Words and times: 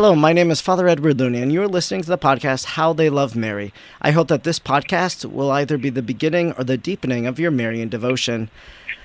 Hello, 0.00 0.14
my 0.14 0.32
name 0.32 0.50
is 0.50 0.62
Father 0.62 0.88
Edward 0.88 1.20
Looney, 1.20 1.42
and 1.42 1.52
you 1.52 1.60
are 1.60 1.68
listening 1.68 2.00
to 2.00 2.08
the 2.08 2.16
podcast 2.16 2.64
How 2.64 2.94
They 2.94 3.10
Love 3.10 3.36
Mary. 3.36 3.70
I 4.00 4.12
hope 4.12 4.28
that 4.28 4.44
this 4.44 4.58
podcast 4.58 5.26
will 5.26 5.50
either 5.50 5.76
be 5.76 5.90
the 5.90 6.00
beginning 6.00 6.52
or 6.52 6.64
the 6.64 6.78
deepening 6.78 7.26
of 7.26 7.38
your 7.38 7.50
Marian 7.50 7.90
devotion. 7.90 8.48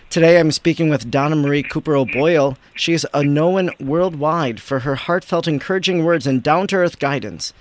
Today 0.10 0.40
I'm 0.40 0.54
speaking 0.54 0.90
with 0.90 1.12
Donna 1.12 1.36
Marie 1.36 1.64
Cooper 1.64 1.98
O'Boyle. 1.98 2.58
She 2.76 2.94
is 2.94 3.06
a 3.14 3.26
known 3.26 3.72
worldwide 3.78 4.62
for 4.62 4.80
her 4.80 4.96
heartfelt, 4.96 5.50
encouraging 5.50 6.06
words 6.06 6.26
and 6.26 6.42
down 6.42 6.66
to 6.68 6.78
earth 6.78 6.98
guidance. 6.98 7.52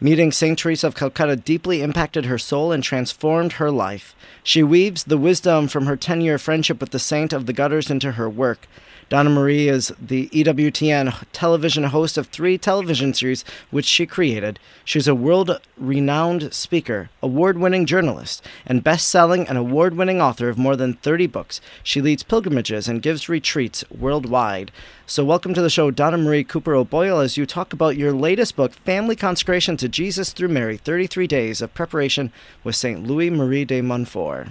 Meeting 0.00 0.30
St. 0.30 0.56
Teresa 0.56 0.86
of 0.86 0.94
Calcutta 0.94 1.34
deeply 1.34 1.82
impacted 1.82 2.26
her 2.26 2.38
soul 2.38 2.70
and 2.70 2.84
transformed 2.84 3.54
her 3.54 3.72
life. 3.72 4.14
She 4.44 4.62
weaves 4.62 5.02
the 5.02 5.18
wisdom 5.18 5.66
from 5.66 5.86
her 5.86 5.96
10 5.96 6.20
year 6.20 6.38
friendship 6.38 6.80
with 6.80 6.90
the 6.90 7.00
saint 7.00 7.32
of 7.32 7.46
the 7.46 7.52
gutters 7.52 7.90
into 7.90 8.12
her 8.12 8.30
work. 8.30 8.68
Donna 9.10 9.28
Marie 9.28 9.68
is 9.68 9.92
the 10.00 10.28
EWTN 10.28 11.24
television 11.32 11.84
host 11.84 12.16
of 12.16 12.28
three 12.28 12.56
television 12.56 13.12
series 13.12 13.44
which 13.70 13.84
she 13.84 14.06
created. 14.06 14.58
She's 14.84 15.06
a 15.06 15.14
world 15.14 15.60
renowned 15.76 16.54
speaker, 16.54 17.10
award 17.22 17.58
winning 17.58 17.84
journalist, 17.84 18.42
and 18.64 18.82
best 18.82 19.08
selling 19.08 19.46
and 19.46 19.58
award 19.58 19.94
winning 19.94 20.22
author 20.22 20.48
of 20.48 20.56
more 20.56 20.74
than 20.74 20.94
30 20.94 21.26
books. 21.26 21.60
She 21.82 22.00
leads 22.00 22.22
pilgrimages 22.22 22.88
and 22.88 23.02
gives 23.02 23.28
retreats 23.28 23.84
worldwide. 23.90 24.72
So, 25.06 25.22
welcome 25.22 25.52
to 25.52 25.60
the 25.60 25.68
show, 25.68 25.90
Donna 25.90 26.16
Marie 26.16 26.42
Cooper 26.42 26.74
O'Boyle, 26.74 27.18
as 27.18 27.36
you 27.36 27.44
talk 27.44 27.74
about 27.74 27.98
your 27.98 28.12
latest 28.12 28.56
book, 28.56 28.72
Family 28.72 29.16
Consecration 29.16 29.76
to 29.76 29.88
Jesus 29.88 30.32
Through 30.32 30.48
Mary 30.48 30.78
33 30.78 31.26
Days 31.26 31.60
of 31.60 31.74
Preparation 31.74 32.32
with 32.64 32.74
St. 32.74 33.06
Louis 33.06 33.28
Marie 33.28 33.66
de 33.66 33.82
Montfort. 33.82 34.48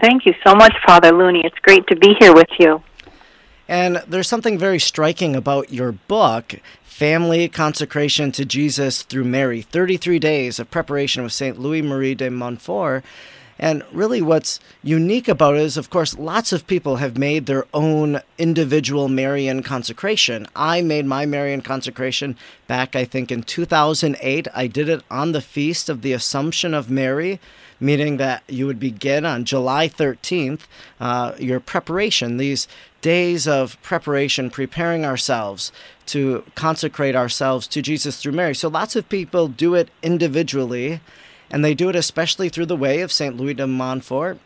Thank 0.00 0.26
you 0.26 0.34
so 0.46 0.54
much, 0.54 0.74
Father 0.86 1.12
Looney. 1.12 1.42
It's 1.44 1.58
great 1.58 1.86
to 1.88 1.96
be 1.96 2.14
here 2.20 2.32
with 2.32 2.48
you. 2.58 2.82
And 3.68 4.02
there's 4.06 4.28
something 4.28 4.58
very 4.58 4.78
striking 4.78 5.36
about 5.36 5.72
your 5.72 5.92
book, 5.92 6.56
Family 6.82 7.48
Consecration 7.48 8.32
to 8.32 8.44
Jesus 8.44 9.02
Through 9.02 9.24
Mary 9.24 9.62
33 9.62 10.18
Days 10.18 10.58
of 10.58 10.70
Preparation 10.70 11.22
with 11.22 11.32
St. 11.32 11.58
Louis 11.58 11.82
Marie 11.82 12.14
de 12.14 12.30
Montfort. 12.30 13.04
And 13.58 13.84
really, 13.92 14.20
what's 14.20 14.58
unique 14.82 15.28
about 15.28 15.54
it 15.54 15.60
is, 15.60 15.76
of 15.76 15.88
course, 15.88 16.18
lots 16.18 16.52
of 16.52 16.66
people 16.66 16.96
have 16.96 17.16
made 17.16 17.46
their 17.46 17.64
own 17.72 18.20
individual 18.36 19.08
Marian 19.08 19.62
consecration. 19.62 20.48
I 20.56 20.80
made 20.82 21.06
my 21.06 21.26
Marian 21.26 21.62
consecration 21.62 22.36
back, 22.66 22.96
I 22.96 23.04
think, 23.04 23.30
in 23.30 23.42
2008. 23.44 24.48
I 24.52 24.66
did 24.66 24.88
it 24.88 25.04
on 25.10 25.32
the 25.32 25.40
feast 25.40 25.88
of 25.88 26.02
the 26.02 26.12
Assumption 26.12 26.74
of 26.74 26.90
Mary, 26.90 27.38
meaning 27.82 28.16
that 28.16 28.44
you 28.48 28.66
would 28.66 28.78
begin 28.78 29.26
on 29.26 29.44
July 29.44 29.88
13th 29.88 30.60
uh, 31.00 31.34
your 31.38 31.58
preparation, 31.58 32.36
these 32.36 32.68
days 33.00 33.48
of 33.48 33.80
preparation, 33.82 34.48
preparing 34.48 35.04
ourselves 35.04 35.72
to 36.06 36.44
consecrate 36.54 37.16
ourselves 37.16 37.66
to 37.66 37.82
Jesus 37.82 38.22
through 38.22 38.32
Mary. 38.32 38.54
So 38.54 38.68
lots 38.68 38.94
of 38.94 39.08
people 39.08 39.48
do 39.48 39.74
it 39.74 39.90
individually, 40.02 41.00
and 41.50 41.64
they 41.64 41.74
do 41.74 41.88
it 41.88 41.96
especially 41.96 42.48
through 42.48 42.66
the 42.66 42.76
way 42.76 43.00
of 43.00 43.10
St. 43.10 43.36
Louis 43.36 43.54
de 43.54 43.66
Montfort. 43.66 44.38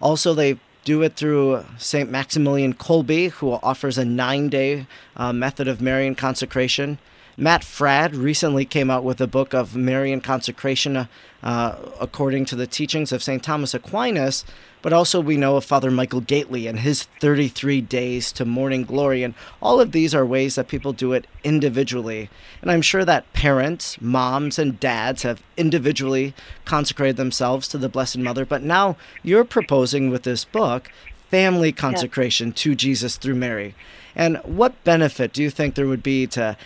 Also, 0.00 0.34
they 0.34 0.58
do 0.84 1.02
it 1.02 1.14
through 1.14 1.64
St. 1.78 2.10
Maximilian 2.10 2.74
Kolbe, 2.74 3.30
who 3.30 3.52
offers 3.52 3.98
a 3.98 4.04
nine 4.04 4.48
day 4.48 4.86
uh, 5.16 5.32
method 5.32 5.68
of 5.68 5.80
Marian 5.80 6.16
consecration. 6.16 6.98
Matt 7.36 7.62
Fradd 7.62 8.20
recently 8.20 8.64
came 8.64 8.90
out 8.90 9.04
with 9.04 9.20
a 9.20 9.26
book 9.26 9.54
of 9.54 9.76
Marian 9.76 10.20
consecration 10.20 11.08
uh, 11.42 11.76
according 12.00 12.44
to 12.46 12.56
the 12.56 12.66
teachings 12.66 13.12
of 13.12 13.22
St. 13.22 13.42
Thomas 13.42 13.74
Aquinas, 13.74 14.44
but 14.82 14.92
also 14.92 15.20
we 15.20 15.36
know 15.36 15.56
of 15.56 15.64
Father 15.64 15.90
Michael 15.90 16.22
Gaitley 16.22 16.68
and 16.68 16.80
his 16.80 17.04
33 17.20 17.80
days 17.82 18.32
to 18.32 18.44
morning 18.44 18.84
glory. 18.84 19.22
And 19.22 19.34
all 19.60 19.80
of 19.80 19.92
these 19.92 20.14
are 20.14 20.24
ways 20.24 20.54
that 20.54 20.68
people 20.68 20.92
do 20.92 21.12
it 21.12 21.26
individually. 21.44 22.30
And 22.62 22.70
I'm 22.70 22.82
sure 22.82 23.04
that 23.04 23.30
parents, 23.32 24.00
moms, 24.00 24.58
and 24.58 24.80
dads 24.80 25.22
have 25.22 25.42
individually 25.56 26.34
consecrated 26.64 27.16
themselves 27.16 27.68
to 27.68 27.78
the 27.78 27.88
Blessed 27.88 28.18
Mother, 28.18 28.44
but 28.44 28.62
now 28.62 28.96
you're 29.22 29.44
proposing 29.44 30.10
with 30.10 30.22
this 30.22 30.44
book 30.44 30.90
family 31.30 31.72
consecration 31.72 32.48
yeah. 32.48 32.54
to 32.56 32.74
Jesus 32.74 33.16
through 33.16 33.36
Mary. 33.36 33.74
And 34.16 34.38
what 34.38 34.82
benefit 34.82 35.32
do 35.32 35.42
you 35.42 35.50
think 35.50 35.74
there 35.74 35.86
would 35.86 36.02
be 36.02 36.26
to 36.28 36.56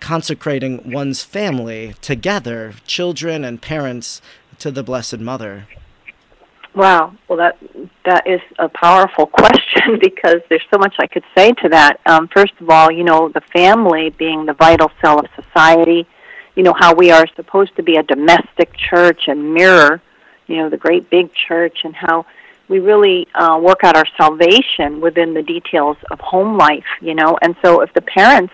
consecrating 0.00 0.90
one's 0.90 1.22
family 1.22 1.94
together, 2.00 2.74
children 2.86 3.44
and 3.44 3.60
parents, 3.60 4.22
to 4.58 4.70
the 4.70 4.82
Blessed 4.82 5.18
Mother? 5.18 5.66
Wow. 6.74 7.14
Well, 7.26 7.38
that 7.38 7.58
that 8.04 8.26
is 8.26 8.40
a 8.58 8.68
powerful 8.68 9.26
question 9.42 9.98
because 10.00 10.40
there's 10.48 10.62
so 10.72 10.78
much 10.78 10.94
I 10.98 11.06
could 11.06 11.24
say 11.36 11.52
to 11.62 11.68
that. 11.70 12.00
Um, 12.06 12.28
first 12.28 12.54
of 12.60 12.70
all, 12.70 12.90
you 12.90 13.04
know, 13.04 13.28
the 13.28 13.40
family 13.52 14.10
being 14.10 14.46
the 14.46 14.54
vital 14.54 14.90
cell 15.02 15.18
of 15.18 15.26
society. 15.34 16.06
You 16.54 16.62
know 16.64 16.74
how 16.76 16.94
we 16.94 17.10
are 17.10 17.26
supposed 17.36 17.76
to 17.76 17.82
be 17.82 17.96
a 17.96 18.02
domestic 18.02 18.76
church 18.76 19.22
and 19.28 19.54
mirror, 19.54 20.02
you 20.48 20.56
know, 20.56 20.68
the 20.68 20.76
great 20.76 21.08
big 21.08 21.30
church, 21.32 21.78
and 21.84 21.94
how 21.94 22.26
we 22.68 22.80
really 22.80 23.28
uh, 23.34 23.58
work 23.62 23.84
out 23.84 23.96
our 23.96 24.06
salvation 24.16 25.00
within 25.00 25.34
the 25.34 25.42
details 25.42 25.96
of 26.10 26.20
home 26.20 26.58
life. 26.58 26.90
You 27.00 27.14
know, 27.14 27.38
and 27.42 27.56
so 27.64 27.80
if 27.80 27.92
the 27.94 28.02
parents 28.02 28.52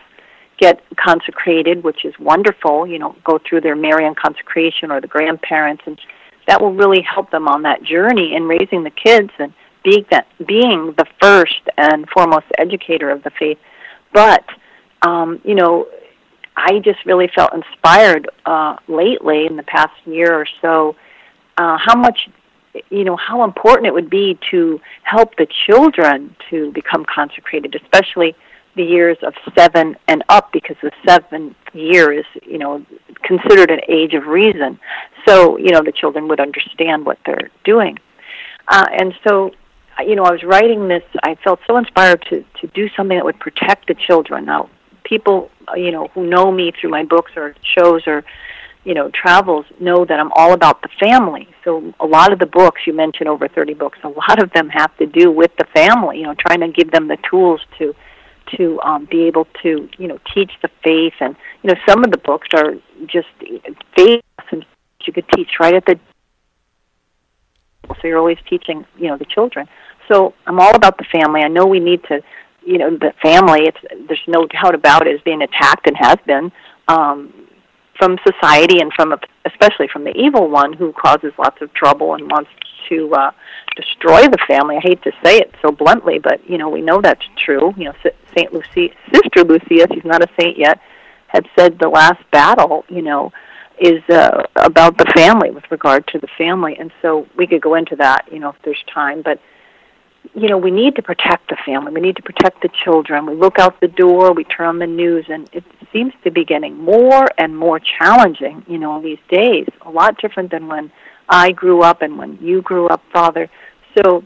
get 0.59 0.83
consecrated, 0.97 1.83
which 1.83 2.05
is 2.05 2.15
wonderful, 2.19 2.87
you 2.87 2.99
know, 2.99 3.17
go 3.25 3.39
through 3.49 3.61
their 3.61 3.77
Marian 3.77 4.15
consecration 4.15 4.91
or 4.91 5.01
the 5.01 5.07
grandparents, 5.07 5.83
and 5.87 5.99
that 6.47 6.61
will 6.61 6.75
really 6.75 7.03
help 7.03 7.31
them 7.31 7.49
on 7.49 7.63
that 7.63 7.83
journey 7.83 8.35
in 8.35 8.45
raising 8.45 8.85
the 8.85 8.91
kids 8.91 9.31
and 9.39 9.53
being 9.83 10.05
that 10.11 10.27
being 10.47 10.95
the 10.97 11.07
first 11.21 11.61
and 11.77 12.09
foremost 12.09 12.47
educator 12.59 13.11
of 13.11 13.23
the 13.23 13.31
faith. 13.39 13.59
But 14.13 14.45
um, 15.03 15.41
you 15.45 15.55
know, 15.55 15.87
I 16.57 16.79
just 16.79 17.05
really 17.05 17.29
felt 17.35 17.53
inspired 17.53 18.31
uh, 18.47 18.77
lately 18.89 19.47
in 19.47 19.57
the 19.57 19.63
past 19.65 19.95
year 20.07 20.33
or 20.35 20.47
so 20.63 20.97
uh, 21.59 21.79
how 21.79 21.95
much 21.95 22.29
you 22.91 23.05
know 23.05 23.17
how 23.17 23.45
important 23.45 23.87
it 23.87 23.95
would 23.95 24.11
be 24.11 24.39
to 24.51 24.81
help 25.03 25.37
the 25.37 25.47
children 25.67 26.35
to 26.51 26.73
become 26.73 27.05
consecrated, 27.13 27.77
especially 27.81 28.35
the 28.77 28.83
years 28.83 29.17
of 29.23 29.35
seven 29.57 29.97
and 30.09 30.25
up 30.29 30.53
because 30.53 30.77
the 30.83 30.91
seventh 31.07 31.57
year 31.73 32.13
is 32.13 32.25
you 32.43 32.59
know 32.59 32.85
considered 33.23 33.71
an 33.71 33.81
age 33.89 34.15
of 34.15 34.27
reason 34.27 34.79
so 35.27 35.57
you 35.57 35.71
know 35.71 35.83
the 35.83 35.93
children 35.93 36.29
would 36.29 36.41
understand 36.41 37.05
what 37.05 37.19
they're 37.27 37.51
doing. 37.65 37.99
Uh, 38.69 38.87
and 38.99 39.15
so 39.27 39.51
you 40.05 40.17
know 40.17 40.25
i 40.25 40.33
was 40.33 40.43
writing 40.43 40.89
this 40.89 41.05
i 41.23 41.37
felt 41.45 41.61
so 41.67 41.77
inspired 41.77 42.21
to 42.29 42.45
to 42.61 42.67
do 42.69 42.89
something 42.97 43.17
that 43.17 43.25
would 43.25 43.39
protect 43.39 43.87
the 43.89 43.95
children. 43.95 44.45
Now 44.45 44.71
people 45.05 45.51
you 45.77 45.91
know 45.91 46.09
who 46.09 46.27
know 46.27 46.51
me 46.51 46.73
through 46.79 46.91
my 46.91 47.05
books 47.05 47.33
or 47.37 47.55
shows 47.77 48.03
or 48.07 48.25
you 48.85 48.95
know 48.95 49.11
travels 49.11 49.67
know 49.81 50.05
that 50.05 50.19
i'm 50.19 50.33
all 50.33 50.53
about 50.53 50.83
the 50.83 50.89
family. 51.01 51.49
So 51.65 51.95
a 52.01 52.07
lot 52.07 52.33
of 52.33 52.39
the 52.39 52.47
books 52.47 52.83
you 52.87 52.93
mentioned 52.93 53.29
over 53.29 53.49
30 53.49 53.75
books 53.75 53.99
a 54.03 54.09
lot 54.09 54.43
of 54.43 54.51
them 54.53 54.69
have 54.69 54.97
to 54.99 55.07
do 55.07 55.31
with 55.31 55.53
the 55.59 55.67
family 55.75 56.19
you 56.19 56.25
know 56.25 56.35
trying 56.35 56.61
to 56.61 56.69
give 56.69 56.91
them 56.91 57.09
the 57.09 57.19
tools 57.31 57.61
to 57.79 57.95
to 58.57 58.81
um, 58.83 59.07
be 59.11 59.23
able 59.25 59.47
to 59.63 59.89
you 59.99 60.09
know 60.09 60.19
teach 60.35 60.53
the 60.63 60.69
faith. 60.83 61.15
And 61.21 61.37
you 61.63 61.71
know 61.71 61.77
some 61.89 62.05
of 62.05 62.11
the 62.11 62.19
books 62.19 62.49
are 62.55 62.75
just 63.07 63.29
faith 63.97 64.23
lessons 64.39 64.65
you 65.07 65.13
could 65.13 65.29
teach 65.35 65.51
right 65.61 65.75
at 65.75 65.85
the 65.85 65.99
so 68.01 68.09
you're 68.09 68.19
always 68.19 68.39
teaching 68.49 68.87
you 68.97 69.09
know 69.09 69.19
the 69.19 69.27
children. 69.27 69.69
So 70.09 70.35
i'm 70.47 70.61
all 70.61 70.75
about 70.75 70.99
the 70.99 71.05
family. 71.05 71.41
I 71.41 71.49
know 71.49 71.67
we 71.67 71.81
need 71.81 72.03
to 72.05 72.23
you 72.65 72.79
know 72.79 72.91
the 72.91 73.13
family 73.23 73.67
it's 73.67 74.09
there's 74.09 74.21
no 74.27 74.47
doubt 74.47 74.75
about 74.75 75.07
it 75.07 75.15
is 75.15 75.21
being 75.23 75.43
attacked 75.43 75.87
and 75.87 75.97
has 75.97 76.17
been 76.27 76.51
um 76.89 77.33
from 77.99 78.19
society 78.27 78.81
and 78.81 78.93
from 78.95 79.15
especially 79.45 79.89
from 79.93 80.05
the 80.05 80.17
evil 80.17 80.51
one 80.51 80.73
who 80.73 80.93
causes 80.93 81.33
lots 81.39 81.61
of 81.61 81.73
trouble 81.75 82.15
and 82.15 82.31
wants 82.31 82.51
to 82.89 83.13
uh 83.15 83.31
destroy 83.77 84.23
the 84.29 84.39
family. 84.49 84.77
I 84.77 84.81
hate 84.81 85.03
to 85.03 85.13
say 85.25 85.39
it 85.39 85.55
so 85.63 85.73
bluntly, 85.73 86.19
but 86.19 86.49
you 86.49 86.59
know 86.59 86.69
we 86.69 86.81
know 86.81 87.01
that's 87.01 87.25
true. 87.45 87.73
You 87.77 87.85
know, 87.85 87.95
Saint 88.37 88.53
Lucy, 88.53 88.93
Sister 89.13 89.45
Lucia, 89.45 89.87
she's 89.93 90.05
not 90.05 90.23
a 90.23 90.29
saint 90.41 90.59
yet, 90.59 90.81
had 91.29 91.47
said 91.59 91.79
the 91.79 91.89
last 91.89 92.23
battle. 92.31 92.85
You 92.89 93.03
know, 93.03 93.33
is 93.81 94.03
uh, 94.09 94.43
about 94.57 94.99
the 94.99 95.11
family 95.15 95.51
with 95.51 95.65
regard 95.71 96.07
to 96.09 96.19
the 96.19 96.29
family, 96.39 96.77
and 96.79 96.91
so 97.03 97.27
we 97.37 97.47
could 97.47 97.61
go 97.61 97.75
into 97.75 97.97
that. 97.97 98.27
You 98.31 98.39
know, 98.39 98.51
if 98.51 98.57
there's 98.65 98.83
time, 98.93 99.23
but 99.23 99.41
you 100.35 100.49
know, 100.49 100.59
we 100.59 100.71
need 100.71 100.97
to 100.97 101.03
protect 101.03 101.49
the 101.49 101.57
family. 101.65 101.93
We 101.93 102.01
need 102.01 102.17
to 102.17 102.23
protect 102.23 102.63
the 102.63 102.71
children. 102.85 103.27
We 103.27 103.35
look 103.35 103.59
out 103.59 103.81
the 103.81 103.89
door, 103.89 104.33
we 104.33 104.45
turn 104.45 104.67
on 104.67 104.79
the 104.79 104.87
news, 104.87 105.27
and 105.29 105.49
it 105.53 105.65
seems 105.93 106.13
to 106.25 106.31
be 106.31 106.45
getting 106.45 106.77
more 106.79 107.29
and 107.39 107.57
more 107.57 107.79
challenging, 107.79 108.65
you 108.67 108.79
know, 108.79 109.03
these 109.03 109.19
days. 109.29 109.67
A 109.83 109.91
lot 109.91 110.21
different 110.21 110.51
than 110.51 110.67
when 110.67 110.91
I 111.29 111.53
grew 111.53 111.83
up 111.83 112.03
and 112.03 112.19
when 112.19 112.39
you 112.41 112.63
grew 112.63 112.89
up, 112.89 113.03
Father. 113.13 113.49
So 113.97 114.25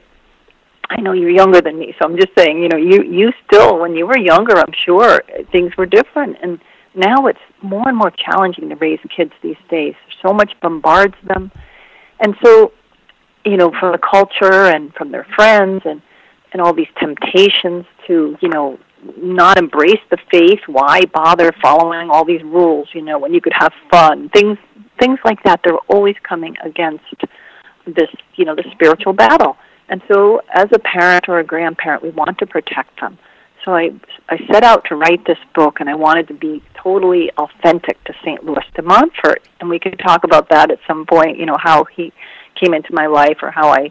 I 0.91 1.01
know 1.01 1.13
you're 1.13 1.31
younger 1.31 1.61
than 1.61 1.79
me, 1.79 1.95
so 1.99 2.09
I'm 2.09 2.17
just 2.17 2.31
saying, 2.37 2.63
you 2.63 2.69
know, 2.69 2.79
you 2.79 3.03
you 3.03 3.33
still 3.47 3.79
when 3.79 3.95
you 3.95 4.07
were 4.07 4.19
younger, 4.19 4.57
I'm 4.57 4.73
sure 4.85 5.23
things 5.53 5.77
were 5.77 5.87
different 5.87 6.37
and 6.43 6.59
now 6.95 7.27
it's 7.27 7.39
more 7.63 7.89
and 7.89 7.97
more 7.97 8.11
challenging 8.11 8.69
to 8.71 8.75
raise 8.77 8.99
kids 9.15 9.33
these 9.43 9.57
days. 9.71 9.95
So 10.23 10.33
much 10.33 10.53
bombards 10.61 11.15
them. 11.25 11.53
And 12.21 12.35
so, 12.45 12.73
you 13.45 13.57
know, 13.57 13.71
from 13.79 13.93
the 13.93 13.99
culture 13.99 14.67
and 14.67 14.93
from 14.95 15.13
their 15.13 15.27
friends 15.37 15.83
and 15.85 16.03
and 16.53 16.63
all 16.63 16.73
these 16.73 16.89
temptations 16.99 17.85
to, 18.07 18.37
you 18.41 18.49
know, 18.49 18.79
not 19.17 19.59
embrace 19.59 20.01
the 20.11 20.19
faith. 20.31 20.61
Why 20.67 21.03
bother 21.13 21.53
following 21.63 22.11
all 22.11 22.25
these 22.25 22.43
rules? 22.43 22.89
You 22.93 23.03
know, 23.03 23.19
when 23.19 23.33
you 23.33 23.41
could 23.41 23.53
have 23.55 23.73
fun, 23.91 24.29
things 24.31 24.59
things 24.99 25.19
like 25.25 25.43
that. 25.45 25.61
They're 25.65 25.79
always 25.89 26.17
coming 26.23 26.57
against 26.63 27.05
this, 27.87 28.09
you 28.35 28.45
know, 28.45 28.55
the 28.55 28.65
spiritual 28.73 29.13
battle. 29.13 29.57
And 29.89 30.03
so, 30.13 30.43
as 30.53 30.67
a 30.73 30.79
parent 30.79 31.29
or 31.29 31.39
a 31.39 31.45
grandparent, 31.45 32.03
we 32.03 32.11
want 32.11 32.39
to 32.39 32.47
protect 32.47 33.01
them. 33.01 33.19
So 33.65 33.75
I 33.75 33.91
I 34.29 34.39
set 34.53 34.65
out 34.65 34.85
to 34.89 34.97
write 34.97 35.25
this 35.27 35.39
book, 35.55 35.81
and 35.81 35.89
I 35.89 35.95
wanted 35.95 36.29
to 36.29 36.35
be 36.35 36.63
totally 36.75 37.31
authentic 37.39 38.03
to 38.05 38.13
St. 38.23 38.45
Louis 38.45 38.65
de 38.75 38.83
Montfort. 38.83 39.43
And 39.61 39.69
we 39.69 39.79
could 39.79 39.99
talk 39.99 40.25
about 40.25 40.51
that 40.51 40.71
at 40.71 40.79
some 40.87 41.07
point. 41.07 41.39
You 41.39 41.47
know 41.47 41.57
how 41.59 41.85
he 41.85 42.13
came 42.61 42.75
into 42.75 42.93
my 42.93 43.07
life 43.07 43.39
or 43.43 43.51
how 43.51 43.69
I 43.71 43.91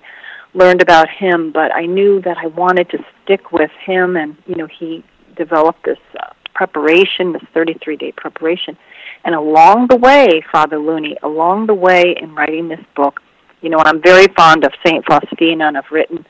learned 0.58 0.82
about 0.82 1.08
him. 1.10 1.52
But 1.52 1.74
I 1.74 1.86
knew 1.86 2.22
that 2.22 2.38
I 2.38 2.48
wanted 2.48 2.90
to 2.90 2.98
stick 3.24 3.52
with 3.52 3.72
him, 3.86 4.18
and 4.18 4.36
you 4.46 4.56
know 4.56 4.68
he 4.68 5.04
developed 5.36 5.86
this 5.86 6.00
uh, 6.20 6.34
preparation, 6.54 7.34
this 7.34 7.44
33 7.54 7.96
day 7.98 8.12
preparation. 8.12 8.78
And 9.24 9.36
along 9.36 9.88
the 9.88 9.98
way, 9.98 10.44
Father 10.52 10.78
Looney, 10.78 11.18
along 11.24 11.68
the 11.68 11.74
way 11.74 12.16
in 12.20 12.34
writing 12.34 12.68
this 12.68 12.84
book, 12.96 13.22
you 13.62 13.70
know, 13.70 13.80
I'm 13.80 14.02
very 14.02 14.28
fond 14.36 14.64
of 14.64 14.72
Saint 14.86 15.06
Faustina, 15.06 15.68
and 15.68 15.78
I've 15.78 15.92
written 15.92 16.26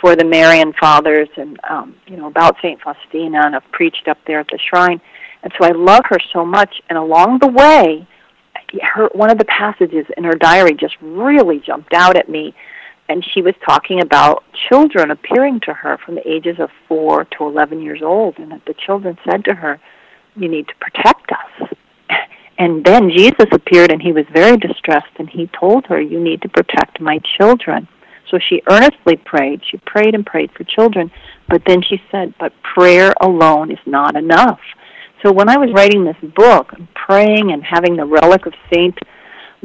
for 0.00 0.14
the 0.14 0.24
Marian 0.24 0.72
Fathers 0.78 1.28
and 1.36 1.58
um, 1.68 1.96
you 2.06 2.16
know 2.16 2.26
about 2.26 2.56
Saint 2.62 2.80
Faustina, 2.80 3.42
and 3.44 3.56
I've 3.56 3.70
preached 3.72 4.08
up 4.08 4.18
there 4.26 4.40
at 4.40 4.48
the 4.48 4.58
shrine, 4.58 5.00
and 5.42 5.52
so 5.58 5.66
I 5.66 5.70
love 5.70 6.02
her 6.08 6.18
so 6.32 6.44
much. 6.44 6.82
And 6.88 6.98
along 6.98 7.38
the 7.40 7.48
way, 7.48 8.06
her 8.82 9.08
one 9.12 9.30
of 9.30 9.38
the 9.38 9.44
passages 9.46 10.06
in 10.16 10.24
her 10.24 10.34
diary 10.34 10.74
just 10.74 10.96
really 11.00 11.60
jumped 11.60 11.94
out 11.94 12.16
at 12.16 12.28
me, 12.28 12.54
and 13.08 13.24
she 13.32 13.42
was 13.42 13.54
talking 13.64 14.00
about 14.00 14.44
children 14.68 15.10
appearing 15.10 15.60
to 15.60 15.72
her 15.72 15.98
from 16.04 16.16
the 16.16 16.28
ages 16.28 16.56
of 16.58 16.70
four 16.88 17.24
to 17.24 17.44
eleven 17.44 17.80
years 17.82 18.00
old, 18.02 18.38
and 18.38 18.50
that 18.52 18.64
the 18.66 18.74
children 18.74 19.18
said 19.28 19.44
to 19.44 19.54
her, 19.54 19.80
"You 20.34 20.48
need 20.48 20.68
to 20.68 20.74
protect 20.80 21.30
us." 21.32 21.70
And 22.58 22.84
then 22.84 23.10
Jesus 23.10 23.48
appeared 23.52 23.92
and 23.92 24.00
he 24.00 24.12
was 24.12 24.24
very 24.32 24.56
distressed 24.56 25.14
and 25.18 25.28
he 25.28 25.50
told 25.58 25.84
her, 25.86 26.00
You 26.00 26.18
need 26.18 26.40
to 26.42 26.48
protect 26.48 27.00
my 27.00 27.20
children. 27.36 27.86
So 28.30 28.38
she 28.38 28.62
earnestly 28.68 29.16
prayed. 29.16 29.60
She 29.70 29.76
prayed 29.78 30.14
and 30.14 30.24
prayed 30.24 30.50
for 30.52 30.64
children. 30.64 31.10
But 31.48 31.62
then 31.66 31.82
she 31.82 32.00
said, 32.10 32.34
But 32.40 32.52
prayer 32.62 33.12
alone 33.20 33.70
is 33.70 33.78
not 33.86 34.16
enough. 34.16 34.60
So 35.22 35.32
when 35.32 35.48
I 35.48 35.56
was 35.56 35.72
writing 35.74 36.04
this 36.04 36.32
book, 36.34 36.72
praying 36.94 37.52
and 37.52 37.62
having 37.62 37.96
the 37.96 38.04
relic 38.04 38.46
of 38.46 38.54
Saint 38.72 38.98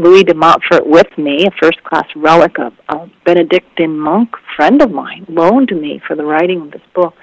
Louis 0.01 0.23
de 0.23 0.33
Montfort 0.33 0.85
with 0.85 1.15
me, 1.17 1.45
a 1.45 1.51
first 1.61 1.83
class 1.83 2.07
relic 2.15 2.57
of 2.57 2.73
a 2.89 3.07
Benedictine 3.25 3.99
monk 3.99 4.29
friend 4.55 4.81
of 4.81 4.91
mine, 4.91 5.25
loaned 5.29 5.71
me 5.71 6.01
for 6.07 6.15
the 6.15 6.25
writing 6.25 6.61
of 6.61 6.71
this 6.71 6.81
book, 6.95 7.13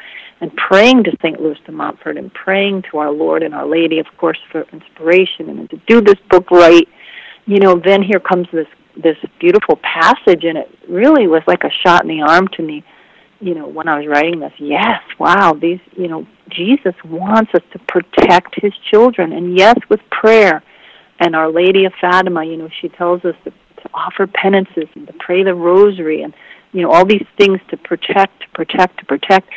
and 0.41 0.55
praying 0.57 1.03
to 1.05 1.11
St. 1.21 1.41
Louis 1.41 1.59
de 1.67 1.73
Montfort 1.73 2.17
and 2.17 2.33
praying 2.33 2.85
to 2.91 2.99
our 2.99 3.11
Lord 3.11 3.43
and 3.43 3.55
Our 3.55 3.67
Lady, 3.67 3.99
of 3.99 4.07
course, 4.19 4.39
for 4.53 4.65
inspiration 4.73 5.49
and 5.49 5.69
to 5.71 5.81
do 5.89 6.01
this 6.01 6.19
book 6.31 6.51
right, 6.53 6.87
you 7.47 7.59
know, 7.59 7.81
then 7.85 8.03
here 8.03 8.21
comes 8.21 8.47
this 8.53 8.69
this 9.03 9.17
beautiful 9.39 9.77
passage, 9.77 10.43
and 10.43 10.59
it 10.59 10.69
really 10.89 11.29
was 11.29 11.43
like 11.47 11.63
a 11.63 11.71
shot 11.87 12.03
in 12.03 12.09
the 12.09 12.21
arm 12.21 12.49
to 12.57 12.63
me. 12.63 12.85
You 13.41 13.55
know, 13.55 13.69
when 13.69 13.87
I 13.87 13.97
was 13.99 14.09
writing 14.09 14.41
this, 14.41 14.53
yes, 14.59 15.01
wow, 15.21 15.53
these, 15.53 15.79
you 15.97 16.09
know, 16.09 16.27
Jesus 16.49 16.95
wants 17.05 17.53
us 17.55 17.63
to 17.73 17.79
protect 17.87 18.61
His 18.61 18.73
children, 18.91 19.33
and 19.33 19.57
yes, 19.57 19.77
with 19.89 20.01
prayer. 20.11 20.63
And 21.21 21.35
Our 21.35 21.51
Lady 21.51 21.85
of 21.85 21.93
Fatima, 22.01 22.45
you 22.45 22.57
know, 22.57 22.69
she 22.81 22.89
tells 22.89 23.25
us 23.25 23.35
to, 23.45 23.51
to 23.51 23.91
offer 23.95 24.27
penances 24.27 24.89
and 24.95 25.07
to 25.07 25.13
pray 25.19 25.43
the 25.43 25.55
Rosary, 25.55 26.23
and 26.23 26.35
you 26.73 26.83
know, 26.83 26.91
all 26.91 27.05
these 27.05 27.27
things 27.37 27.61
to 27.71 27.77
protect, 27.77 28.41
to 28.41 28.49
protect, 28.55 28.99
to 28.99 29.07
protect. 29.07 29.49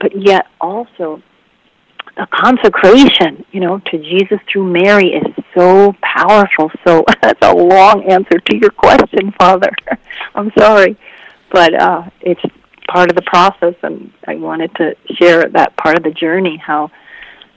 But 0.00 0.12
yet 0.14 0.46
also 0.60 1.22
the 2.16 2.26
consecration, 2.32 3.44
you 3.52 3.60
know, 3.60 3.78
to 3.78 3.98
Jesus 3.98 4.38
through 4.50 4.72
Mary 4.72 5.08
is 5.08 5.44
so 5.54 5.94
powerful. 6.02 6.70
So 6.86 7.04
that's 7.22 7.40
a 7.42 7.54
long 7.54 8.04
answer 8.10 8.38
to 8.38 8.56
your 8.56 8.70
question, 8.70 9.32
Father. 9.38 9.70
I'm 10.34 10.50
sorry, 10.58 10.98
but 11.52 11.74
uh, 11.74 12.08
it's 12.20 12.40
part 12.88 13.10
of 13.10 13.16
the 13.16 13.22
process, 13.22 13.74
and 13.82 14.12
I 14.26 14.36
wanted 14.36 14.74
to 14.76 14.96
share 15.14 15.48
that 15.50 15.76
part 15.76 15.96
of 15.96 16.04
the 16.04 16.10
journey, 16.10 16.56
how 16.56 16.90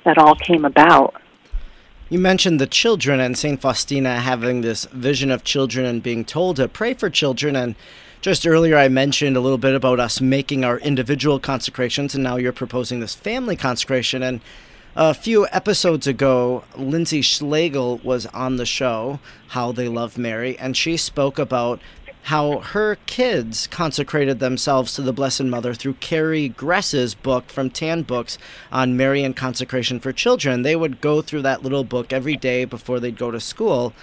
that 0.05 0.17
all 0.17 0.35
came 0.35 0.65
about. 0.65 1.15
You 2.11 2.17
mentioned 2.17 2.59
the 2.59 2.65
children 2.65 3.19
and 3.19 3.37
St. 3.37 3.61
Faustina 3.61 4.19
having 4.19 4.61
this 4.61 4.85
vision 4.85 5.29
of 5.29 5.43
children 5.43 5.85
and 5.85 6.01
being 6.01 6.25
told 6.25 6.55
to 6.55 6.67
pray 6.67 6.95
for 6.95 7.07
children. 7.07 7.55
And 7.55 7.75
just 8.19 8.47
earlier, 8.47 8.75
I 8.75 8.87
mentioned 8.87 9.37
a 9.37 9.39
little 9.39 9.59
bit 9.59 9.75
about 9.75 9.99
us 9.99 10.19
making 10.19 10.65
our 10.65 10.79
individual 10.79 11.39
consecrations, 11.39 12.15
and 12.15 12.23
now 12.23 12.37
you're 12.37 12.51
proposing 12.51 12.99
this 12.99 13.13
family 13.13 13.55
consecration. 13.55 14.23
And 14.23 14.41
a 14.95 15.13
few 15.13 15.47
episodes 15.51 16.07
ago, 16.07 16.63
Lindsay 16.75 17.21
Schlegel 17.21 17.99
was 17.99 18.25
on 18.27 18.55
the 18.55 18.65
show, 18.65 19.19
How 19.49 19.71
They 19.71 19.87
Love 19.87 20.17
Mary, 20.17 20.57
and 20.57 20.75
she 20.75 20.97
spoke 20.97 21.37
about 21.37 21.79
how 22.23 22.59
her 22.59 22.97
kids 23.05 23.67
consecrated 23.67 24.39
themselves 24.39 24.93
to 24.93 25.01
the 25.01 25.13
Blessed 25.13 25.43
Mother 25.43 25.73
through 25.73 25.95
Carrie 25.95 26.49
Gress's 26.49 27.15
book 27.15 27.49
from 27.49 27.69
Tan 27.69 28.03
Books 28.03 28.37
on 28.71 28.97
Marian 28.97 29.33
consecration 29.33 29.99
for 29.99 30.11
children. 30.11 30.61
They 30.61 30.75
would 30.75 31.01
go 31.01 31.21
through 31.21 31.41
that 31.43 31.63
little 31.63 31.83
book 31.83 32.13
every 32.13 32.35
day 32.35 32.65
before 32.65 32.99
they'd 32.99 33.17
go 33.17 33.31
to 33.31 33.39
school. 33.39 33.93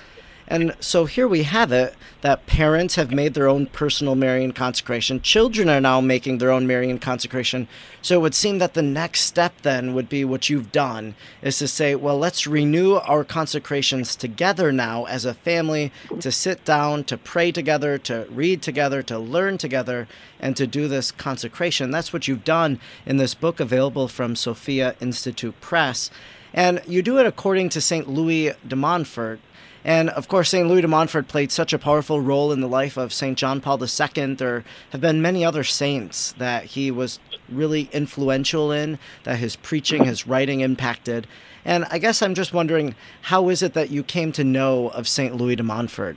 And 0.49 0.77
so 0.79 1.07
here 1.07 1.27
we 1.27 1.43
have 1.43 1.73
it 1.73 1.95
that 2.21 2.47
parents 2.47 2.95
have 2.95 3.11
made 3.11 3.35
their 3.35 3.49
own 3.49 3.67
personal 3.67 4.15
Marian 4.15 4.53
consecration. 4.53 5.21
Children 5.21 5.69
are 5.69 5.81
now 5.81 6.01
making 6.01 6.39
their 6.39 6.53
own 6.53 6.67
Marian 6.67 6.99
consecration. 6.99 7.67
So 8.01 8.15
it 8.17 8.23
would 8.23 8.35
seem 8.35 8.59
that 8.59 8.75
the 8.75 8.83
next 8.83 9.23
step 9.23 9.55
then 9.63 9.93
would 9.95 10.09
be 10.09 10.25
what 10.25 10.49
you've 10.49 10.71
done 10.71 11.17
is 11.43 11.59
to 11.59 11.67
say, 11.67 11.97
well, 11.97 12.17
let's 12.17 12.47
renew 12.47 12.95
our 12.95 13.25
consecrations 13.25 14.15
together 14.15 14.71
now 14.71 15.05
as 15.05 15.25
a 15.25 15.35
family 15.35 15.93
to 16.21 16.31
sit 16.31 16.65
down, 16.65 17.05
to 17.05 17.19
pray 17.19 17.51
together, 17.51 17.99
to 17.99 18.27
read 18.31 18.63
together, 18.63 19.03
to 19.03 19.19
learn 19.19 19.59
together, 19.59 20.07
and 20.39 20.57
to 20.57 20.67
do 20.67 20.87
this 20.87 21.11
consecration. 21.11 21.91
That's 21.91 22.13
what 22.13 22.29
you've 22.29 22.45
done 22.45 22.79
in 23.05 23.17
this 23.17 23.35
book 23.35 23.59
available 23.59 24.07
from 24.07 24.37
Sophia 24.37 24.95
Institute 25.01 25.61
Press. 25.61 26.11
And 26.55 26.81
you 26.87 27.03
do 27.03 27.19
it 27.19 27.27
according 27.27 27.71
to 27.71 27.81
St. 27.81 28.09
Louis 28.09 28.53
de 28.67 28.77
Montfort. 28.77 29.41
And 29.87 30.11
of 30.11 30.27
course, 30.27 30.51
St. 30.51 30.69
Louis 30.69 30.81
de 30.81 30.89
Montfort 30.89 31.29
played 31.29 31.53
such 31.53 31.73
a 31.73 31.79
powerful 31.79 32.21
role 32.21 32.51
in 32.51 32.61
the 32.61 32.67
life 32.67 32.97
of 32.97 33.13
St. 33.13 33.39
John 33.39 33.61
Paul 33.61 33.81
II. 33.81 34.35
There 34.35 34.65
have 34.91 35.01
been 35.01 35.23
many 35.23 35.45
other 35.45 35.63
saints 35.63 36.33
that 36.39 36.65
he 36.65 36.91
was 36.91 37.21
really 37.49 37.89
influential 37.93 38.73
in, 38.73 38.99
that 39.23 39.39
his 39.39 39.55
preaching, 39.55 40.05
his 40.05 40.27
writing 40.27 40.59
impacted. 40.59 41.29
And 41.65 41.85
I 41.89 41.99
guess 41.99 42.21
I'm 42.21 42.35
just 42.35 42.53
wondering, 42.53 42.97
how 43.23 43.49
is 43.49 43.63
it 43.63 43.75
that 43.75 43.91
you 43.91 44.03
came 44.03 44.33
to 44.33 44.43
know 44.43 44.89
of 44.89 45.07
St. 45.07 45.37
Louis 45.37 45.55
de 45.55 45.63
Montfort? 45.63 46.17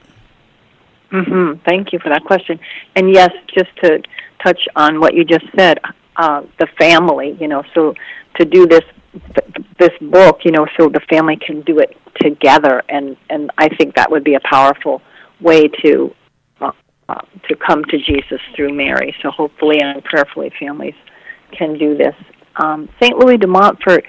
Mm-hmm. 1.11 1.59
Thank 1.63 1.93
you 1.93 1.99
for 1.99 2.09
that 2.09 2.23
question. 2.25 2.59
And 2.95 3.13
yes, 3.13 3.29
just 3.55 3.69
to 3.83 4.01
touch 4.43 4.61
on 4.75 4.99
what 4.99 5.13
you 5.13 5.23
just 5.23 5.45
said, 5.55 5.77
uh, 6.15 6.41
the 6.57 6.67
family, 6.79 7.37
you 7.39 7.47
know, 7.47 7.61
so 7.75 7.93
to 8.39 8.45
do 8.45 8.65
this 8.65 8.83
this 9.79 9.91
book, 10.01 10.39
you 10.43 10.51
know, 10.51 10.67
so 10.77 10.89
the 10.89 11.01
family 11.09 11.37
can 11.37 11.61
do 11.61 11.79
it 11.79 11.95
together, 12.21 12.83
and 12.89 13.15
and 13.29 13.51
I 13.57 13.69
think 13.75 13.95
that 13.95 14.11
would 14.11 14.23
be 14.23 14.35
a 14.35 14.41
powerful 14.49 15.01
way 15.41 15.67
to 15.83 16.13
uh, 16.61 16.71
uh, 17.07 17.21
to 17.47 17.55
come 17.55 17.83
to 17.85 17.97
Jesus 17.97 18.41
through 18.55 18.73
Mary. 18.73 19.15
So 19.21 19.31
hopefully 19.31 19.77
and 19.81 20.03
prayerfully, 20.03 20.51
families 20.59 20.95
can 21.57 21.77
do 21.77 21.97
this. 21.97 22.15
Um, 22.61 22.89
Saint 23.01 23.17
Louis 23.17 23.37
de 23.37 23.47
Montfort. 23.47 24.05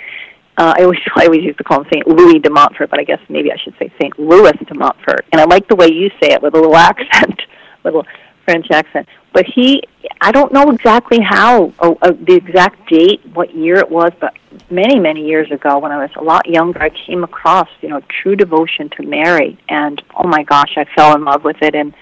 Uh, 0.56 0.74
I 0.76 0.82
always 0.82 0.98
I 1.16 1.26
always 1.26 1.42
used 1.42 1.58
to 1.58 1.64
call 1.64 1.80
him 1.80 1.86
Saint 1.92 2.06
Louis 2.06 2.38
de 2.40 2.50
Montfort, 2.50 2.90
but 2.90 2.98
I 2.98 3.04
guess 3.04 3.20
maybe 3.28 3.52
I 3.52 3.56
should 3.62 3.74
say 3.78 3.92
Saint 4.00 4.18
Louis 4.18 4.52
de 4.66 4.74
Montfort. 4.74 5.24
And 5.32 5.40
I 5.40 5.44
like 5.44 5.68
the 5.68 5.76
way 5.76 5.88
you 5.92 6.10
say 6.22 6.32
it 6.32 6.42
with 6.42 6.54
a 6.54 6.58
little 6.58 6.76
accent, 6.90 7.40
little 7.84 8.04
French 8.44 8.66
accent. 8.70 9.06
But 9.32 9.46
he, 9.46 9.82
I 10.20 10.32
don't 10.32 10.52
know 10.52 10.70
exactly 10.70 11.18
how, 11.20 11.72
oh, 11.78 11.96
uh, 12.02 12.12
the 12.12 12.34
exact 12.34 12.88
date, 12.88 13.20
what 13.32 13.54
year 13.54 13.76
it 13.76 13.88
was, 13.88 14.10
but 14.20 14.34
many, 14.70 14.98
many 14.98 15.24
years 15.24 15.50
ago 15.52 15.78
when 15.78 15.92
I 15.92 15.98
was 15.98 16.10
a 16.16 16.22
lot 16.22 16.48
younger, 16.48 16.82
I 16.82 16.90
came 17.06 17.22
across, 17.22 17.68
you 17.80 17.88
know, 17.88 18.00
true 18.22 18.34
devotion 18.34 18.90
to 18.96 19.06
Mary, 19.06 19.58
and 19.68 20.02
oh 20.16 20.26
my 20.26 20.42
gosh, 20.42 20.72
I 20.76 20.84
fell 20.96 21.14
in 21.14 21.24
love 21.24 21.44
with 21.44 21.62
it, 21.62 21.74
and 21.74 21.94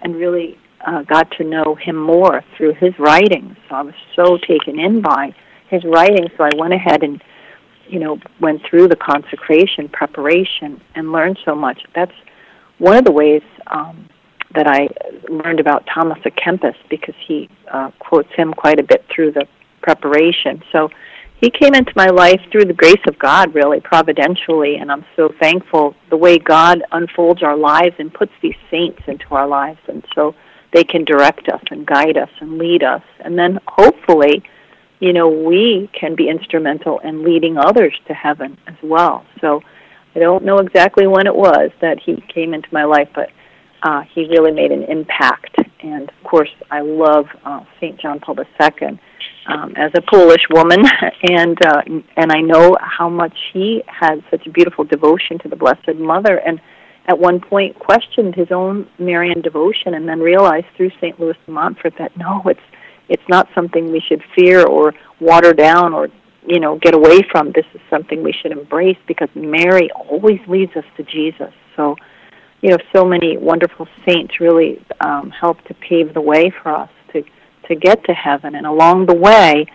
and 0.00 0.16
really 0.16 0.58
uh, 0.84 1.02
got 1.02 1.30
to 1.38 1.44
know 1.44 1.76
him 1.76 1.96
more 1.96 2.42
through 2.56 2.74
his 2.74 2.92
writings. 2.98 3.56
So 3.68 3.76
I 3.76 3.82
was 3.82 3.94
so 4.16 4.36
taken 4.36 4.80
in 4.80 5.00
by 5.00 5.32
his 5.68 5.84
writings, 5.84 6.30
so 6.36 6.42
I 6.42 6.50
went 6.56 6.74
ahead 6.74 7.04
and, 7.04 7.22
you 7.88 8.00
know, 8.00 8.18
went 8.40 8.62
through 8.68 8.88
the 8.88 8.96
consecration 8.96 9.88
preparation 9.88 10.80
and 10.96 11.12
learned 11.12 11.38
so 11.44 11.54
much. 11.54 11.80
That's 11.94 12.12
one 12.78 12.96
of 12.96 13.04
the 13.04 13.12
ways 13.12 13.42
um, 13.68 14.08
that 14.54 14.66
I 14.66 14.88
learned 15.28 15.60
about 15.60 15.86
Thomas 15.92 16.18
à 16.24 16.30
Kempis 16.30 16.76
because 16.88 17.14
he 17.26 17.48
uh, 17.70 17.90
quotes 17.98 18.32
him 18.34 18.52
quite 18.52 18.78
a 18.78 18.82
bit 18.82 19.04
through 19.14 19.32
the 19.32 19.46
preparation. 19.82 20.62
So 20.72 20.90
he 21.40 21.50
came 21.50 21.74
into 21.74 21.92
my 21.96 22.06
life 22.06 22.40
through 22.50 22.66
the 22.66 22.72
grace 22.72 23.02
of 23.08 23.18
God, 23.18 23.54
really, 23.54 23.80
providentially, 23.80 24.76
and 24.76 24.92
I'm 24.92 25.04
so 25.16 25.30
thankful 25.40 25.94
the 26.10 26.16
way 26.16 26.38
God 26.38 26.82
unfolds 26.92 27.42
our 27.42 27.56
lives 27.56 27.96
and 27.98 28.12
puts 28.12 28.32
these 28.40 28.54
saints 28.70 29.02
into 29.08 29.26
our 29.30 29.48
lives, 29.48 29.80
and 29.88 30.04
so 30.14 30.34
they 30.72 30.84
can 30.84 31.04
direct 31.04 31.48
us 31.48 31.62
and 31.70 31.84
guide 31.84 32.16
us 32.16 32.30
and 32.40 32.58
lead 32.58 32.82
us. 32.82 33.02
And 33.20 33.38
then 33.38 33.58
hopefully 33.66 34.42
you 35.02 35.12
know, 35.12 35.28
we 35.28 35.90
can 35.92 36.14
be 36.14 36.28
instrumental 36.28 37.00
in 37.00 37.24
leading 37.24 37.58
others 37.58 37.92
to 38.06 38.14
heaven 38.14 38.56
as 38.68 38.76
well. 38.84 39.26
So 39.40 39.60
I 40.14 40.20
don't 40.20 40.44
know 40.44 40.58
exactly 40.58 41.08
when 41.08 41.26
it 41.26 41.34
was 41.34 41.72
that 41.80 41.98
he 41.98 42.22
came 42.32 42.54
into 42.54 42.68
my 42.70 42.84
life, 42.84 43.08
but 43.12 43.28
uh, 43.82 44.02
he 44.14 44.26
really 44.28 44.52
made 44.52 44.72
an 44.72 44.84
impact. 44.84 45.56
And 45.82 46.08
of 46.08 46.24
course, 46.24 46.50
I 46.70 46.80
love 46.80 47.26
uh, 47.44 47.64
St. 47.80 48.00
John 48.00 48.20
Paul 48.20 48.36
II 48.38 49.00
um, 49.46 49.74
as 49.76 49.90
a 49.96 50.02
Polish 50.02 50.42
woman, 50.50 50.78
and 51.22 51.58
uh, 51.64 51.82
and 52.16 52.32
I 52.32 52.40
know 52.40 52.76
how 52.80 53.08
much 53.08 53.36
he 53.52 53.82
had 53.86 54.22
such 54.30 54.46
a 54.46 54.50
beautiful 54.50 54.84
devotion 54.84 55.38
to 55.40 55.48
the 55.48 55.56
Blessed 55.56 55.96
Mother, 55.96 56.36
and 56.38 56.60
at 57.06 57.18
one 57.18 57.40
point 57.40 57.78
questioned 57.78 58.34
his 58.36 58.48
own 58.52 58.88
Marian 58.98 59.42
devotion, 59.42 59.94
and 59.94 60.08
then 60.08 60.20
realized 60.20 60.66
through 60.76 60.90
St. 61.00 61.18
Louis 61.18 61.36
de 61.44 61.52
Montfort 61.52 61.94
that 61.98 62.16
no, 62.16 62.42
it's 62.46 62.60
it's 63.08 63.28
not 63.28 63.48
something 63.54 63.90
we 63.90 64.00
should 64.00 64.22
fear 64.36 64.64
or 64.64 64.94
water 65.20 65.52
down 65.52 65.92
or 65.92 66.08
you 66.46 66.60
know 66.60 66.78
get 66.78 66.94
away 66.94 67.22
from. 67.30 67.50
This 67.52 67.66
is 67.74 67.80
something 67.90 68.22
we 68.22 68.32
should 68.32 68.52
embrace 68.52 68.98
because 69.08 69.28
Mary 69.34 69.90
always 69.90 70.40
leads 70.46 70.76
us 70.76 70.84
to 70.96 71.02
Jesus. 71.02 71.52
So 71.74 71.96
you 72.62 72.70
know, 72.70 72.78
so 72.94 73.04
many 73.04 73.36
wonderful 73.36 73.86
saints 74.06 74.40
really 74.40 74.84
um, 75.00 75.30
help 75.30 75.62
to 75.64 75.74
pave 75.74 76.14
the 76.14 76.20
way 76.20 76.50
for 76.62 76.74
us 76.74 76.90
to 77.12 77.22
to 77.68 77.74
get 77.74 78.04
to 78.04 78.12
heaven. 78.12 78.54
And 78.54 78.66
along 78.66 79.06
the 79.06 79.14
way, 79.14 79.66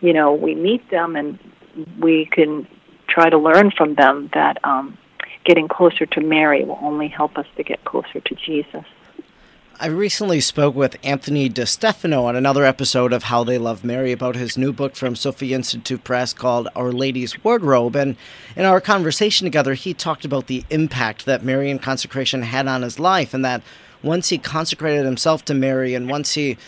you 0.00 0.12
know, 0.12 0.34
we 0.34 0.54
meet 0.54 0.90
them 0.90 1.16
and 1.16 1.38
we 2.00 2.28
can 2.32 2.66
try 3.08 3.30
to 3.30 3.38
learn 3.38 3.70
from 3.76 3.94
them 3.94 4.30
that 4.34 4.58
um, 4.64 4.96
getting 5.44 5.68
closer 5.68 6.06
to 6.06 6.20
Mary 6.20 6.64
will 6.64 6.78
only 6.82 7.08
help 7.08 7.36
us 7.38 7.46
to 7.56 7.62
get 7.62 7.84
closer 7.84 8.20
to 8.20 8.34
Jesus. 8.34 8.84
I 9.82 9.86
recently 9.86 10.42
spoke 10.42 10.74
with 10.74 10.98
Anthony 11.02 11.48
DeStefano 11.48 12.24
on 12.24 12.36
another 12.36 12.66
episode 12.66 13.14
of 13.14 13.22
How 13.22 13.44
They 13.44 13.56
Love 13.56 13.82
Mary 13.82 14.12
about 14.12 14.36
his 14.36 14.58
new 14.58 14.74
book 14.74 14.94
from 14.94 15.16
Sophia 15.16 15.56
Institute 15.56 16.04
Press 16.04 16.34
called 16.34 16.68
Our 16.76 16.92
Lady's 16.92 17.42
Wardrobe. 17.42 17.96
And 17.96 18.16
in 18.56 18.66
our 18.66 18.82
conversation 18.82 19.46
together, 19.46 19.72
he 19.72 19.94
talked 19.94 20.26
about 20.26 20.48
the 20.48 20.64
impact 20.68 21.24
that 21.24 21.42
Marian 21.42 21.78
consecration 21.78 22.42
had 22.42 22.68
on 22.68 22.82
his 22.82 22.98
life 22.98 23.32
and 23.32 23.42
that 23.42 23.62
once 24.02 24.28
he 24.28 24.36
consecrated 24.36 25.06
himself 25.06 25.46
to 25.46 25.54
Mary 25.54 25.94
and 25.94 26.10
once 26.10 26.34
he 26.34 26.58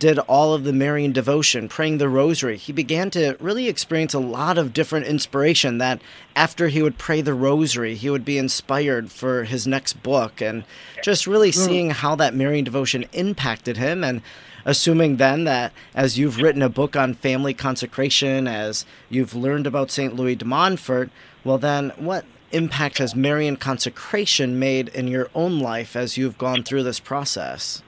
did 0.00 0.18
all 0.20 0.54
of 0.54 0.64
the 0.64 0.72
Marian 0.72 1.12
devotion, 1.12 1.68
praying 1.68 1.98
the 1.98 2.08
rosary, 2.08 2.56
he 2.56 2.72
began 2.72 3.10
to 3.10 3.36
really 3.38 3.68
experience 3.68 4.14
a 4.14 4.18
lot 4.18 4.58
of 4.58 4.72
different 4.72 5.06
inspiration 5.06 5.78
that 5.78 6.00
after 6.34 6.68
he 6.68 6.82
would 6.82 6.98
pray 6.98 7.20
the 7.20 7.34
rosary, 7.34 7.94
he 7.94 8.10
would 8.10 8.24
be 8.24 8.38
inspired 8.38 9.12
for 9.12 9.44
his 9.44 9.66
next 9.66 10.02
book 10.02 10.40
and 10.40 10.64
just 11.04 11.26
really 11.26 11.52
seeing 11.52 11.90
how 11.90 12.16
that 12.16 12.34
Marian 12.34 12.64
devotion 12.64 13.04
impacted 13.12 13.76
him 13.76 14.02
and 14.02 14.22
assuming 14.64 15.16
then 15.16 15.44
that 15.44 15.72
as 15.94 16.18
you've 16.18 16.38
written 16.38 16.62
a 16.62 16.68
book 16.68 16.96
on 16.96 17.14
family 17.14 17.54
consecration, 17.54 18.48
as 18.48 18.86
you've 19.10 19.34
learned 19.34 19.66
about 19.66 19.90
St. 19.90 20.16
Louis 20.16 20.34
de 20.34 20.44
Montfort, 20.44 21.10
well 21.44 21.58
then 21.58 21.92
what 21.96 22.24
impact 22.52 22.98
has 22.98 23.14
Marian 23.14 23.56
consecration 23.56 24.58
made 24.58 24.88
in 24.88 25.08
your 25.08 25.28
own 25.34 25.60
life 25.60 25.94
as 25.94 26.16
you've 26.16 26.38
gone 26.38 26.62
through 26.62 26.82
this 26.82 27.00
process? 27.00 27.82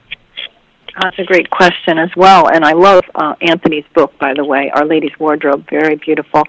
That's 1.01 1.17
a 1.17 1.23
great 1.23 1.49
question 1.49 1.97
as 1.97 2.09
well, 2.15 2.49
and 2.49 2.63
I 2.63 2.73
love 2.73 3.03
uh, 3.15 3.33
Anthony's 3.41 3.85
book, 3.95 4.17
by 4.19 4.33
the 4.35 4.45
way, 4.45 4.71
Our 4.75 4.85
Lady's 4.85 5.17
Wardrobe, 5.19 5.67
very 5.69 5.95
beautiful. 5.95 6.43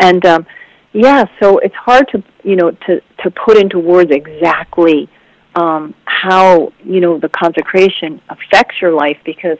And 0.00 0.24
um, 0.24 0.46
yeah, 0.92 1.24
so 1.40 1.58
it's 1.58 1.74
hard 1.74 2.08
to 2.12 2.22
you 2.44 2.56
know 2.56 2.70
to 2.70 3.00
to 3.22 3.30
put 3.30 3.56
into 3.56 3.78
words 3.78 4.10
exactly 4.10 5.08
um, 5.56 5.94
how 6.04 6.72
you 6.84 7.00
know 7.00 7.18
the 7.18 7.28
consecration 7.28 8.20
affects 8.28 8.80
your 8.80 8.92
life 8.92 9.18
because 9.24 9.58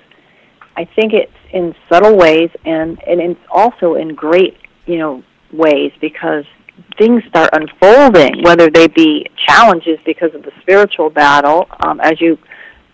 I 0.76 0.84
think 0.84 1.12
it's 1.12 1.32
in 1.52 1.74
subtle 1.88 2.16
ways 2.16 2.50
and 2.64 3.02
and 3.06 3.20
it's 3.20 3.40
also 3.50 3.94
in 3.94 4.14
great 4.14 4.56
you 4.86 4.98
know 4.98 5.22
ways 5.52 5.92
because 6.00 6.44
things 6.98 7.22
start 7.28 7.50
unfolding, 7.52 8.42
whether 8.42 8.70
they 8.70 8.88
be 8.88 9.26
challenges 9.46 9.98
because 10.04 10.34
of 10.34 10.42
the 10.42 10.52
spiritual 10.60 11.10
battle, 11.10 11.66
um, 11.80 12.00
as 12.00 12.20
you 12.20 12.38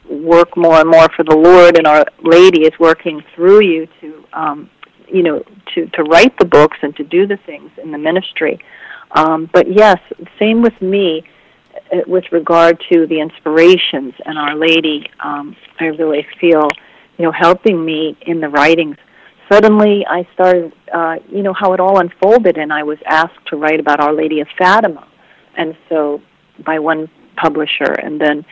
work 0.09 0.57
more 0.57 0.81
and 0.81 0.89
more 0.89 1.09
for 1.17 1.25
the 1.25 1.37
Lord, 1.37 1.77
and 1.77 1.87
Our 1.87 2.05
Lady 2.23 2.63
is 2.63 2.73
working 2.79 3.23
through 3.35 3.63
you 3.63 3.89
to, 4.01 4.25
um, 4.33 4.71
you 5.07 5.23
know, 5.23 5.43
to 5.75 5.87
to 5.87 6.03
write 6.05 6.39
the 6.39 6.45
books 6.45 6.79
and 6.83 6.95
to 6.97 7.05
do 7.05 7.27
the 7.27 7.39
things 7.47 7.71
in 7.83 7.91
the 7.93 7.99
ministry. 7.99 8.59
Um, 9.13 9.49
but 9.53 9.71
yes, 9.73 9.99
same 10.39 10.63
with 10.63 10.81
me, 10.83 11.25
uh, 11.93 11.99
with 12.07 12.25
regard 12.33 12.83
to 12.93 13.07
the 13.07 13.21
inspirations 13.21 14.15
and 14.27 14.39
Our 14.39 14.55
Lady. 14.55 15.09
Um, 15.21 15.57
I 15.81 15.87
really 15.87 16.27
feel, 16.41 16.69
you 17.17 17.25
know, 17.25 17.33
helping 17.33 17.85
me 17.85 18.17
in 18.23 18.41
the 18.41 18.49
writings. 18.49 18.97
Suddenly, 19.51 20.05
I 20.07 20.29
started, 20.35 20.73
uh, 20.93 21.17
you 21.31 21.43
know, 21.43 21.55
how 21.55 21.73
it 21.73 21.81
all 21.81 22.01
unfolded, 22.01 22.59
and 22.59 22.71
I 22.71 22.83
was 22.83 22.99
asked 23.07 23.47
to 23.47 23.57
write 23.57 23.81
about 23.81 23.99
Our 24.01 24.13
Lady 24.13 24.41
of 24.41 24.49
Fatima, 24.59 25.09
and 25.57 25.75
so 25.89 26.21
by 26.65 26.79
one 26.79 27.09
publisher, 27.37 27.93
and 27.93 28.21
then 28.21 28.45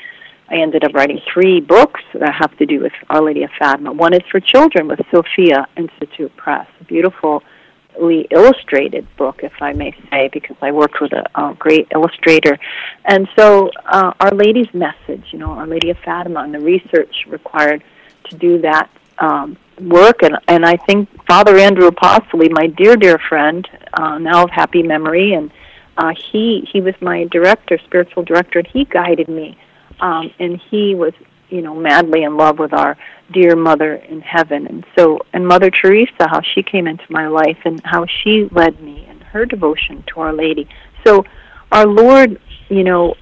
I 0.48 0.56
ended 0.56 0.84
up 0.84 0.94
writing 0.94 1.20
three 1.32 1.60
books 1.60 2.00
that 2.14 2.32
have 2.32 2.56
to 2.58 2.66
do 2.66 2.80
with 2.80 2.92
Our 3.10 3.22
Lady 3.22 3.42
of 3.42 3.50
Fatima. 3.58 3.92
One 3.92 4.14
is 4.14 4.22
for 4.30 4.38
children 4.38 4.86
with 4.86 5.00
Sophia 5.10 5.66
Institute 5.76 6.34
Press, 6.36 6.68
a 6.80 6.84
beautifully 6.84 8.28
illustrated 8.30 9.08
book, 9.16 9.40
if 9.42 9.52
I 9.60 9.72
may 9.72 9.92
say, 10.08 10.30
because 10.32 10.56
I 10.62 10.70
worked 10.70 11.00
with 11.00 11.12
a, 11.12 11.24
a 11.34 11.54
great 11.54 11.88
illustrator. 11.92 12.58
And 13.04 13.28
so, 13.36 13.70
uh, 13.86 14.12
Our 14.20 14.30
Lady's 14.30 14.72
message, 14.72 15.24
you 15.32 15.38
know, 15.40 15.50
Our 15.50 15.66
Lady 15.66 15.90
of 15.90 15.98
Fatima, 16.04 16.40
and 16.40 16.54
the 16.54 16.60
research 16.60 17.14
required 17.26 17.82
to 18.30 18.36
do 18.36 18.60
that 18.60 18.88
um, 19.18 19.56
work. 19.80 20.22
And, 20.22 20.38
and 20.46 20.64
I 20.64 20.76
think 20.76 21.08
Father 21.26 21.58
Andrew 21.58 21.90
Apostoli, 21.90 22.50
my 22.52 22.68
dear, 22.68 22.96
dear 22.96 23.18
friend, 23.28 23.66
uh, 23.94 24.18
now 24.18 24.44
of 24.44 24.50
happy 24.50 24.84
memory, 24.84 25.34
and 25.34 25.50
uh, 25.98 26.12
he 26.30 26.68
he 26.70 26.80
was 26.80 26.94
my 27.00 27.24
director, 27.24 27.78
spiritual 27.84 28.22
director, 28.22 28.60
and 28.60 28.68
he 28.68 28.84
guided 28.84 29.28
me 29.28 29.58
um, 30.00 30.30
and 30.38 30.60
he 30.70 30.94
was 30.94 31.12
you 31.48 31.62
know 31.62 31.74
madly 31.74 32.24
in 32.24 32.36
love 32.36 32.58
with 32.58 32.72
our 32.72 32.96
dear 33.32 33.56
mother 33.56 33.94
in 33.94 34.20
heaven. 34.20 34.66
And 34.66 34.84
so 34.96 35.20
and 35.32 35.46
mother 35.46 35.70
teresa 35.70 36.28
how 36.28 36.40
she 36.54 36.62
came 36.62 36.86
into 36.86 37.04
my 37.10 37.28
life 37.28 37.58
and 37.64 37.80
how 37.84 38.06
she 38.06 38.48
led 38.50 38.80
me 38.80 39.06
in 39.08 39.20
her 39.20 39.46
devotion 39.46 40.04
to 40.08 40.20
our 40.20 40.32
lady. 40.32 40.68
So 41.04 41.24
our 41.72 41.86
lord 41.86 42.40
you 42.68 42.84
know 42.84 43.14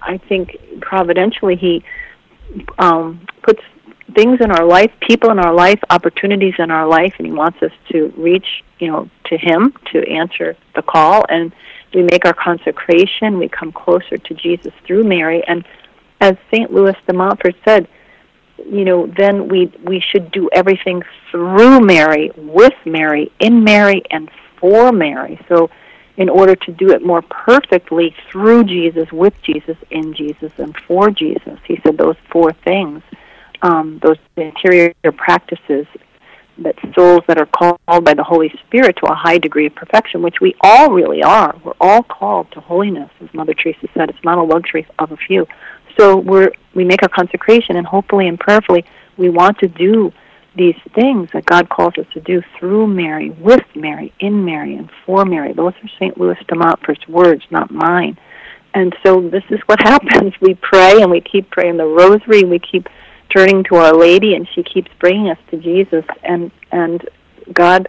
i 0.00 0.16
think 0.28 0.56
providentially 0.80 1.56
he 1.56 1.84
um 2.78 3.26
puts 3.42 3.60
things 4.14 4.40
in 4.40 4.50
our 4.50 4.64
life 4.64 4.90
people 5.06 5.30
in 5.30 5.38
our 5.38 5.52
life 5.52 5.78
opportunities 5.90 6.54
in 6.58 6.70
our 6.70 6.86
life 6.86 7.12
and 7.18 7.26
he 7.26 7.32
wants 7.32 7.62
us 7.62 7.70
to 7.90 8.12
reach 8.16 8.46
you 8.82 8.88
know 8.90 9.08
to 9.26 9.38
him 9.38 9.72
to 9.92 10.02
answer 10.10 10.56
the 10.74 10.82
call. 10.82 11.24
And 11.28 11.52
we 11.94 12.02
make 12.02 12.24
our 12.24 12.34
consecration. 12.34 13.38
We 13.38 13.48
come 13.48 13.72
closer 13.72 14.18
to 14.18 14.34
jesus 14.34 14.72
through 14.86 15.04
mary. 15.04 15.42
And 15.46 15.64
as 16.22 16.36
St. 16.52 16.72
Louis 16.72 16.94
de 17.06 17.12
Montfort 17.12 17.56
said, 17.64 17.88
you 18.64 18.84
know, 18.84 19.08
then 19.18 19.48
we 19.48 19.72
we 19.84 19.98
should 19.98 20.30
do 20.30 20.48
everything 20.52 21.02
through 21.30 21.80
Mary, 21.80 22.30
with 22.36 22.74
Mary, 22.86 23.32
in 23.40 23.64
Mary, 23.64 24.02
and 24.10 24.30
for 24.58 24.92
Mary. 24.92 25.44
So, 25.48 25.68
in 26.16 26.28
order 26.28 26.54
to 26.54 26.72
do 26.72 26.90
it 26.90 27.04
more 27.04 27.22
perfectly 27.22 28.14
through 28.30 28.64
Jesus, 28.64 29.10
with 29.10 29.34
Jesus, 29.42 29.76
in 29.90 30.14
Jesus, 30.14 30.52
and 30.58 30.76
for 30.86 31.10
Jesus, 31.10 31.58
he 31.66 31.80
said 31.82 31.98
those 31.98 32.16
four 32.30 32.52
things, 32.52 33.02
um, 33.62 33.98
those 34.00 34.18
interior 34.36 34.94
practices 35.16 35.86
that 36.58 36.76
souls 36.94 37.22
that 37.26 37.38
are 37.38 37.46
called 37.46 38.04
by 38.04 38.14
the 38.14 38.22
Holy 38.22 38.52
Spirit 38.66 38.96
to 38.98 39.10
a 39.10 39.14
high 39.14 39.38
degree 39.38 39.66
of 39.66 39.74
perfection, 39.74 40.22
which 40.22 40.40
we 40.40 40.54
all 40.60 40.92
really 40.92 41.22
are. 41.22 41.56
We're 41.64 41.72
all 41.80 42.02
called 42.02 42.50
to 42.52 42.60
holiness, 42.60 43.10
as 43.20 43.32
Mother 43.34 43.54
Teresa 43.54 43.88
said. 43.94 44.10
It's 44.10 44.24
not 44.24 44.38
a 44.38 44.42
luxury 44.42 44.86
of 44.98 45.10
a 45.12 45.16
few. 45.16 45.46
So 45.98 46.16
we're 46.16 46.52
we 46.74 46.84
make 46.84 47.02
our 47.02 47.08
consecration, 47.08 47.76
and 47.76 47.86
hopefully 47.86 48.28
and 48.28 48.38
prayerfully, 48.38 48.84
we 49.16 49.28
want 49.28 49.58
to 49.58 49.68
do 49.68 50.12
these 50.54 50.76
things 50.94 51.30
that 51.32 51.46
God 51.46 51.68
calls 51.68 51.94
us 51.98 52.06
to 52.12 52.20
do 52.20 52.42
through 52.58 52.86
Mary, 52.86 53.30
with 53.30 53.64
Mary, 53.74 54.12
in 54.20 54.44
Mary, 54.44 54.74
and 54.76 54.90
for 55.04 55.24
Mary. 55.24 55.52
Those 55.52 55.72
are 55.82 55.88
St. 55.98 56.18
Louis 56.18 56.36
de 56.46 56.54
Montfort's 56.54 57.06
words, 57.08 57.42
not 57.50 57.70
mine. 57.70 58.18
And 58.74 58.94
so 59.04 59.20
this 59.28 59.44
is 59.50 59.60
what 59.66 59.80
happens. 59.82 60.34
We 60.40 60.54
pray 60.54 61.00
and 61.02 61.10
we 61.10 61.20
keep 61.20 61.50
praying 61.50 61.76
the 61.76 61.86
rosary, 61.86 62.40
and 62.40 62.50
we 62.50 62.58
keep 62.58 62.88
turning 63.34 63.64
to 63.64 63.76
Our 63.76 63.94
Lady, 63.94 64.34
and 64.34 64.46
she 64.54 64.62
keeps 64.62 64.90
bringing 64.98 65.30
us 65.30 65.38
to 65.50 65.56
Jesus. 65.56 66.04
And 66.22 66.50
and 66.70 67.08
God 67.52 67.88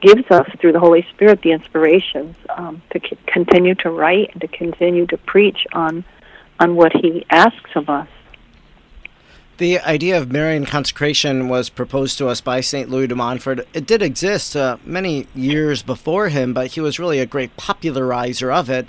gives 0.00 0.30
us 0.30 0.48
through 0.60 0.72
the 0.72 0.80
Holy 0.80 1.06
Spirit 1.10 1.42
the 1.42 1.52
inspirations 1.52 2.36
um, 2.56 2.80
to 2.90 3.00
c- 3.00 3.18
continue 3.26 3.74
to 3.74 3.90
write 3.90 4.30
and 4.32 4.40
to 4.40 4.48
continue 4.48 5.06
to 5.06 5.18
preach 5.18 5.66
on 5.72 6.04
on 6.58 6.76
what 6.76 6.92
he 6.92 7.24
asks 7.30 7.70
of 7.74 7.88
us. 7.88 8.08
The 9.58 9.80
idea 9.80 10.16
of 10.16 10.30
Marian 10.30 10.66
consecration 10.66 11.48
was 11.48 11.68
proposed 11.68 12.16
to 12.18 12.28
us 12.28 12.40
by 12.40 12.60
St. 12.60 12.88
Louis 12.88 13.08
de 13.08 13.16
Montfort. 13.16 13.66
It 13.74 13.86
did 13.86 14.02
exist 14.02 14.54
uh, 14.54 14.76
many 14.84 15.26
years 15.34 15.82
before 15.82 16.28
him, 16.28 16.54
but 16.54 16.68
he 16.68 16.80
was 16.80 17.00
really 17.00 17.18
a 17.18 17.26
great 17.26 17.56
popularizer 17.56 18.52
of 18.52 18.70
it. 18.70 18.86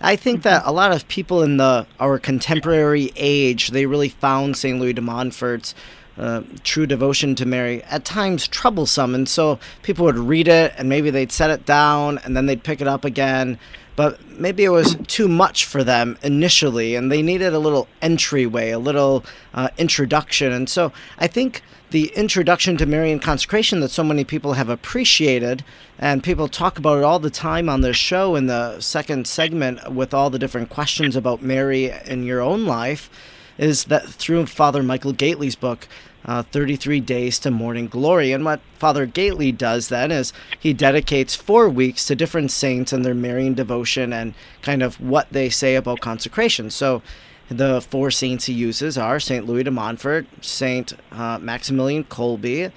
I 0.00 0.16
think 0.16 0.42
that 0.42 0.64
a 0.66 0.72
lot 0.72 0.90
of 0.90 1.06
people 1.06 1.42
in 1.42 1.56
the 1.58 1.86
our 2.00 2.18
contemporary 2.18 3.12
age, 3.14 3.68
they 3.68 3.86
really 3.86 4.08
found 4.08 4.56
St. 4.56 4.80
Louis 4.80 4.92
de 4.92 5.00
Montfort's 5.00 5.72
uh, 6.18 6.42
true 6.64 6.86
devotion 6.86 7.34
to 7.36 7.46
Mary 7.46 7.82
at 7.84 8.04
times 8.04 8.48
troublesome. 8.48 9.14
And 9.14 9.28
so 9.28 9.60
people 9.82 10.04
would 10.04 10.18
read 10.18 10.48
it 10.48 10.74
and 10.76 10.88
maybe 10.88 11.10
they'd 11.10 11.32
set 11.32 11.50
it 11.50 11.64
down 11.64 12.18
and 12.18 12.36
then 12.36 12.46
they'd 12.46 12.64
pick 12.64 12.80
it 12.80 12.88
up 12.88 13.04
again. 13.04 13.58
But 13.94 14.26
maybe 14.38 14.64
it 14.64 14.70
was 14.70 14.96
too 15.06 15.28
much 15.28 15.66
for 15.66 15.84
them 15.84 16.18
initially 16.22 16.94
and 16.94 17.12
they 17.12 17.22
needed 17.22 17.52
a 17.52 17.58
little 17.58 17.88
entryway, 18.00 18.70
a 18.70 18.78
little 18.78 19.24
uh, 19.54 19.68
introduction. 19.78 20.52
And 20.52 20.68
so 20.68 20.92
I 21.18 21.26
think 21.26 21.62
the 21.92 22.10
introduction 22.16 22.78
to 22.78 22.86
Marian 22.86 23.20
consecration 23.20 23.80
that 23.80 23.90
so 23.90 24.02
many 24.02 24.24
people 24.24 24.54
have 24.54 24.70
appreciated, 24.70 25.62
and 25.98 26.24
people 26.24 26.48
talk 26.48 26.78
about 26.78 26.96
it 26.96 27.04
all 27.04 27.18
the 27.18 27.28
time 27.28 27.68
on 27.68 27.82
this 27.82 27.98
show 27.98 28.34
in 28.34 28.46
the 28.46 28.80
second 28.80 29.26
segment 29.26 29.92
with 29.92 30.14
all 30.14 30.30
the 30.30 30.38
different 30.38 30.70
questions 30.70 31.14
about 31.14 31.42
Mary 31.42 31.92
in 32.06 32.24
your 32.24 32.40
own 32.40 32.64
life 32.64 33.10
is 33.58 33.84
that 33.84 34.08
through 34.08 34.46
Father 34.46 34.82
Michael 34.82 35.12
Gaitley's 35.12 35.54
book, 35.54 35.86
uh, 36.24 36.42
33 36.42 37.00
Days 37.00 37.38
to 37.40 37.50
Morning 37.50 37.88
Glory. 37.88 38.32
And 38.32 38.44
what 38.44 38.60
Father 38.78 39.06
Gaitley 39.06 39.56
does 39.56 39.88
then 39.88 40.10
is 40.10 40.32
he 40.58 40.72
dedicates 40.72 41.34
four 41.34 41.68
weeks 41.68 42.06
to 42.06 42.14
different 42.14 42.50
saints 42.50 42.92
and 42.92 43.04
their 43.04 43.14
Marian 43.14 43.54
devotion 43.54 44.12
and 44.12 44.34
kind 44.62 44.82
of 44.82 45.00
what 45.00 45.28
they 45.30 45.48
say 45.48 45.74
about 45.74 46.00
consecration. 46.00 46.70
So 46.70 47.02
the 47.48 47.80
four 47.80 48.10
saints 48.10 48.46
he 48.46 48.54
uses 48.54 48.96
are 48.96 49.20
St. 49.20 49.46
Louis 49.46 49.64
de 49.64 49.70
Montfort, 49.70 50.26
St. 50.40 50.92
Uh, 51.10 51.38
Maximilian 51.40 52.04
Kolbe, 52.04 52.72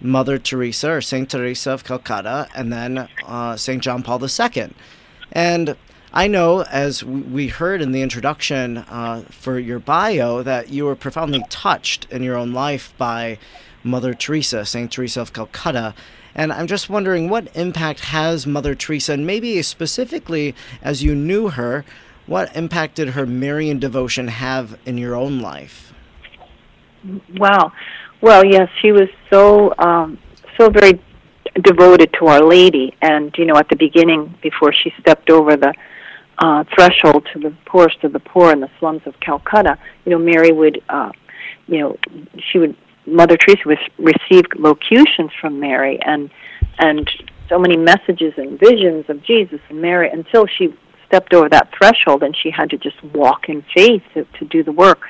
Mother 0.00 0.38
Teresa 0.38 0.90
or 0.90 1.00
St. 1.00 1.30
Teresa 1.30 1.72
of 1.72 1.84
Calcutta, 1.84 2.48
and 2.54 2.72
then 2.72 3.08
uh, 3.26 3.56
St. 3.56 3.82
John 3.82 4.02
Paul 4.02 4.22
II. 4.22 4.70
And 5.30 5.76
I 6.14 6.26
know, 6.26 6.62
as 6.64 7.02
we 7.02 7.48
heard 7.48 7.80
in 7.80 7.92
the 7.92 8.02
introduction 8.02 8.78
uh, 8.78 9.24
for 9.30 9.58
your 9.58 9.78
bio, 9.78 10.42
that 10.42 10.68
you 10.68 10.84
were 10.84 10.94
profoundly 10.94 11.42
touched 11.48 12.06
in 12.10 12.22
your 12.22 12.36
own 12.36 12.52
life 12.52 12.92
by 12.98 13.38
Mother 13.82 14.12
Teresa, 14.12 14.66
St. 14.66 14.92
Teresa 14.92 15.22
of 15.22 15.32
Calcutta. 15.32 15.94
And 16.34 16.52
I'm 16.52 16.66
just 16.66 16.90
wondering 16.90 17.30
what 17.30 17.54
impact 17.56 18.00
has 18.00 18.46
Mother 18.46 18.74
Teresa, 18.74 19.14
and 19.14 19.26
maybe 19.26 19.62
specifically 19.62 20.54
as 20.82 21.02
you 21.02 21.14
knew 21.14 21.48
her, 21.48 21.82
what 22.26 22.54
impact 22.54 22.96
did 22.96 23.10
her 23.10 23.24
Marian 23.24 23.78
devotion 23.78 24.28
have 24.28 24.78
in 24.84 24.98
your 24.98 25.14
own 25.14 25.40
life? 25.40 25.94
Wow. 27.36 27.72
Well, 28.20 28.44
yes, 28.44 28.68
she 28.82 28.92
was 28.92 29.08
so 29.30 29.74
um, 29.78 30.18
so 30.58 30.68
very 30.68 31.00
devoted 31.62 32.12
to 32.18 32.26
Our 32.26 32.42
Lady, 32.42 32.94
and 33.00 33.34
you 33.36 33.46
know, 33.46 33.56
at 33.56 33.68
the 33.70 33.76
beginning, 33.76 34.38
before 34.42 34.72
she 34.72 34.92
stepped 35.00 35.28
over 35.30 35.56
the 35.56 35.74
uh, 36.38 36.64
threshold 36.74 37.26
to 37.32 37.38
the 37.38 37.54
poorest 37.66 38.02
of 38.04 38.12
the 38.12 38.20
poor 38.20 38.52
in 38.52 38.60
the 38.60 38.70
slums 38.78 39.02
of 39.06 39.18
Calcutta, 39.20 39.78
you 40.04 40.10
know, 40.10 40.18
Mary 40.18 40.52
would, 40.52 40.82
uh, 40.88 41.10
you 41.66 41.78
know, 41.78 41.96
she 42.50 42.58
would, 42.58 42.76
Mother 43.06 43.36
Teresa 43.36 43.62
would 43.66 43.78
receive 43.98 44.44
locutions 44.58 45.30
from 45.40 45.60
Mary 45.60 45.98
and, 46.04 46.30
and 46.78 47.10
so 47.48 47.58
many 47.58 47.76
messages 47.76 48.32
and 48.36 48.58
visions 48.58 49.04
of 49.08 49.22
Jesus 49.24 49.60
and 49.68 49.80
Mary 49.80 50.08
until 50.10 50.46
she 50.46 50.74
stepped 51.06 51.34
over 51.34 51.48
that 51.48 51.68
threshold 51.76 52.22
and 52.22 52.34
she 52.36 52.50
had 52.50 52.70
to 52.70 52.78
just 52.78 53.02
walk 53.04 53.48
in 53.48 53.62
faith 53.74 54.02
to, 54.14 54.24
to 54.38 54.44
do 54.46 54.62
the 54.62 54.72
work. 54.72 55.00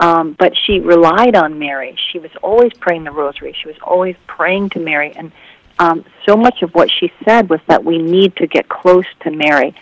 Um, 0.00 0.36
but 0.38 0.52
she 0.66 0.78
relied 0.78 1.34
on 1.34 1.58
Mary. 1.58 1.96
She 2.12 2.18
was 2.18 2.30
always 2.42 2.72
praying 2.74 3.04
the 3.04 3.10
rosary. 3.10 3.56
She 3.60 3.66
was 3.66 3.76
always 3.82 4.14
praying 4.26 4.70
to 4.70 4.78
Mary. 4.78 5.12
And 5.16 5.32
um, 5.78 6.04
so 6.28 6.36
much 6.36 6.62
of 6.62 6.70
what 6.72 6.90
she 6.90 7.10
said 7.24 7.48
was 7.48 7.60
that 7.66 7.84
we 7.84 7.98
need 7.98 8.36
to 8.36 8.46
get 8.46 8.68
close 8.68 9.06
to 9.20 9.30
Mary 9.30 9.74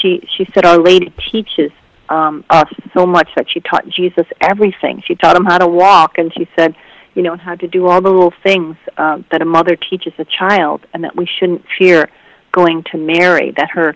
she 0.00 0.26
she 0.36 0.46
said 0.52 0.64
Our 0.64 0.78
Lady 0.78 1.12
teaches 1.30 1.70
um, 2.08 2.44
us 2.50 2.68
so 2.94 3.06
much 3.06 3.28
that 3.36 3.46
she 3.50 3.60
taught 3.60 3.88
Jesus 3.88 4.26
everything. 4.40 5.02
She 5.06 5.14
taught 5.14 5.36
him 5.36 5.44
how 5.44 5.58
to 5.58 5.66
walk, 5.66 6.18
and 6.18 6.32
she 6.34 6.48
said, 6.56 6.74
you 7.14 7.22
know, 7.22 7.36
how 7.36 7.54
to 7.54 7.68
do 7.68 7.86
all 7.86 8.00
the 8.00 8.10
little 8.10 8.34
things 8.42 8.76
uh, 8.96 9.18
that 9.30 9.42
a 9.42 9.44
mother 9.44 9.76
teaches 9.76 10.12
a 10.18 10.24
child, 10.24 10.86
and 10.92 11.04
that 11.04 11.16
we 11.16 11.26
shouldn't 11.38 11.64
fear 11.78 12.10
going 12.52 12.84
to 12.92 12.98
Mary. 12.98 13.52
That 13.56 13.70
her 13.70 13.94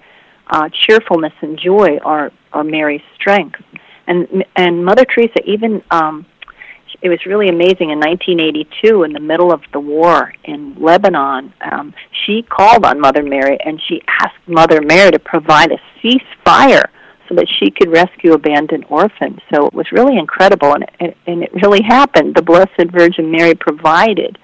uh, 0.48 0.68
cheerfulness 0.72 1.32
and 1.40 1.58
joy 1.58 1.98
are 2.04 2.32
are 2.52 2.64
Mary's 2.64 3.02
strength. 3.14 3.60
And 4.06 4.44
and 4.54 4.84
Mother 4.84 5.04
Teresa 5.04 5.40
even 5.44 5.82
um, 5.90 6.26
it 7.02 7.08
was 7.08 7.18
really 7.26 7.48
amazing. 7.48 7.90
In 7.90 8.00
1982, 8.00 9.04
in 9.04 9.12
the 9.12 9.20
middle 9.20 9.52
of 9.52 9.60
the 9.72 9.80
war 9.80 10.32
in 10.44 10.74
Lebanon, 10.80 11.52
um, 11.60 11.94
she 12.24 12.42
called 12.42 12.84
on 12.84 13.00
Mother 13.00 13.22
Mary 13.22 13.58
and 13.64 13.80
she 13.88 14.02
asked 14.20 14.36
Mother 14.46 14.80
Mary 14.80 15.10
to 15.10 15.18
provide 15.18 15.72
a 15.72 15.78
ceasefire 16.00 16.86
so 17.28 17.34
that 17.34 17.48
she 17.58 17.70
could 17.70 17.90
rescue 17.90 18.32
abandoned 18.32 18.84
orphans. 18.88 19.40
So 19.52 19.66
it 19.66 19.74
was 19.74 19.86
really 19.92 20.16
incredible, 20.18 20.74
and 20.74 20.86
it, 21.00 21.16
and 21.26 21.42
it 21.42 21.50
really 21.54 21.82
happened. 21.82 22.34
The 22.34 22.42
Blessed 22.42 22.90
Virgin 22.92 23.30
Mary 23.30 23.54
provided 23.54 24.38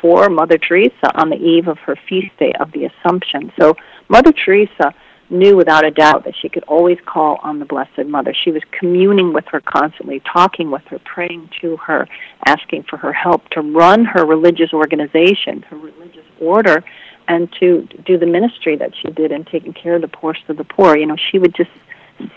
for 0.00 0.28
Mother 0.28 0.58
Teresa 0.58 1.10
on 1.14 1.30
the 1.30 1.36
eve 1.36 1.68
of 1.68 1.78
her 1.78 1.96
feast 2.08 2.36
day 2.38 2.52
of 2.58 2.72
the 2.72 2.86
Assumption. 2.86 3.52
So 3.60 3.76
Mother 4.08 4.32
Teresa 4.32 4.94
knew 5.30 5.56
without 5.56 5.84
a 5.84 5.90
doubt 5.90 6.24
that 6.24 6.34
she 6.40 6.48
could 6.48 6.64
always 6.64 6.98
call 7.06 7.38
on 7.42 7.58
the 7.58 7.64
Blessed 7.64 8.06
Mother. 8.06 8.34
She 8.34 8.50
was 8.50 8.62
communing 8.78 9.32
with 9.32 9.46
her 9.46 9.60
constantly, 9.60 10.20
talking 10.32 10.70
with 10.70 10.82
her, 10.88 10.98
praying 11.00 11.50
to 11.60 11.76
her, 11.78 12.08
asking 12.46 12.84
for 12.84 12.96
her 12.96 13.12
help 13.12 13.48
to 13.50 13.60
run 13.60 14.04
her 14.04 14.24
religious 14.24 14.72
organization, 14.72 15.62
her 15.62 15.76
religious 15.76 16.26
order, 16.40 16.82
and 17.28 17.50
to 17.60 17.86
do 18.04 18.18
the 18.18 18.26
ministry 18.26 18.76
that 18.76 18.92
she 19.00 19.10
did 19.12 19.30
in 19.30 19.44
taking 19.44 19.72
care 19.72 19.94
of 19.94 20.02
the 20.02 20.08
poorest 20.08 20.42
of 20.48 20.56
the 20.56 20.64
poor. 20.64 20.96
You 20.96 21.06
know, 21.06 21.16
she 21.30 21.38
would 21.38 21.54
just 21.54 21.70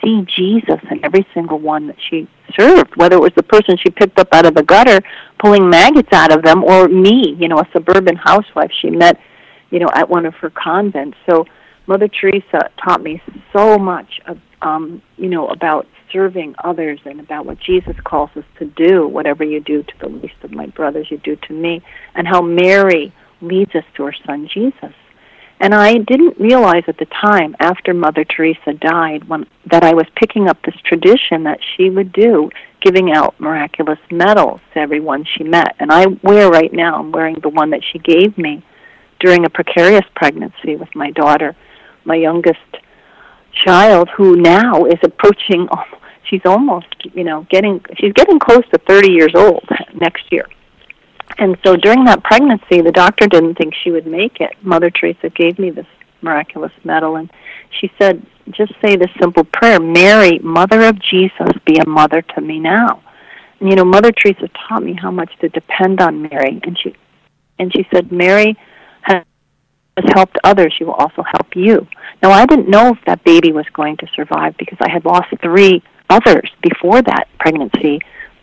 see 0.04 0.26
Jesus 0.36 0.80
in 0.92 1.04
every 1.04 1.26
single 1.34 1.60
one 1.60 1.88
that 1.88 1.98
she 2.10 2.28
served, 2.58 2.96
whether 2.96 3.16
it 3.16 3.22
was 3.22 3.34
the 3.36 3.44
person 3.44 3.76
she 3.78 3.90
picked 3.90 4.20
up 4.20 4.30
out 4.32 4.46
of 4.46 4.54
the 4.54 4.64
gutter, 4.64 5.02
pulling 5.40 5.70
maggots 5.70 6.14
out 6.14 6.32
of 6.32 6.44
them, 6.44 6.64
or 6.64 6.88
me, 6.88 7.36
you 7.40 7.48
know, 7.48 7.58
a 7.58 7.68
suburban 7.74 8.16
housewife 8.16 8.72
she 8.82 8.90
met, 8.90 9.20
you 9.72 9.80
know, 9.80 9.90
at 9.96 10.08
one 10.08 10.26
of 10.26 10.36
her 10.36 10.52
convents. 10.52 11.18
So 11.30 11.46
Mother 11.86 12.08
Teresa 12.08 12.70
taught 12.84 13.04
me 13.04 13.22
so 13.52 13.78
much, 13.78 14.22
of, 14.26 14.38
um, 14.62 15.02
you 15.18 15.30
know, 15.30 15.48
about 15.48 15.86
serving 16.12 16.56
others 16.64 17.00
and 17.06 17.20
about 17.20 17.46
what 17.46 17.60
Jesus 17.60 17.96
calls 18.04 18.30
us 18.36 18.46
to 18.60 18.66
do. 18.66 19.08
Whatever 19.08 19.44
you 19.44 19.60
do 19.60 19.84
to 19.84 19.94
the 20.00 20.08
least 20.08 20.36
of 20.44 20.52
my 20.52 20.68
brothers, 20.68 21.08
you 21.10 21.18
do 21.18 21.36
to 21.36 21.54
me, 21.54 21.82
and 22.16 22.28
how 22.28 22.42
Mary 22.42 23.14
leads 23.42 23.76
us 23.76 23.84
to 23.96 24.04
her 24.04 24.16
son 24.26 24.48
Jesus. 24.54 24.94
And 25.60 25.74
I 25.74 25.94
didn't 25.94 26.40
realize 26.40 26.84
at 26.88 26.98
the 26.98 27.06
time, 27.06 27.56
after 27.60 27.94
Mother 27.94 28.26
Teresa 28.26 28.74
died, 28.74 29.28
when, 29.30 29.46
that 29.70 29.84
I 29.84 29.94
was 29.94 30.06
picking 30.16 30.50
up 30.50 30.58
this 30.64 30.76
tradition 30.84 31.44
that 31.44 31.60
she 31.76 31.90
would 31.90 32.12
do, 32.12 32.50
giving 32.82 33.14
out 33.14 33.40
miraculous 33.40 34.00
medals 34.12 34.60
to 34.74 34.80
everyone 34.80 35.26
she 35.26 35.44
met. 35.44 35.76
And 35.80 35.92
I 35.92 36.08
wear 36.22 36.50
right 36.50 36.74
now, 36.74 36.96
I'm 37.00 37.12
wearing 37.12 37.38
the 37.42 37.50
one 37.50 37.70
that 37.70 37.84
she 37.92 38.00
gave 38.00 38.38
me 38.38 38.66
during 39.20 39.46
a 39.46 39.50
precarious 39.50 40.06
pregnancy 40.16 40.76
with 40.76 40.94
my 40.96 41.12
daughter 41.12 41.56
my 42.06 42.16
youngest 42.16 42.60
child 43.66 44.10
who 44.16 44.36
now 44.36 44.86
is 44.86 45.00
approaching 45.04 45.68
oh, 45.72 45.84
she's 46.30 46.42
almost 46.46 46.88
you 47.14 47.24
know 47.24 47.46
getting 47.50 47.84
she's 47.98 48.14
getting 48.14 48.40
close 48.40 48.64
to 48.72 48.80
30 48.88 49.12
years 49.12 49.34
old 49.36 49.68
next 49.94 50.32
year. 50.32 50.48
And 51.40 51.58
so 51.66 51.76
during 51.76 52.06
that 52.06 52.24
pregnancy 52.24 52.82
the 52.82 52.92
doctor 52.92 53.28
didn't 53.28 53.56
think 53.56 53.74
she 53.84 53.92
would 53.92 54.08
make 54.08 54.40
it. 54.40 54.52
Mother 54.62 54.90
teresa 54.90 55.30
gave 55.30 55.60
me 55.60 55.70
this 55.70 55.88
miraculous 56.22 56.72
medal 56.84 57.18
and 57.18 57.30
she 57.80 57.92
said 58.00 58.26
just 58.52 58.74
say 58.84 58.96
this 58.96 59.10
simple 59.20 59.44
prayer 59.44 59.80
mary 59.80 60.40
mother 60.40 60.84
of 60.84 60.98
jesus 61.00 61.52
be 61.66 61.78
a 61.78 61.88
mother 61.88 62.22
to 62.22 62.42
me 62.42 62.60
now. 62.60 63.04
And 63.60 63.70
you 63.70 63.76
know 63.76 63.86
mother 63.86 64.12
teresa 64.12 64.50
taught 64.68 64.84
me 64.84 64.94
how 64.94 65.12
much 65.12 65.32
to 65.42 65.50
depend 65.50 66.02
on 66.02 66.22
mary 66.22 66.60
and 66.64 66.78
she 66.80 66.96
and 67.60 67.72
she 67.74 67.86
said 67.94 68.12
mary 68.12 68.58
has 69.98 70.12
helped 70.16 70.38
others, 70.44 70.74
she 70.78 70.84
will 70.84 70.94
also 70.94 71.24
help 71.24 71.56
you. 71.56 71.88
Now, 72.22 72.32
I 72.32 72.46
didn't 72.46 72.70
know 72.70 72.90
if 72.90 72.98
that 73.06 73.24
baby 73.24 73.52
was 73.52 73.66
going 73.74 73.98
to 73.98 74.08
survive 74.16 74.56
because 74.58 74.78
I 74.82 74.90
had 74.90 75.06
lost 75.06 75.28
three 75.42 75.84
others 76.10 76.50
before 76.62 77.02
that 77.02 77.28
pregnancy 77.40 78.00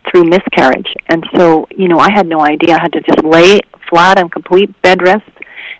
through 0.09 0.25
miscarriage. 0.25 0.93
And 1.07 1.25
so, 1.35 1.67
you 1.71 1.87
know, 1.87 1.99
I 1.99 2.11
had 2.11 2.27
no 2.27 2.41
idea. 2.41 2.75
I 2.75 2.81
had 2.81 2.93
to 2.93 3.01
just 3.01 3.23
lay 3.23 3.59
flat 3.89 4.17
on 4.17 4.29
complete 4.29 4.81
bed 4.81 5.01
rest. 5.01 5.29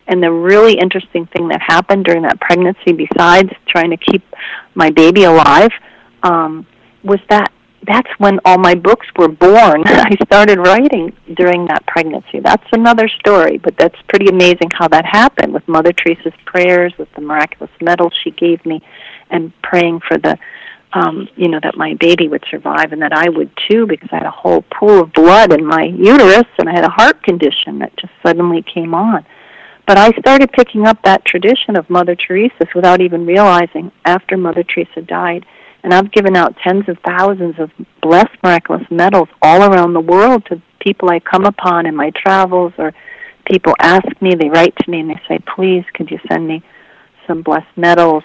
And 0.07 0.21
the 0.21 0.31
really 0.31 0.73
interesting 0.73 1.25
thing 1.27 1.47
that 1.49 1.61
happened 1.61 2.05
during 2.05 2.23
that 2.23 2.39
pregnancy, 2.39 2.91
besides 2.91 3.49
trying 3.67 3.91
to 3.91 3.97
keep 3.97 4.23
my 4.75 4.89
baby 4.89 5.23
alive, 5.23 5.71
um, 6.23 6.65
was 7.03 7.19
that 7.29 7.51
that's 7.85 8.09
when 8.19 8.39
all 8.45 8.57
my 8.57 8.75
books 8.75 9.07
were 9.17 9.27
born. 9.27 9.83
I 9.85 10.15
started 10.25 10.59
writing 10.59 11.15
during 11.35 11.65
that 11.67 11.85
pregnancy. 11.87 12.39
That's 12.39 12.65
another 12.73 13.07
story, 13.07 13.57
but 13.57 13.75
that's 13.77 13.99
pretty 14.07 14.27
amazing 14.27 14.69
how 14.73 14.87
that 14.89 15.05
happened 15.05 15.53
with 15.53 15.67
Mother 15.67 15.91
Teresa's 15.91 16.33
prayers, 16.45 16.93
with 16.97 17.09
the 17.15 17.21
miraculous 17.21 17.71
medal 17.81 18.11
she 18.23 18.31
gave 18.31 18.63
me, 18.65 18.81
and 19.29 19.51
praying 19.63 20.01
for 20.07 20.17
the, 20.17 20.37
um, 20.93 21.27
you 21.35 21.47
know, 21.47 21.59
that 21.63 21.75
my 21.75 21.95
baby 21.99 22.27
would 22.27 22.43
survive 22.51 22.91
and 22.91 23.01
that 23.01 23.13
I 23.13 23.29
would 23.29 23.51
too, 23.69 23.87
because 23.87 24.09
I 24.11 24.17
had 24.17 24.27
a 24.27 24.31
whole 24.31 24.63
pool 24.63 25.01
of 25.01 25.13
blood 25.13 25.51
in 25.51 25.65
my 25.65 25.83
uterus 25.83 26.47
and 26.59 26.69
I 26.69 26.73
had 26.73 26.85
a 26.85 26.89
heart 26.89 27.23
condition 27.23 27.79
that 27.79 27.95
just 27.97 28.13
suddenly 28.25 28.63
came 28.63 28.93
on. 28.93 29.25
But 29.87 29.97
I 29.97 30.11
started 30.19 30.51
picking 30.51 30.85
up 30.85 31.01
that 31.03 31.25
tradition 31.25 31.75
of 31.75 31.89
Mother 31.89 32.15
Teresa's 32.15 32.73
without 32.75 33.01
even 33.01 33.25
realizing 33.25 33.91
after 34.05 34.37
Mother 34.37 34.63
Teresa 34.63 35.01
died 35.01 35.45
and 35.83 35.93
I've 35.93 36.11
given 36.11 36.35
out 36.35 36.55
tens 36.63 36.87
of 36.87 36.97
thousands 37.05 37.55
of 37.59 37.71
blessed 38.01 38.37
miraculous 38.43 38.85
medals 38.89 39.29
all 39.41 39.63
around 39.63 39.93
the 39.93 40.01
world 40.01 40.45
to 40.47 40.61
people 40.79 41.09
I 41.09 41.19
come 41.19 41.45
upon 41.45 41.85
in 41.85 41.95
my 41.95 42.11
travels 42.11 42.73
or 42.77 42.93
people 43.45 43.73
ask 43.79 44.05
me, 44.21 44.35
they 44.35 44.49
write 44.49 44.75
to 44.77 44.91
me 44.91 44.99
and 44.99 45.09
they 45.09 45.21
say, 45.27 45.39
please, 45.55 45.83
could 45.93 46.09
you 46.09 46.19
send 46.31 46.47
me 46.47 46.63
some 47.27 47.41
blessed 47.41 47.75
medals? 47.75 48.23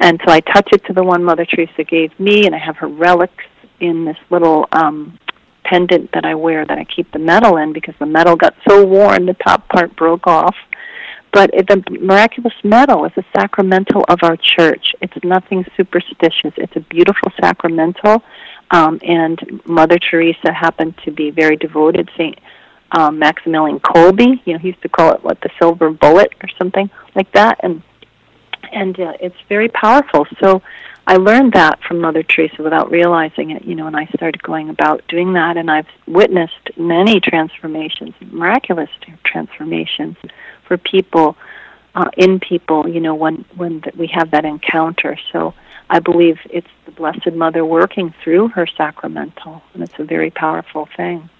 And 0.00 0.20
so 0.24 0.32
I 0.32 0.40
touch 0.40 0.68
it 0.72 0.84
to 0.86 0.92
the 0.92 1.02
one 1.02 1.24
Mother 1.24 1.44
Teresa 1.44 1.82
gave 1.82 2.18
me, 2.20 2.46
and 2.46 2.54
I 2.54 2.58
have 2.58 2.76
her 2.76 2.88
relics 2.88 3.44
in 3.80 4.04
this 4.04 4.16
little 4.30 4.66
um, 4.72 5.18
pendant 5.64 6.10
that 6.12 6.24
I 6.24 6.34
wear 6.34 6.64
that 6.64 6.78
I 6.78 6.84
keep 6.84 7.10
the 7.12 7.18
medal 7.18 7.56
in 7.56 7.72
because 7.72 7.94
the 7.98 8.06
medal 8.06 8.36
got 8.36 8.54
so 8.68 8.84
worn 8.84 9.26
the 9.26 9.34
top 9.34 9.68
part 9.68 9.94
broke 9.96 10.26
off. 10.26 10.54
But 11.32 11.50
the 11.50 11.82
miraculous 12.00 12.54
medal 12.64 13.04
is 13.04 13.12
a 13.16 13.24
sacramental 13.36 14.04
of 14.08 14.18
our 14.22 14.36
church. 14.36 14.94
It's 15.00 15.14
nothing 15.22 15.64
superstitious. 15.76 16.54
It's 16.56 16.74
a 16.76 16.80
beautiful 16.80 17.30
sacramental. 17.40 18.22
Um, 18.70 19.00
and 19.02 19.60
Mother 19.66 19.98
Teresa 19.98 20.52
happened 20.52 20.94
to 21.04 21.10
be 21.10 21.30
very 21.30 21.56
devoted. 21.56 22.10
Saint 22.16 22.38
um, 22.92 23.18
Maximilian 23.18 23.80
Kolbe, 23.80 24.40
you 24.44 24.52
know, 24.54 24.58
he 24.58 24.68
used 24.68 24.82
to 24.82 24.88
call 24.88 25.12
it 25.12 25.22
what 25.22 25.40
the 25.42 25.50
silver 25.58 25.90
bullet 25.90 26.32
or 26.42 26.48
something 26.58 26.90
like 27.14 27.30
that. 27.32 27.60
And 27.62 27.82
and 28.72 28.98
uh, 28.98 29.12
it's 29.20 29.36
very 29.48 29.68
powerful. 29.68 30.26
So 30.40 30.62
I 31.08 31.16
learned 31.16 31.54
that 31.54 31.80
from 31.88 32.02
Mother 32.02 32.22
Teresa 32.22 32.62
without 32.62 32.90
realizing 32.90 33.50
it, 33.50 33.64
you 33.64 33.74
know, 33.74 33.86
and 33.86 33.96
I 33.96 34.04
started 34.14 34.42
going 34.42 34.68
about 34.68 35.02
doing 35.08 35.32
that, 35.32 35.56
and 35.56 35.70
I've 35.70 35.86
witnessed 36.06 36.76
many 36.76 37.18
transformations, 37.18 38.12
miraculous 38.30 38.90
transformations 39.24 40.18
for 40.66 40.76
people, 40.76 41.34
uh, 41.94 42.10
in 42.18 42.40
people, 42.40 42.86
you 42.86 43.00
know, 43.00 43.14
when 43.14 43.46
when 43.56 43.82
we 43.96 44.06
have 44.08 44.32
that 44.32 44.44
encounter. 44.44 45.18
So 45.32 45.54
I 45.88 45.98
believe 45.98 46.36
it's 46.50 46.68
the 46.84 46.92
Blessed 46.92 47.32
Mother 47.32 47.64
working 47.64 48.12
through 48.22 48.48
her 48.48 48.66
sacramental, 48.66 49.62
and 49.72 49.82
it's 49.82 49.98
a 49.98 50.04
very 50.04 50.30
powerful 50.30 50.90
thing. 50.94 51.30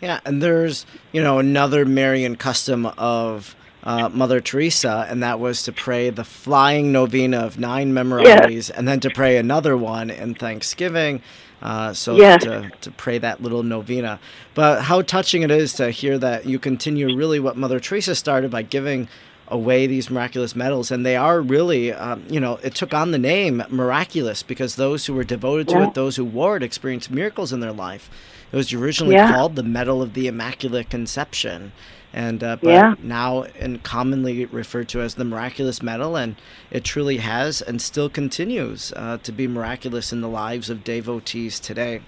Yeah, 0.00 0.20
and 0.24 0.40
there's 0.40 0.86
you 1.10 1.20
know 1.20 1.40
another 1.40 1.84
Marian 1.84 2.36
custom 2.36 2.86
of 2.96 3.56
uh, 3.86 4.08
Mother 4.08 4.40
Teresa, 4.40 5.06
and 5.08 5.22
that 5.22 5.38
was 5.38 5.62
to 5.62 5.72
pray 5.72 6.10
the 6.10 6.24
flying 6.24 6.90
novena 6.90 7.38
of 7.38 7.58
nine 7.58 7.92
Memorares, 7.92 8.68
and 8.68 8.86
then 8.86 8.98
to 9.00 9.10
pray 9.10 9.36
another 9.36 9.76
one 9.76 10.10
in 10.10 10.34
Thanksgiving. 10.34 11.22
Uh, 11.62 11.94
so 11.94 12.16
to, 12.36 12.70
to 12.82 12.90
pray 12.90 13.16
that 13.16 13.42
little 13.42 13.62
novena. 13.62 14.20
But 14.54 14.82
how 14.82 15.00
touching 15.00 15.42
it 15.42 15.50
is 15.50 15.72
to 15.74 15.90
hear 15.90 16.18
that 16.18 16.44
you 16.44 16.58
continue 16.58 17.16
really 17.16 17.40
what 17.40 17.56
Mother 17.56 17.80
Teresa 17.80 18.14
started 18.14 18.50
by 18.50 18.60
giving 18.62 19.08
away 19.48 19.86
these 19.86 20.10
miraculous 20.10 20.56
medals 20.56 20.90
and 20.90 21.06
they 21.06 21.14
are 21.14 21.40
really 21.40 21.92
um, 21.92 22.24
you 22.28 22.40
know 22.40 22.58
it 22.64 22.74
took 22.74 22.92
on 22.92 23.12
the 23.12 23.18
name 23.18 23.62
miraculous 23.68 24.42
because 24.42 24.74
those 24.74 25.06
who 25.06 25.14
were 25.14 25.22
devoted 25.22 25.68
to 25.68 25.76
yeah. 25.76 25.86
it 25.86 25.94
those 25.94 26.16
who 26.16 26.24
wore 26.24 26.56
it 26.56 26.64
experienced 26.64 27.12
miracles 27.12 27.52
in 27.52 27.60
their 27.60 27.70
life 27.70 28.10
it 28.50 28.56
was 28.56 28.72
originally 28.72 29.14
yeah. 29.14 29.32
called 29.32 29.54
the 29.54 29.62
medal 29.62 30.02
of 30.02 30.14
the 30.14 30.26
immaculate 30.26 30.90
conception 30.90 31.70
and 32.12 32.42
uh, 32.42 32.56
but 32.56 32.70
yeah. 32.70 32.94
now 33.02 33.42
and 33.58 33.82
commonly 33.82 34.46
referred 34.46 34.88
to 34.88 35.00
as 35.00 35.14
the 35.14 35.24
miraculous 35.24 35.82
medal 35.82 36.16
and 36.16 36.36
it 36.70 36.84
truly 36.84 37.18
has 37.18 37.60
and 37.62 37.80
still 37.80 38.08
continues 38.08 38.92
uh, 38.96 39.18
to 39.22 39.32
be 39.32 39.46
miraculous 39.46 40.12
in 40.12 40.20
the 40.20 40.28
lives 40.28 40.70
of 40.70 40.84
devotees 40.84 41.60
today. 41.60 42.00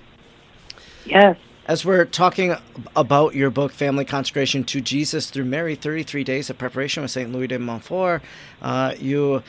Yes. 1.05 1.37
As 1.67 1.85
we're 1.85 2.07
talking 2.07 2.57
about 2.97 3.35
your 3.35 3.51
book 3.51 3.73
family 3.73 4.07
consecration 4.07 4.65
to 4.65 4.81
jesus 4.81 5.31
through 5.31 5.45
mary 5.45 5.75
33 5.75 6.25
days 6.25 6.49
of 6.49 6.57
preparation 6.57 7.03
with 7.03 7.11
st 7.11 7.31
louis 7.31 7.47
de 7.47 7.59
montfort 7.59 8.23
uh, 8.63 8.95
you 8.99 9.43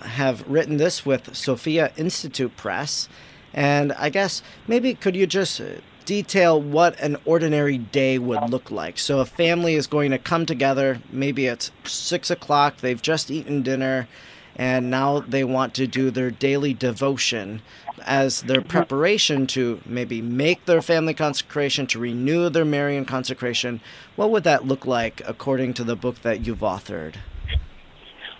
have 0.00 0.46
written 0.48 0.76
this 0.78 1.04
with 1.04 1.34
sophia 1.36 1.92
institute 1.96 2.56
press. 2.56 3.08
And 3.52 3.92
i 3.94 4.08
guess 4.08 4.42
maybe 4.66 4.94
could 4.94 5.14
you 5.14 5.26
just 5.26 5.60
detail 6.06 6.60
what 6.60 6.98
an 7.00 7.18
ordinary 7.26 7.76
day 7.76 8.18
would 8.18 8.48
look 8.48 8.70
like. 8.70 8.98
So, 8.98 9.20
a 9.20 9.26
family 9.26 9.74
is 9.74 9.86
going 9.86 10.12
to 10.12 10.18
come 10.18 10.46
together, 10.46 11.00
maybe 11.12 11.46
it's 11.46 11.70
six 11.84 12.30
o'clock, 12.30 12.78
they've 12.78 13.02
just 13.02 13.30
eaten 13.30 13.62
dinner, 13.62 14.08
and 14.56 14.90
now 14.90 15.20
they 15.20 15.44
want 15.44 15.74
to 15.74 15.86
do 15.86 16.10
their 16.10 16.30
daily 16.30 16.72
devotion 16.72 17.60
as 18.04 18.42
their 18.42 18.60
mm-hmm. 18.60 18.68
preparation 18.68 19.46
to 19.48 19.80
maybe 19.84 20.22
make 20.22 20.64
their 20.64 20.80
family 20.80 21.12
consecration, 21.12 21.86
to 21.88 21.98
renew 21.98 22.48
their 22.48 22.64
Marian 22.64 23.04
consecration. 23.04 23.80
What 24.14 24.30
would 24.30 24.44
that 24.44 24.64
look 24.64 24.86
like 24.86 25.20
according 25.26 25.74
to 25.74 25.84
the 25.84 25.96
book 25.96 26.22
that 26.22 26.46
you've 26.46 26.60
authored? 26.60 27.16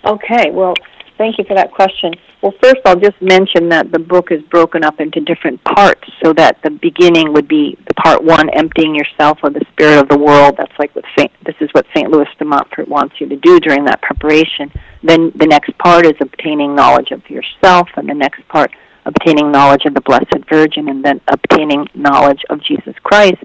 Okay, 0.06 0.50
well, 0.52 0.74
Thank 1.18 1.38
you 1.38 1.44
for 1.44 1.54
that 1.54 1.72
question. 1.72 2.12
Well, 2.42 2.52
first 2.62 2.80
I'll 2.84 3.00
just 3.00 3.20
mention 3.22 3.70
that 3.70 3.90
the 3.90 3.98
book 3.98 4.30
is 4.30 4.42
broken 4.50 4.84
up 4.84 5.00
into 5.00 5.20
different 5.20 5.62
parts 5.64 6.02
so 6.22 6.34
that 6.34 6.58
the 6.62 6.70
beginning 6.70 7.32
would 7.32 7.48
be 7.48 7.78
the 7.88 7.94
part 7.94 8.22
one, 8.22 8.50
emptying 8.50 8.94
yourself 8.94 9.38
of 9.42 9.54
the 9.54 9.64
spirit 9.72 9.98
of 9.98 10.08
the 10.08 10.18
world. 10.18 10.56
That's 10.58 10.78
like 10.78 10.94
what 10.94 11.06
Saint, 11.16 11.32
this 11.46 11.54
is 11.60 11.70
what 11.72 11.86
St. 11.94 12.10
Louis 12.10 12.26
de 12.38 12.44
Montfort 12.44 12.88
wants 12.88 13.14
you 13.18 13.28
to 13.30 13.36
do 13.36 13.58
during 13.60 13.84
that 13.86 14.02
preparation. 14.02 14.70
Then 15.02 15.32
the 15.36 15.46
next 15.46 15.76
part 15.78 16.04
is 16.04 16.14
obtaining 16.20 16.74
knowledge 16.74 17.12
of 17.12 17.28
yourself, 17.30 17.88
and 17.96 18.08
the 18.08 18.14
next 18.14 18.46
part, 18.48 18.70
obtaining 19.06 19.50
knowledge 19.50 19.86
of 19.86 19.94
the 19.94 20.02
Blessed 20.02 20.44
Virgin, 20.50 20.90
and 20.90 21.02
then 21.02 21.20
obtaining 21.28 21.86
knowledge 21.94 22.42
of 22.50 22.62
Jesus 22.62 22.94
Christ. 23.02 23.44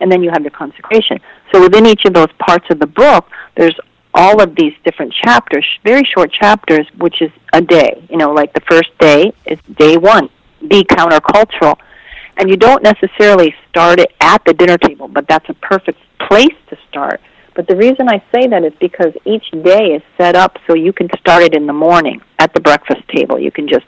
And 0.00 0.10
then 0.10 0.22
you 0.22 0.30
have 0.30 0.42
the 0.42 0.50
consecration. 0.50 1.20
So 1.52 1.60
within 1.60 1.84
each 1.84 2.06
of 2.06 2.14
those 2.14 2.32
parts 2.38 2.64
of 2.70 2.78
the 2.78 2.86
book, 2.86 3.26
there's 3.56 3.78
all 4.14 4.42
of 4.42 4.54
these 4.56 4.72
different 4.84 5.12
chapters, 5.12 5.64
very 5.84 6.04
short 6.04 6.32
chapters, 6.32 6.86
which 6.98 7.22
is 7.22 7.30
a 7.52 7.60
day. 7.60 8.04
You 8.10 8.16
know, 8.16 8.32
like 8.32 8.52
the 8.52 8.60
first 8.68 8.96
day 8.98 9.32
is 9.46 9.58
day 9.76 9.96
one, 9.96 10.28
be 10.66 10.84
countercultural. 10.84 11.76
And 12.36 12.48
you 12.48 12.56
don't 12.56 12.82
necessarily 12.82 13.54
start 13.68 14.00
it 14.00 14.12
at 14.20 14.44
the 14.44 14.54
dinner 14.54 14.78
table, 14.78 15.08
but 15.08 15.28
that's 15.28 15.48
a 15.48 15.54
perfect 15.54 15.98
place 16.28 16.56
to 16.70 16.78
start. 16.88 17.20
But 17.54 17.66
the 17.66 17.76
reason 17.76 18.08
I 18.08 18.22
say 18.32 18.46
that 18.46 18.64
is 18.64 18.72
because 18.80 19.12
each 19.24 19.50
day 19.50 19.94
is 19.94 20.02
set 20.16 20.36
up 20.36 20.56
so 20.66 20.74
you 20.74 20.92
can 20.92 21.08
start 21.18 21.42
it 21.42 21.54
in 21.54 21.66
the 21.66 21.72
morning 21.72 22.22
at 22.38 22.54
the 22.54 22.60
breakfast 22.60 23.02
table. 23.14 23.38
You 23.38 23.50
can 23.50 23.68
just 23.68 23.84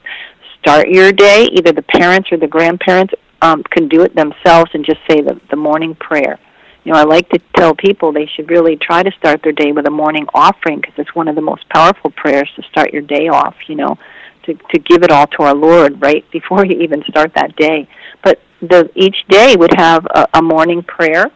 start 0.59 0.89
your 0.89 1.11
day, 1.11 1.45
either 1.51 1.71
the 1.71 1.81
parents 1.81 2.31
or 2.31 2.37
the 2.37 2.47
grandparents 2.47 3.13
um, 3.41 3.63
can 3.63 3.87
do 3.87 4.01
it 4.01 4.15
themselves 4.15 4.71
and 4.73 4.85
just 4.85 4.99
say 5.09 5.21
the, 5.21 5.39
the 5.49 5.55
morning 5.55 5.95
prayer 5.95 6.39
you 6.83 6.91
know, 6.91 6.99
I 6.99 7.03
like 7.03 7.29
to 7.29 7.39
tell 7.55 7.73
people 7.73 8.11
they 8.11 8.25
should 8.25 8.49
really 8.49 8.75
try 8.75 9.03
to 9.03 9.11
start 9.11 9.41
their 9.43 9.53
day 9.53 9.71
with 9.71 9.87
a 9.87 9.91
morning 9.91 10.27
offering 10.33 10.81
because 10.81 10.95
it's 10.97 11.15
one 11.15 11.27
of 11.27 11.35
the 11.35 11.41
most 11.41 11.67
powerful 11.69 12.11
prayers 12.11 12.49
to 12.55 12.63
start 12.63 12.91
your 12.91 13.01
day 13.01 13.29
off, 13.29 13.55
you 13.67 13.75
know, 13.75 13.97
to 14.43 14.53
to 14.53 14.79
give 14.79 15.03
it 15.03 15.11
all 15.11 15.27
to 15.27 15.43
our 15.43 15.55
Lord 15.55 16.01
right 16.01 16.29
before 16.31 16.65
you 16.69 16.81
even 16.81 17.03
start 17.03 17.33
that 17.35 17.55
day. 17.55 17.87
But 18.23 18.39
the 18.61 18.89
each 18.95 19.17
day 19.29 19.55
would 19.55 19.73
have 19.75 20.05
a, 20.05 20.27
a 20.33 20.41
morning 20.41 20.83
prayer, 20.83 21.27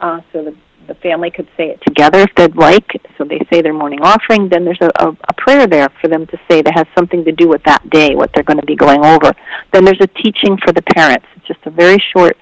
uh, 0.00 0.20
so 0.32 0.44
the 0.44 0.56
the 0.86 0.94
family 0.94 1.30
could 1.30 1.48
say 1.56 1.70
it 1.70 1.80
together 1.86 2.20
if 2.20 2.34
they'd 2.34 2.56
like. 2.56 3.00
So 3.16 3.24
they 3.24 3.40
say 3.50 3.62
their 3.62 3.72
morning 3.72 4.00
offering. 4.02 4.48
Then 4.48 4.64
there's 4.64 4.80
a, 4.80 4.90
a, 4.96 5.08
a 5.28 5.32
prayer 5.38 5.66
there 5.66 5.88
for 6.00 6.08
them 6.08 6.26
to 6.26 6.38
say 6.50 6.60
that 6.62 6.74
has 6.74 6.86
something 6.96 7.24
to 7.24 7.32
do 7.32 7.48
with 7.48 7.62
that 7.64 7.88
day, 7.88 8.14
what 8.14 8.30
they're 8.34 8.42
going 8.42 8.60
to 8.60 8.66
be 8.66 8.76
going 8.76 9.04
over. 9.04 9.32
Then 9.72 9.84
there's 9.84 10.00
a 10.00 10.08
teaching 10.08 10.58
for 10.58 10.72
the 10.72 10.82
parents. 10.82 11.26
It's 11.36 11.46
just 11.46 11.60
a 11.66 11.70
very 11.70 12.02
short 12.14 12.36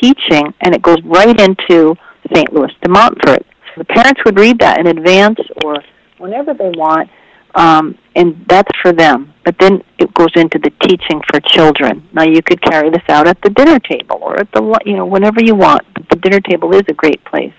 teaching, 0.00 0.52
and 0.60 0.74
it 0.74 0.82
goes 0.82 0.98
right 1.04 1.38
into 1.40 1.94
St. 2.34 2.52
Louis 2.52 2.72
de 2.82 2.88
Montfort. 2.88 3.44
So 3.74 3.78
the 3.78 3.84
parents 3.84 4.20
would 4.24 4.38
read 4.38 4.58
that 4.60 4.78
in 4.78 4.86
advance 4.86 5.38
or 5.64 5.82
whenever 6.18 6.54
they 6.54 6.70
want, 6.70 7.10
um, 7.54 7.98
and 8.14 8.44
that's 8.48 8.70
for 8.80 8.92
them. 8.92 9.32
But 9.44 9.56
then 9.58 9.82
it 9.98 10.12
goes 10.14 10.30
into 10.36 10.58
the 10.58 10.70
teaching 10.82 11.20
for 11.30 11.40
children. 11.40 12.06
Now 12.12 12.24
you 12.24 12.42
could 12.42 12.60
carry 12.62 12.90
this 12.90 13.02
out 13.08 13.26
at 13.26 13.40
the 13.42 13.50
dinner 13.50 13.78
table 13.78 14.18
or 14.20 14.38
at 14.38 14.50
the 14.52 14.80
you 14.84 14.96
know 14.96 15.06
whenever 15.06 15.42
you 15.42 15.54
want. 15.54 15.82
But 15.94 16.08
the 16.08 16.16
dinner 16.16 16.40
table 16.40 16.74
is 16.74 16.82
a 16.88 16.94
great 16.94 17.24
place, 17.24 17.54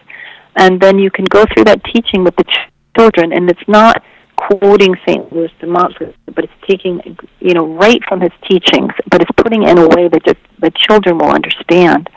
and 0.56 0.80
then 0.80 1.00
you 1.00 1.12
can 1.12 1.26
go 1.26 1.46
through 1.54 1.66
that 1.66 1.84
teaching 1.86 2.24
with 2.24 2.36
the 2.36 2.44
ch- 2.44 2.72
children, 2.96 3.34
and 3.34 3.50
it's 3.50 3.68
not 3.68 4.04
quoting 4.36 4.96
St. 5.08 5.32
Louis 5.32 5.52
de 5.60 5.68
Montfort, 5.68 6.16
but 6.34 6.44
it's 6.44 6.54
taking, 6.68 7.02
you 7.40 7.54
know, 7.54 7.68
right 7.68 8.02
from 8.08 8.22
his 8.22 8.32
teachings, 8.50 8.92
but 9.10 9.22
it's 9.22 9.32
putting 9.38 9.64
in 9.64 9.78
a 9.78 9.88
way 9.88 10.08
that 10.08 10.26
just 10.26 10.40
the 10.60 10.72
children 10.72 11.18
will 11.18 11.30
understand. 11.30 12.10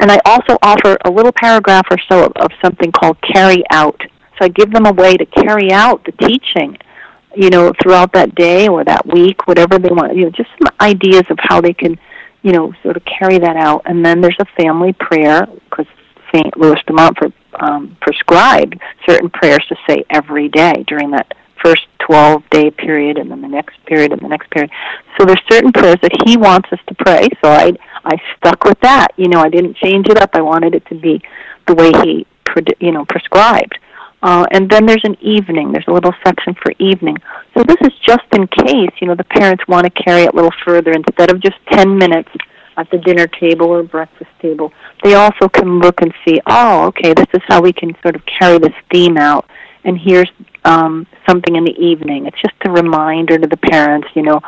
And 0.00 0.10
I 0.10 0.20
also 0.24 0.58
offer 0.62 0.96
a 1.04 1.10
little 1.10 1.32
paragraph 1.32 1.86
or 1.90 1.98
so 2.08 2.26
of, 2.26 2.32
of 2.36 2.50
something 2.62 2.92
called 2.92 3.16
carry 3.22 3.62
out. 3.70 4.00
So 4.38 4.46
I 4.46 4.48
give 4.48 4.72
them 4.72 4.86
a 4.86 4.92
way 4.92 5.16
to 5.16 5.26
carry 5.26 5.72
out 5.72 6.04
the 6.04 6.12
teaching, 6.12 6.76
you 7.36 7.50
know, 7.50 7.72
throughout 7.82 8.12
that 8.14 8.34
day 8.34 8.68
or 8.68 8.84
that 8.84 9.06
week, 9.06 9.46
whatever 9.46 9.78
they 9.78 9.90
want, 9.90 10.16
you 10.16 10.24
know, 10.24 10.30
just 10.30 10.50
some 10.58 10.74
ideas 10.80 11.24
of 11.30 11.38
how 11.40 11.60
they 11.60 11.72
can, 11.72 11.98
you 12.42 12.52
know, 12.52 12.72
sort 12.82 12.96
of 12.96 13.02
carry 13.04 13.38
that 13.38 13.56
out. 13.56 13.82
And 13.86 14.04
then 14.04 14.20
there's 14.20 14.36
a 14.40 14.62
family 14.62 14.92
prayer 14.92 15.46
because 15.70 15.86
St. 16.34 16.56
Louis 16.56 16.80
de 16.86 16.92
Montfort 16.92 17.32
um, 17.60 17.96
prescribed 18.00 18.80
certain 19.08 19.30
prayers 19.30 19.64
to 19.68 19.76
say 19.88 20.04
every 20.10 20.48
day 20.48 20.84
during 20.88 21.12
that 21.12 21.32
first 21.64 21.86
12 22.06 22.42
day 22.50 22.70
period 22.70 23.16
and 23.16 23.30
then 23.30 23.40
the 23.40 23.48
next 23.48 23.82
period 23.86 24.12
and 24.12 24.20
the 24.20 24.28
next 24.28 24.50
period. 24.50 24.70
So 25.18 25.24
there's 25.24 25.40
certain 25.50 25.72
prayers 25.72 25.96
that 26.02 26.12
he 26.26 26.36
wants 26.36 26.68
us 26.72 26.80
to 26.88 26.94
pray. 26.94 27.28
So 27.42 27.50
I 27.50 27.72
I 28.04 28.20
stuck 28.36 28.64
with 28.64 28.78
that. 28.80 29.08
You 29.16 29.28
know, 29.28 29.40
I 29.40 29.48
didn't 29.48 29.76
change 29.76 30.08
it 30.08 30.18
up. 30.18 30.30
I 30.34 30.40
wanted 30.40 30.74
it 30.74 30.86
to 30.86 30.94
be 30.94 31.22
the 31.66 31.74
way 31.74 31.92
he 32.04 32.26
you 32.80 32.92
know 32.92 33.04
prescribed. 33.06 33.78
Uh, 34.22 34.46
and 34.52 34.70
then 34.70 34.86
there's 34.86 35.04
an 35.04 35.16
evening. 35.20 35.70
There's 35.70 35.86
a 35.86 35.92
little 35.92 36.14
section 36.24 36.54
for 36.54 36.72
evening. 36.78 37.18
So 37.54 37.62
this 37.62 37.76
is 37.82 37.92
just 38.06 38.24
in 38.32 38.46
case, 38.46 38.90
you 39.00 39.06
know, 39.06 39.14
the 39.14 39.24
parents 39.24 39.62
want 39.68 39.84
to 39.84 40.02
carry 40.02 40.22
it 40.22 40.32
a 40.32 40.34
little 40.34 40.54
further. 40.64 40.92
Instead 40.92 41.30
of 41.30 41.42
just 41.42 41.56
10 41.72 41.98
minutes 41.98 42.30
at 42.78 42.90
the 42.90 42.96
dinner 42.96 43.26
table 43.26 43.66
or 43.66 43.82
breakfast 43.82 44.30
table, 44.40 44.72
they 45.02 45.12
also 45.12 45.46
can 45.50 45.78
look 45.78 46.00
and 46.00 46.14
see, 46.26 46.40
oh, 46.46 46.86
okay, 46.86 47.12
this 47.12 47.26
is 47.34 47.42
how 47.48 47.60
we 47.60 47.70
can 47.70 47.94
sort 48.00 48.16
of 48.16 48.22
carry 48.24 48.58
this 48.58 48.72
theme 48.90 49.18
out. 49.18 49.46
And 49.84 49.98
here's 49.98 50.30
um, 50.64 51.06
something 51.28 51.54
in 51.54 51.64
the 51.64 51.78
evening. 51.78 52.24
It's 52.24 52.40
just 52.40 52.54
a 52.64 52.70
reminder 52.70 53.36
to 53.36 53.46
the 53.46 53.58
parents, 53.58 54.08
you 54.14 54.22
know, 54.22 54.40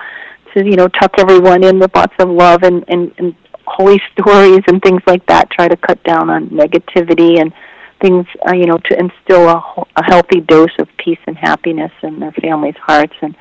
to 0.54 0.64
you 0.64 0.76
know 0.76 0.88
tuck 0.88 1.12
everyone 1.18 1.62
in 1.62 1.78
with 1.78 1.94
lots 1.94 2.14
of 2.18 2.28
love 2.30 2.62
and, 2.62 2.82
and, 2.88 3.12
and 3.18 3.34
holy 3.66 4.00
stories 4.12 4.60
and 4.66 4.82
things 4.82 5.02
like 5.06 5.24
that. 5.26 5.50
Try 5.50 5.68
to 5.68 5.76
cut 5.76 6.02
down 6.04 6.30
on 6.30 6.48
negativity 6.48 7.40
and 7.40 7.52
things, 8.00 8.26
uh, 8.48 8.54
you 8.54 8.66
know, 8.66 8.78
to 8.90 8.98
instill 8.98 9.48
a, 9.48 9.62
a 9.96 10.04
healthy 10.04 10.40
dose 10.40 10.76
of 10.78 10.88
peace 11.02 11.18
and 11.26 11.36
happiness 11.36 11.92
in 12.02 12.20
their 12.20 12.32
families' 12.32 12.76
hearts 12.80 13.14
and 13.22 13.34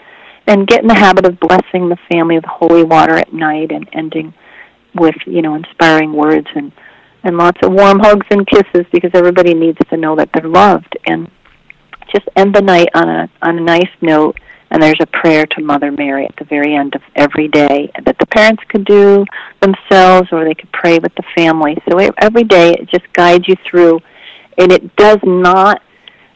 and 0.48 0.68
get 0.68 0.82
in 0.82 0.88
the 0.88 0.94
habit 0.94 1.26
of 1.26 1.40
blessing 1.40 1.90
the 1.90 1.98
family 2.12 2.36
with 2.36 2.46
holy 2.46 2.84
water 2.84 3.16
at 3.16 3.34
night 3.34 3.72
and 3.72 3.90
ending 3.94 4.34
with 4.94 5.16
you 5.26 5.42
know 5.42 5.56
inspiring 5.56 6.14
words 6.14 6.48
and 6.56 6.72
and 7.24 7.38
lots 7.38 7.60
of 7.64 7.74
warm 7.74 8.00
hugs 8.00 8.28
and 8.30 8.48
kisses 8.48 8.86
because 8.92 9.10
everybody 9.14 9.54
needs 9.54 9.80
to 9.90 9.98
know 9.98 10.16
that 10.16 10.30
they're 10.34 10.50
loved 10.50 10.98
and 11.08 11.30
just 12.14 12.28
end 12.36 12.54
the 12.54 12.62
night 12.62 12.88
on 12.94 13.10
a 13.10 13.30
on 13.42 13.58
a 13.58 13.62
nice 13.62 13.90
note 14.02 14.38
and 14.76 14.84
there's 14.84 15.00
a 15.00 15.06
prayer 15.06 15.46
to 15.46 15.62
Mother 15.62 15.90
Mary 15.90 16.26
at 16.26 16.36
the 16.36 16.44
very 16.44 16.76
end 16.76 16.96
of 16.96 17.02
every 17.16 17.48
day 17.48 17.90
that 18.04 18.18
the 18.20 18.26
parents 18.26 18.62
could 18.68 18.84
do 18.84 19.24
themselves 19.62 20.28
or 20.34 20.44
they 20.44 20.54
could 20.54 20.70
pray 20.74 21.00
with 21.00 21.16
the 21.16 21.24
family. 21.34 21.78
So 21.90 21.98
every 22.18 22.44
day 22.44 22.72
it 22.72 22.90
just 22.90 23.06
guides 23.14 23.48
you 23.48 23.56
through 23.66 24.02
and 24.58 24.74
it 24.74 24.94
does 24.98 25.20
not 25.24 25.82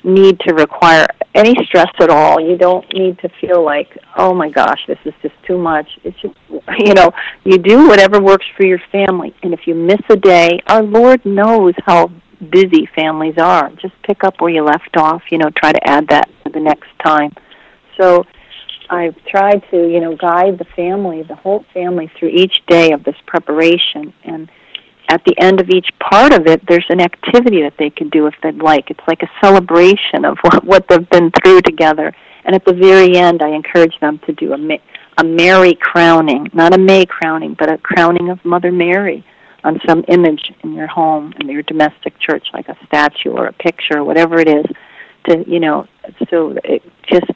need 0.05 0.39
to 0.47 0.53
require 0.53 1.05
any 1.35 1.53
stress 1.65 1.91
at 1.99 2.09
all. 2.09 2.39
You 2.39 2.57
don't 2.57 2.85
need 2.93 3.19
to 3.19 3.29
feel 3.41 3.61
like, 3.61 3.89
oh 4.17 4.33
my 4.33 4.49
gosh, 4.49 4.79
this 4.87 4.99
is 5.03 5.13
just 5.21 5.35
too 5.45 5.57
much. 5.57 5.89
It's 6.05 6.17
just, 6.21 6.33
you 6.77 6.93
know, 6.93 7.11
you 7.43 7.57
do 7.57 7.89
whatever 7.89 8.21
works 8.21 8.45
for 8.55 8.65
your 8.65 8.79
family. 8.89 9.35
And 9.43 9.53
if 9.53 9.67
you 9.67 9.75
miss 9.75 9.99
a 10.09 10.15
day, 10.15 10.61
our 10.67 10.81
Lord 10.81 11.25
knows 11.25 11.73
how 11.85 12.09
busy 12.53 12.87
families 12.95 13.35
are. 13.37 13.69
Just 13.81 14.01
pick 14.03 14.23
up 14.23 14.35
where 14.39 14.49
you 14.49 14.63
left 14.63 14.95
off, 14.95 15.23
you 15.29 15.37
know, 15.37 15.49
try 15.57 15.73
to 15.73 15.89
add 15.89 16.07
that 16.07 16.29
to 16.45 16.53
the 16.53 16.61
next 16.61 16.87
time. 17.03 17.33
So 17.99 18.25
I've 18.89 19.15
tried 19.25 19.63
to, 19.71 19.91
you 19.91 19.99
know, 19.99 20.15
guide 20.15 20.57
the 20.57 20.65
family, 20.75 21.23
the 21.23 21.35
whole 21.35 21.65
family 21.73 22.11
through 22.17 22.29
each 22.29 22.61
day 22.67 22.91
of 22.91 23.03
this 23.03 23.15
preparation 23.27 24.13
and 24.23 24.49
at 25.09 25.23
the 25.25 25.35
end 25.39 25.59
of 25.59 25.69
each 25.69 25.89
part 25.99 26.33
of 26.33 26.45
it, 26.45 26.61
there's 26.67 26.85
an 26.89 27.01
activity 27.01 27.63
that 27.63 27.73
they 27.79 27.89
can 27.89 28.09
do 28.09 28.27
if 28.27 28.35
they'd 28.43 28.57
like. 28.57 28.91
It's 28.91 29.07
like 29.07 29.23
a 29.23 29.29
celebration 29.41 30.23
of 30.23 30.37
what, 30.41 30.63
what 30.63 30.87
they've 30.87 31.09
been 31.09 31.31
through 31.31 31.61
together. 31.61 32.15
And 32.45 32.55
at 32.55 32.63
the 32.63 32.73
very 32.73 33.17
end, 33.17 33.41
I 33.41 33.49
encourage 33.49 33.99
them 33.99 34.19
to 34.27 34.33
do 34.33 34.53
a, 34.53 34.79
a 35.17 35.23
Mary 35.23 35.75
crowning, 35.75 36.47
not 36.53 36.75
a 36.75 36.77
May 36.77 37.05
crowning, 37.05 37.55
but 37.57 37.71
a 37.71 37.77
crowning 37.79 38.29
of 38.29 38.43
Mother 38.45 38.71
Mary 38.71 39.25
on 39.63 39.79
some 39.87 40.05
image 40.07 40.53
in 40.63 40.73
your 40.73 40.87
home, 40.87 41.33
in 41.41 41.49
your 41.49 41.63
domestic 41.63 42.13
church, 42.19 42.47
like 42.53 42.69
a 42.69 42.77
statue 42.85 43.31
or 43.31 43.47
a 43.47 43.53
picture, 43.53 43.97
or 43.97 44.03
whatever 44.03 44.39
it 44.39 44.47
is. 44.47 44.65
To 45.25 45.43
you 45.45 45.59
know, 45.59 45.85
so 46.29 46.55
it 46.63 46.81
just 47.11 47.29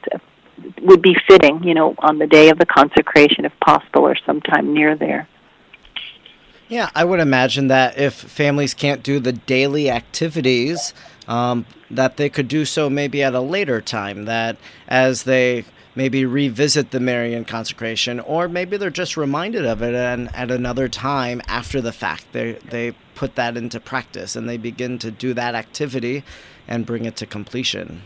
would 0.82 1.02
be 1.02 1.16
fitting, 1.28 1.62
you 1.62 1.74
know, 1.74 1.94
on 1.98 2.18
the 2.18 2.26
day 2.26 2.50
of 2.50 2.58
the 2.58 2.66
consecration, 2.66 3.44
if 3.44 3.52
possible, 3.60 4.06
or 4.06 4.16
sometime 4.26 4.72
near 4.72 4.96
there. 4.96 5.28
Yeah, 6.68 6.90
I 6.94 7.04
would 7.04 7.20
imagine 7.20 7.68
that 7.68 7.98
if 7.98 8.14
families 8.14 8.72
can't 8.74 9.02
do 9.02 9.20
the 9.20 9.32
daily 9.32 9.90
activities, 9.90 10.94
um, 11.28 11.66
that 11.90 12.16
they 12.16 12.28
could 12.28 12.48
do 12.48 12.64
so 12.64 12.88
maybe 12.88 13.22
at 13.22 13.34
a 13.34 13.40
later 13.40 13.80
time. 13.80 14.24
That 14.24 14.56
as 14.88 15.24
they 15.24 15.64
maybe 15.94 16.24
revisit 16.24 16.90
the 16.90 17.00
Marian 17.00 17.44
consecration, 17.44 18.18
or 18.18 18.48
maybe 18.48 18.76
they're 18.76 18.90
just 18.90 19.16
reminded 19.16 19.64
of 19.64 19.82
it 19.82 19.94
and 19.94 20.34
at 20.34 20.50
another 20.50 20.88
time 20.88 21.40
after 21.46 21.80
the 21.80 21.92
fact, 21.92 22.26
they 22.32 22.52
they 22.70 22.94
put 23.14 23.36
that 23.36 23.56
into 23.56 23.78
practice 23.78 24.34
and 24.34 24.48
they 24.48 24.56
begin 24.56 24.98
to 24.98 25.10
do 25.10 25.34
that 25.34 25.54
activity 25.54 26.24
and 26.66 26.86
bring 26.86 27.04
it 27.04 27.16
to 27.16 27.26
completion. 27.26 28.02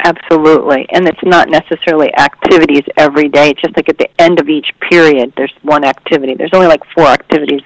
Absolutely. 0.00 0.86
And 0.90 1.08
it's 1.08 1.22
not 1.22 1.48
necessarily 1.48 2.14
activities 2.14 2.82
every 2.96 3.28
day. 3.28 3.50
It's 3.50 3.62
just 3.62 3.76
like 3.76 3.88
at 3.88 3.96
the 3.96 4.10
end 4.20 4.38
of 4.38 4.48
each 4.48 4.70
period, 4.90 5.32
there's 5.36 5.52
one 5.62 5.84
activity. 5.84 6.34
There's 6.34 6.52
only 6.52 6.66
like 6.66 6.82
four 6.94 7.06
activities 7.06 7.62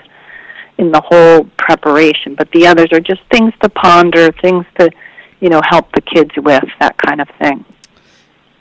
in 0.79 0.93
the 0.93 1.01
whole 1.01 1.45
preparation, 1.59 2.37
but 2.37 2.51
the 2.53 2.67
others 2.67 2.89
are 2.93 3.01
just 3.01 3.21
things 3.33 3.53
to 3.63 3.69
ponder, 3.69 4.31
things 4.31 4.65
to, 4.79 4.89
you 5.41 5.49
know, 5.49 5.61
help 5.69 5.91
the 5.93 6.01
kids 6.01 6.31
with, 6.37 6.63
that 6.79 6.97
kind 6.99 7.21
of 7.21 7.29
thing. 7.41 7.65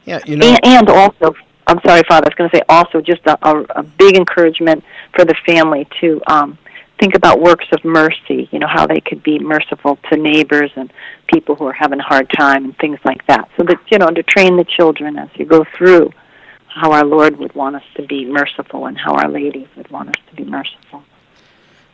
Yeah, 0.06 0.20
you 0.26 0.38
know. 0.38 0.48
And, 0.48 0.60
and 0.66 0.90
also, 0.90 1.36
I'm 1.68 1.80
sorry, 1.86 2.02
Father, 2.08 2.26
I 2.26 2.30
was 2.30 2.36
going 2.36 2.50
to 2.50 2.58
say 2.58 2.64
also 2.68 3.02
just 3.02 3.22
a, 3.28 3.38
a, 3.48 3.62
a 3.76 3.84
big 3.84 4.18
encouragement 4.18 4.84
for 5.16 5.26
the 5.26 5.36
family 5.46 5.88
to 6.02 6.20
um, 6.26 6.58
think 7.00 7.16
about 7.16 7.40
works 7.40 7.66
of 7.72 7.84
mercy, 7.84 8.50
you 8.52 8.60
know, 8.60 8.68
how 8.68 8.88
they 8.88 9.00
could 9.00 9.24
be 9.24 9.40
merciful 9.40 9.98
to 10.10 10.18
neighbors 10.18 10.72
and 10.76 10.92
people 11.28 11.56
who 11.56 11.66
are 11.66 11.74
having 11.74 12.00
a 12.00 12.04
hard 12.04 12.30
time 12.38 12.66
and 12.66 12.78
things 12.78 13.00
like 13.06 13.26
that. 13.28 13.50
So 13.58 13.64
that, 13.66 13.80
you 13.92 13.98
know, 13.98 14.08
to 14.08 14.24
train 14.24 14.58
the 14.58 14.66
children 14.66 15.18
as 15.18 15.30
you 15.36 15.46
go 15.46 15.66
through 15.78 16.12
how 16.68 16.92
our 16.92 17.06
Lord 17.06 17.38
would 17.38 17.56
want 17.56 17.76
us 17.76 17.84
to 17.96 18.04
be 18.04 18.26
merciful 18.26 18.86
and 18.86 18.98
how 18.98 19.16
Our 19.16 19.30
Lady 19.30 19.68
would 19.76 19.90
want 19.90 20.10
us 20.10 20.24
to 20.30 20.36
be 20.36 20.44
merciful. 20.44 21.04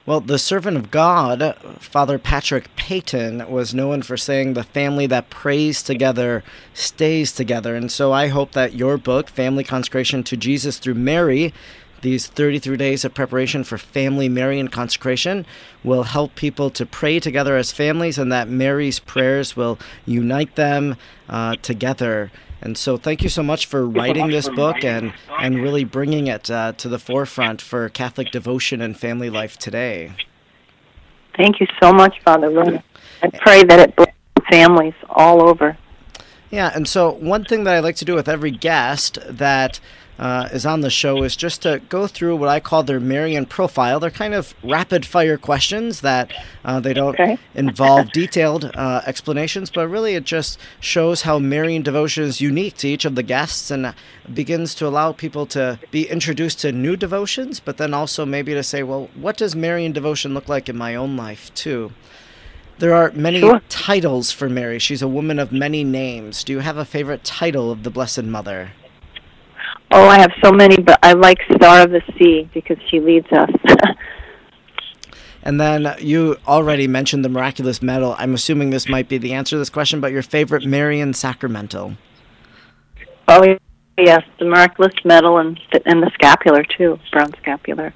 Well, 0.06 0.20
the 0.20 0.38
servant 0.38 0.76
of 0.76 0.92
God, 0.92 1.56
Father 1.80 2.20
Patrick 2.20 2.76
Peyton, 2.76 3.50
was 3.50 3.74
known 3.74 4.02
for 4.02 4.18
saying 4.18 4.54
the 4.54 4.66
family 4.66 5.08
that 5.08 5.30
prays 5.30 5.82
together 5.82 6.44
stays 6.74 7.32
together. 7.32 7.74
And 7.78 7.90
so 7.90 8.12
I 8.12 8.28
hope 8.28 8.52
that 8.52 8.74
your 8.74 8.98
book, 8.98 9.30
Family 9.30 9.64
Consecration 9.64 10.22
to 10.24 10.36
Jesus 10.36 10.78
Through 10.78 10.96
Mary, 10.96 11.54
these 12.04 12.28
33 12.28 12.78
days 12.78 13.04
of 13.04 13.14
preparation 13.14 13.64
for 13.64 13.80
family 13.80 14.30
Marian 14.30 14.68
consecration 14.68 15.46
will 15.84 16.04
help 16.04 16.36
people 16.36 16.70
to 16.70 16.86
pray 16.86 17.20
together 17.20 17.58
as 17.58 17.72
families, 17.72 18.20
and 18.20 18.32
that 18.32 18.48
Mary's 18.48 19.00
prayers 19.00 19.56
will 19.56 19.80
unite 20.06 20.56
them 20.56 20.96
uh, 21.28 21.56
together. 21.64 22.32
And 22.62 22.78
so, 22.78 22.96
thank 22.96 23.24
you 23.24 23.30
so 23.30 23.42
much 23.42 23.66
for 23.66 23.86
writing 23.88 24.28
this 24.28 24.48
book 24.48 24.84
and, 24.84 25.14
and 25.40 25.62
really 25.62 25.84
bringing 25.84 26.28
it 26.28 26.52
uh, 26.52 26.74
to 26.74 26.88
the 26.88 27.00
forefront 27.00 27.62
for 27.62 27.90
Catholic 27.90 28.32
devotion 28.32 28.82
and 28.82 28.98
family 28.98 29.30
life 29.30 29.58
today. 29.58 30.14
Thank 31.36 31.60
you 31.60 31.68
so 31.82 31.92
much, 31.92 32.22
Father 32.24 32.50
Looney. 32.50 32.84
I 33.24 33.30
pray 33.30 33.64
that 33.64 33.80
it 33.80 33.96
blesses 33.96 34.14
families 34.50 34.94
all 35.10 35.42
over. 35.42 35.78
Yeah, 36.52 36.72
and 36.76 36.88
so 36.88 37.12
one 37.12 37.46
thing 37.46 37.64
that 37.64 37.74
I 37.74 37.80
like 37.80 37.96
to 37.96 38.06
do 38.06 38.14
with 38.14 38.30
every 38.30 38.52
guest 38.52 39.18
that 39.28 39.80
uh, 40.24 40.48
is 40.54 40.66
on 40.66 40.80
the 40.80 40.90
show 40.90 41.22
is 41.22 41.36
just 41.36 41.64
to 41.64 41.82
go 41.90 42.08
through 42.08 42.38
what 42.38 42.48
I 42.48 42.62
call 42.62 42.82
their 42.82 43.02
Marian 43.02 43.46
profile. 43.46 44.00
They're 44.00 44.10
kind 44.10 44.34
of 44.34 44.56
rapid 44.64 45.06
fire 45.06 45.38
questions 45.38 46.00
that 46.00 46.32
uh, 46.64 46.80
they 46.80 46.94
don't 46.94 47.20
okay. 47.20 47.38
involve 47.56 48.10
detailed 48.14 48.72
uh, 48.74 49.02
explanations, 49.06 49.70
but 49.70 49.90
really 49.90 50.16
it 50.16 50.24
just 50.24 50.58
shows 50.80 51.24
how 51.24 51.40
Marian 51.40 51.82
devotion 51.82 52.24
is 52.24 52.40
unique 52.40 52.78
to 52.78 52.88
each 52.88 53.04
of 53.04 53.16
the 53.16 53.22
guests 53.22 53.70
and 53.70 53.94
begins 54.34 54.74
to 54.76 54.88
allow 54.88 55.12
people 55.12 55.46
to 55.48 55.78
be 55.92 56.08
introduced 56.08 56.62
to 56.62 56.72
new 56.72 56.96
devotions, 56.96 57.60
but 57.60 57.76
then 57.76 57.94
also 57.94 58.26
maybe 58.26 58.54
to 58.54 58.64
say, 58.64 58.82
well, 58.82 59.10
what 59.16 59.36
does 59.36 59.58
Marian 59.58 59.92
devotion 59.92 60.34
look 60.34 60.48
like 60.48 60.70
in 60.70 60.78
my 60.78 60.96
own 60.96 61.18
life 61.18 61.54
too? 61.54 61.92
There 62.80 62.94
are 62.94 63.12
many 63.12 63.42
sure. 63.42 63.62
titles 63.68 64.32
for 64.32 64.48
Mary. 64.48 64.80
She's 64.80 65.02
a 65.02 65.08
woman 65.10 65.38
of 65.38 65.52
many 65.52 65.84
names. 65.84 66.46
Do 66.46 66.54
you 66.54 66.60
have 66.60 66.78
a 66.78 66.86
favorite 66.86 67.26
title 67.26 67.72
of 67.72 67.84
the 67.84 67.90
Blessed 67.90 68.24
Mother? 68.24 68.72
Oh, 69.96 70.08
I 70.08 70.20
have 70.20 70.32
so 70.44 70.52
many, 70.52 70.78
but 70.78 70.98
I 71.04 71.14
like 71.14 71.38
Star 71.54 71.84
of 71.84 71.92
the 71.92 72.02
Sea 72.18 72.50
because 72.52 72.78
she 72.90 73.00
leads 73.00 73.28
us. 73.32 73.52
and 75.44 75.62
then 75.62 75.96
you 76.00 76.38
already 76.48 76.88
mentioned 76.88 77.24
the 77.24 77.30
miraculous 77.30 77.80
medal. 77.80 78.16
I'm 78.18 78.34
assuming 78.34 78.72
this 78.72 78.90
might 78.90 79.08
be 79.08 79.20
the 79.20 79.34
answer 79.34 79.52
to 79.52 79.60
this 79.60 79.70
question, 79.70 80.02
but 80.02 80.12
your 80.12 80.24
favorite 80.24 80.66
Marian 80.66 81.14
sacramental? 81.14 81.94
Oh, 83.28 83.56
yes, 83.96 84.24
the 84.40 84.46
miraculous 84.46 84.96
medal 85.06 85.38
and 85.38 85.60
and 85.86 86.02
the 86.02 86.10
scapular 86.16 86.64
too, 86.64 87.00
brown 87.12 87.32
scapular. 87.40 87.94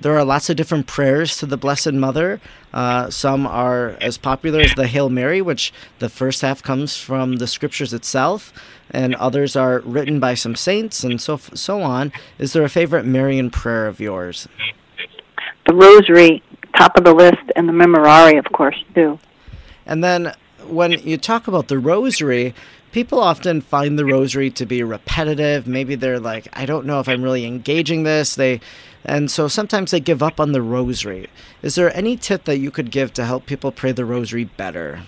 There 0.00 0.16
are 0.16 0.24
lots 0.24 0.48
of 0.48 0.56
different 0.56 0.86
prayers 0.86 1.38
to 1.38 1.46
the 1.46 1.56
Blessed 1.56 1.92
Mother. 1.92 2.40
Uh, 2.72 3.10
some 3.10 3.48
are 3.48 3.96
as 4.00 4.16
popular 4.16 4.60
as 4.60 4.74
the 4.74 4.86
Hail 4.86 5.10
Mary, 5.10 5.42
which 5.42 5.72
the 5.98 6.08
first 6.08 6.42
half 6.42 6.62
comes 6.62 6.96
from 6.96 7.36
the 7.36 7.48
scriptures 7.48 7.92
itself, 7.92 8.52
and 8.92 9.16
others 9.16 9.56
are 9.56 9.80
written 9.80 10.20
by 10.20 10.34
some 10.34 10.54
saints 10.54 11.02
and 11.02 11.20
so 11.20 11.36
so 11.36 11.82
on. 11.82 12.12
Is 12.38 12.52
there 12.52 12.62
a 12.62 12.68
favorite 12.68 13.06
Marian 13.06 13.50
prayer 13.50 13.88
of 13.88 13.98
yours? 13.98 14.46
The 15.66 15.74
Rosary, 15.74 16.44
top 16.76 16.96
of 16.96 17.02
the 17.02 17.14
list, 17.14 17.42
and 17.56 17.68
the 17.68 17.72
Memorare, 17.72 18.38
of 18.38 18.52
course, 18.52 18.82
too. 18.94 19.18
And 19.84 20.04
then 20.04 20.32
when 20.68 20.92
you 20.92 21.16
talk 21.16 21.48
about 21.48 21.66
the 21.66 21.78
Rosary, 21.78 22.54
people 22.92 23.20
often 23.20 23.60
find 23.60 23.98
the 23.98 24.04
rosary 24.04 24.50
to 24.50 24.66
be 24.66 24.82
repetitive. 24.82 25.66
Maybe 25.66 25.94
they're 25.94 26.20
like, 26.20 26.48
I 26.52 26.66
don't 26.66 26.86
know 26.86 27.00
if 27.00 27.08
I'm 27.08 27.22
really 27.22 27.44
engaging 27.44 28.02
this. 28.02 28.34
They 28.34 28.60
and 29.04 29.30
so 29.30 29.48
sometimes 29.48 29.90
they 29.90 30.00
give 30.00 30.22
up 30.22 30.40
on 30.40 30.52
the 30.52 30.62
rosary. 30.62 31.28
Is 31.62 31.76
there 31.76 31.94
any 31.96 32.16
tip 32.16 32.44
that 32.44 32.58
you 32.58 32.70
could 32.70 32.90
give 32.90 33.12
to 33.14 33.24
help 33.24 33.46
people 33.46 33.72
pray 33.72 33.92
the 33.92 34.04
rosary 34.04 34.44
better? 34.44 35.00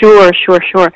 Sure, 0.00 0.32
sure, 0.32 0.60
sure. 0.70 0.92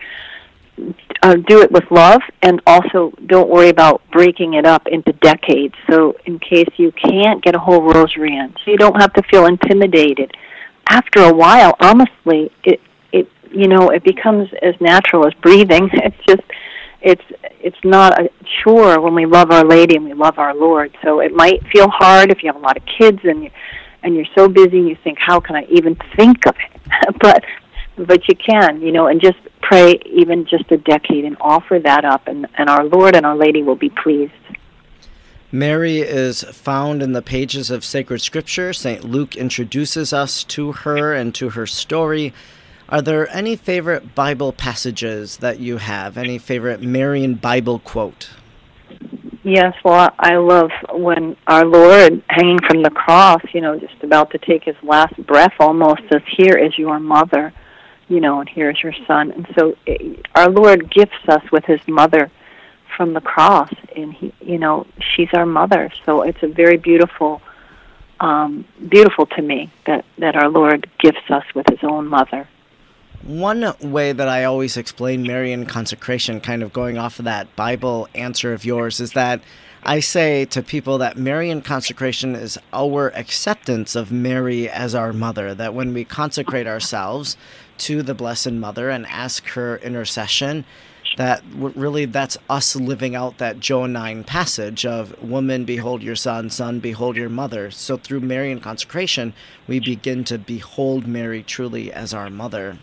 uh, 1.23 1.35
do 1.35 1.61
it 1.61 1.71
with 1.71 1.85
love, 1.91 2.23
and 2.43 2.61
also 2.67 3.13
don't 3.27 3.49
worry 3.49 3.69
about 3.69 4.03
breaking 4.11 4.55
it 4.55 4.65
up 4.65 4.87
into 4.87 5.13
decades. 5.15 5.75
So, 5.91 6.17
in 6.25 6.39
case 6.39 6.69
you 6.77 6.93
can't 6.93 7.43
get 7.43 7.55
a 7.55 7.59
whole 7.59 7.83
rosary 7.83 8.37
in, 8.37 8.55
so 8.65 8.71
you 8.71 8.77
don't 8.77 9.01
have 9.01 9.13
to 9.15 9.23
feel 9.31 9.47
intimidated. 9.47 10.33
After 10.89 11.21
a 11.21 11.33
while, 11.33 11.77
honestly, 11.81 12.51
it 12.65 12.81
you 13.53 13.69
know 13.69 13.91
it 13.91 14.03
becomes 14.05 14.49
as 14.63 14.75
natural 14.81 15.27
as 15.27 15.35
breathing. 15.35 15.91
It's 16.05 16.27
just 16.27 16.43
it's 17.01 17.23
it's 17.61 17.85
not 17.85 18.21
a 18.21 18.31
chore 18.63 19.01
when 19.01 19.15
we 19.15 19.27
love 19.27 19.51
Our 19.51 19.65
Lady 19.65 19.97
and 19.97 20.05
we 20.05 20.15
love 20.15 20.39
our 20.39 20.55
Lord. 20.55 20.97
So 21.03 21.21
it 21.21 21.33
might 21.33 21.67
feel 21.69 21.89
hard 21.89 22.31
if 22.31 22.43
you 22.43 22.49
have 22.49 22.57
a 22.57 22.65
lot 22.65 22.77
of 22.77 22.85
kids 22.99 23.21
and 23.25 23.45
you 23.45 23.51
and 24.03 24.15
you're 24.15 24.27
so 24.35 24.49
busy 24.49 24.79
and 24.79 24.89
you 24.89 24.97
think, 25.05 25.19
how 25.21 25.41
can 25.41 25.57
I 25.57 25.65
even 25.71 25.97
think 26.17 26.47
of 26.47 26.55
it? 26.57 27.19
but 27.21 27.45
but 27.97 28.29
you 28.29 28.35
can, 28.37 28.81
you 28.81 28.93
know, 28.93 29.07
and 29.07 29.21
just 29.21 29.39
pray 29.61 30.01
even 30.07 30.47
just 30.47 30.71
a 30.71 30.79
decade 30.79 31.25
and 31.25 31.37
offer 31.41 31.79
that 31.79 32.05
up, 32.05 32.27
and, 32.27 32.47
and 32.57 32.69
our 32.69 32.85
Lord 32.85 33.15
and 33.15 33.27
our 33.27 33.37
Lady 33.37 33.63
will 33.63 33.77
be 33.77 33.91
pleased. 33.91 34.33
Mary 35.51 35.99
is 35.99 36.43
found 36.45 37.03
in 37.03 37.13
the 37.13 37.21
pages 37.21 37.71
of 37.71 37.85
sacred 37.85 38.23
scripture. 38.23 38.73
St. 38.73 39.05
Luke 39.05 39.37
introduces 39.37 40.13
us 40.13 40.45
to 40.45 40.73
her 40.73 41.13
and 41.13 41.35
to 41.35 41.51
her 41.51 41.67
story. 41.67 42.33
Are 42.93 43.03
there 43.03 43.29
any 43.35 43.57
favorite 43.57 44.15
Bible 44.15 44.53
passages 44.53 45.39
that 45.39 45.59
you 45.59 45.79
have? 45.79 46.17
Any 46.17 46.39
favorite 46.39 46.81
Marian 46.81 47.35
Bible 47.35 47.81
quote? 47.81 48.31
Yes, 49.43 49.75
well, 49.85 50.11
I 50.21 50.37
love 50.37 50.71
when 50.93 51.37
our 51.49 51.65
Lord, 51.65 52.23
hanging 52.29 52.61
from 52.69 52.85
the 52.85 52.91
cross, 52.91 53.43
you 53.53 53.61
know, 53.61 53.77
just 53.81 54.01
about 54.05 54.31
to 54.31 54.39
take 54.39 54.63
his 54.63 54.77
last 54.85 55.17
breath 55.27 55.55
almost, 55.59 56.03
says, 56.13 56.23
Here 56.37 56.57
is 56.57 56.79
your 56.79 57.01
mother 57.01 57.53
you 58.13 58.21
know, 58.21 58.41
and 58.41 58.49
here's 58.49 58.83
your 58.83 58.93
son. 59.07 59.31
And 59.31 59.47
so 59.59 59.75
eh, 59.87 60.15
our 60.35 60.51
Lord 60.51 60.91
gifts 60.91 61.29
us 61.29 61.43
with 61.51 61.65
his 61.65 61.81
mother 61.89 62.31
from 62.95 63.15
the 63.15 63.23
cross, 63.23 63.73
and 63.97 64.13
he, 64.13 64.35
you 64.41 64.59
know, 64.59 64.87
she's 64.99 65.31
our 65.33 65.47
mother. 65.47 65.91
So 66.05 66.21
it's 66.21 66.43
a 66.43 66.49
very 66.49 66.77
beautiful, 66.77 67.41
um, 68.21 68.67
beautiful 68.87 69.25
to 69.27 69.43
me 69.43 69.73
that 69.87 70.05
that 70.19 70.37
our 70.37 70.51
Lord 70.51 70.89
gifts 70.99 71.31
us 71.31 71.45
with 71.55 71.67
his 71.71 71.79
own 71.83 72.07
mother. 72.07 72.47
One 73.25 73.73
way 73.81 74.13
that 74.13 74.29
I 74.29 74.43
always 74.43 74.77
explain 74.77 75.23
Marian 75.23 75.65
consecration, 75.65 76.41
kind 76.41 76.61
of 76.61 76.73
going 76.73 76.99
off 76.99 77.21
of 77.21 77.25
that 77.27 77.55
Bible 77.55 78.09
answer 78.17 78.53
of 78.53 78.65
yours, 78.65 78.99
is 78.99 79.13
that 79.13 79.41
I 79.85 80.01
say 80.01 80.45
to 80.47 80.61
people 80.61 80.99
that 80.99 81.17
Marian 81.17 81.63
consecration 81.63 82.35
is 82.35 82.59
our 82.73 83.09
acceptance 83.17 83.95
of 83.95 84.11
Mary 84.11 84.69
as 84.69 84.97
our 84.97 85.13
mother, 85.13 85.55
that 85.55 85.73
when 85.73 85.95
we 85.95 86.05
consecrate 86.05 86.67
ourselves, 86.67 87.37
to 87.79 88.03
the 88.03 88.15
Blessed 88.15 88.53
Mother 88.53 88.91
and 88.91 89.07
ask 89.07 89.47
her 89.51 89.77
intercession, 89.79 90.65
that 91.17 91.43
really 91.55 92.07
that's 92.07 92.39
us 92.51 92.75
living 92.75 93.15
out 93.15 93.39
that 93.39 93.61
John 93.61 93.93
9 93.93 94.25
passage 94.25 94.85
of 94.85 95.21
woman 95.23 95.65
behold 95.65 96.03
your 96.03 96.17
son 96.17 96.51
son 96.51 96.81
behold 96.81 97.17
your 97.17 97.29
mother. 97.29 97.71
So 97.71 97.97
through 97.97 98.21
Marian 98.21 98.61
consecration 98.61 99.33
we 99.69 99.79
begin 99.79 100.25
to 100.25 100.39
behold 100.39 101.07
Mary 101.07 101.43
truly 101.43 101.93
as 101.93 102.15
our 102.15 102.31
mother 102.31 102.79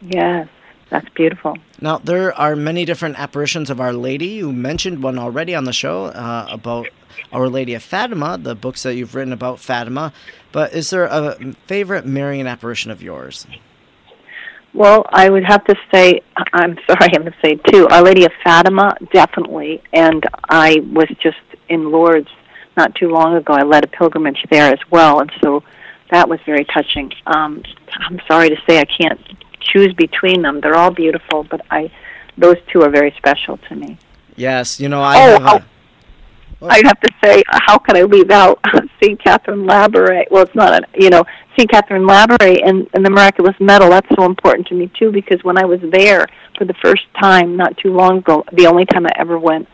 yes 0.00 0.48
that's 0.90 1.08
beautiful 1.10 1.56
now 1.80 1.98
there 1.98 2.32
are 2.34 2.54
many 2.54 2.84
different 2.84 3.18
apparitions 3.18 3.70
of 3.70 3.80
our 3.80 3.92
lady 3.92 4.26
you 4.26 4.52
mentioned 4.52 5.02
one 5.02 5.18
already 5.18 5.54
on 5.54 5.64
the 5.64 5.72
show 5.72 6.06
uh, 6.06 6.46
about 6.50 6.86
our 7.32 7.48
lady 7.48 7.74
of 7.74 7.82
fatima 7.82 8.38
the 8.38 8.54
books 8.54 8.82
that 8.82 8.94
you've 8.94 9.14
written 9.14 9.32
about 9.32 9.58
fatima 9.58 10.12
but 10.52 10.72
is 10.72 10.90
there 10.90 11.04
a 11.04 11.36
favorite 11.66 12.06
marian 12.06 12.46
apparition 12.46 12.90
of 12.90 13.02
yours 13.02 13.46
well, 14.76 15.06
I 15.08 15.30
would 15.30 15.44
have 15.44 15.64
to 15.64 15.74
say, 15.90 16.20
I'm 16.52 16.76
sorry, 16.86 17.14
I'm 17.14 17.22
going 17.22 17.32
to 17.32 17.38
say 17.42 17.54
too, 17.72 17.88
Our 17.88 18.02
Lady 18.02 18.26
of 18.26 18.32
Fatima, 18.44 18.94
definitely. 19.10 19.82
And 19.94 20.22
I 20.50 20.80
was 20.92 21.08
just 21.18 21.38
in 21.70 21.90
Lourdes 21.90 22.28
not 22.76 22.94
too 22.94 23.08
long 23.08 23.34
ago. 23.34 23.54
I 23.54 23.62
led 23.62 23.84
a 23.84 23.88
pilgrimage 23.88 24.44
there 24.50 24.70
as 24.70 24.78
well, 24.90 25.20
and 25.20 25.32
so 25.42 25.62
that 26.10 26.28
was 26.28 26.40
very 26.44 26.66
touching. 26.66 27.10
Um, 27.26 27.62
I'm 28.00 28.20
sorry 28.28 28.50
to 28.50 28.56
say 28.68 28.78
I 28.78 28.84
can't 28.84 29.20
choose 29.72 29.92
between 29.94 30.42
them. 30.42 30.60
They're 30.60 30.76
all 30.76 30.90
beautiful, 30.90 31.44
but 31.44 31.64
I, 31.70 31.90
those 32.38 32.56
two 32.72 32.82
are 32.82 32.90
very 32.90 33.14
special 33.16 33.58
to 33.68 33.74
me. 33.74 33.98
Yes, 34.36 34.78
you 34.80 34.88
know 34.88 35.02
I. 35.02 35.16
Oh, 35.16 35.40
have 35.40 35.62
a, 35.62 35.64
oh. 36.62 36.68
I'd 36.68 36.86
have 36.86 37.00
to 37.00 37.10
say, 37.22 37.42
how 37.48 37.78
can 37.78 37.96
I 37.96 38.02
leave 38.02 38.30
out 38.30 38.58
St. 39.02 39.22
Catherine 39.22 39.66
Labouré? 39.66 40.24
Well, 40.30 40.42
it's 40.42 40.54
not, 40.54 40.72
a, 40.72 40.86
you 40.94 41.10
know, 41.10 41.24
St. 41.56 41.70
Catherine 41.70 42.06
Labouré 42.06 42.66
and, 42.66 42.88
and 42.94 43.04
the 43.04 43.10
Miraculous 43.10 43.54
Medal. 43.60 43.90
That's 43.90 44.08
so 44.16 44.24
important 44.24 44.66
to 44.68 44.74
me, 44.74 44.90
too, 44.98 45.12
because 45.12 45.42
when 45.44 45.58
I 45.58 45.64
was 45.64 45.80
there 45.92 46.26
for 46.56 46.64
the 46.64 46.74
first 46.82 47.02
time 47.20 47.56
not 47.56 47.76
too 47.76 47.92
long 47.92 48.18
ago, 48.18 48.44
the 48.52 48.66
only 48.66 48.86
time 48.86 49.06
I 49.06 49.12
ever 49.16 49.38
went, 49.38 49.68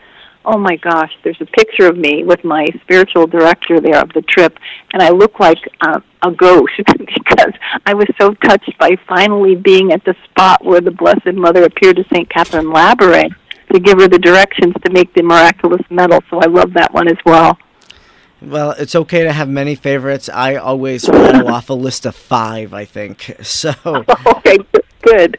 oh 0.45 0.59
my 0.59 0.77
gosh, 0.77 1.13
there's 1.25 1.41
a 1.41 1.47
picture 1.47 1.87
of 1.87 1.97
me 1.97 2.25
with 2.25 2.45
my 2.45 2.67
spiritual 2.83 3.27
director 3.27 3.81
there 3.81 4.01
of 4.01 4.13
the 4.13 4.23
trip, 4.23 4.59
and 4.93 5.03
I 5.03 5.11
look 5.11 5.41
like 5.41 5.59
uh, 5.81 6.01
a 6.23 6.31
ghost 6.31 6.73
because 6.87 7.53
I 7.87 7.95
was 7.95 8.07
so 8.21 8.35
touched 8.35 8.77
by 8.79 8.97
finally 9.09 9.55
being 9.55 9.93
at 9.93 10.05
the 10.05 10.15
spot 10.25 10.65
where 10.65 10.81
the 10.81 10.91
Blessed 10.91 11.35
Mother 11.35 11.65
appeared 11.65 11.97
to 11.97 12.05
St. 12.13 12.29
Catherine 12.31 12.67
Labouré 12.67 13.29
to 13.73 13.81
give 13.81 14.01
her 14.01 14.09
the 14.09 14.19
directions 14.19 14.75
to 14.85 14.93
make 14.93 15.13
the 15.15 15.23
miraculous 15.23 15.83
medal. 15.91 16.21
So 16.31 16.41
I 16.41 16.47
love 16.47 16.73
that 16.75 16.93
one 16.93 17.09
as 17.09 17.19
well. 17.25 17.59
Well, 18.41 18.73
it's 18.73 18.97
okay 18.97 19.23
to 19.23 19.33
have 19.33 19.49
many 19.49 19.77
favorites. 19.77 20.29
I 20.29 20.57
always 20.57 21.09
rattle 21.09 21.49
off 21.49 21.71
a 21.71 21.75
list 21.75 22.07
of 22.07 22.17
five, 22.17 22.75
I 22.75 22.85
think. 22.85 23.37
So. 23.43 23.73
okay, 24.27 24.59
good. 25.03 25.39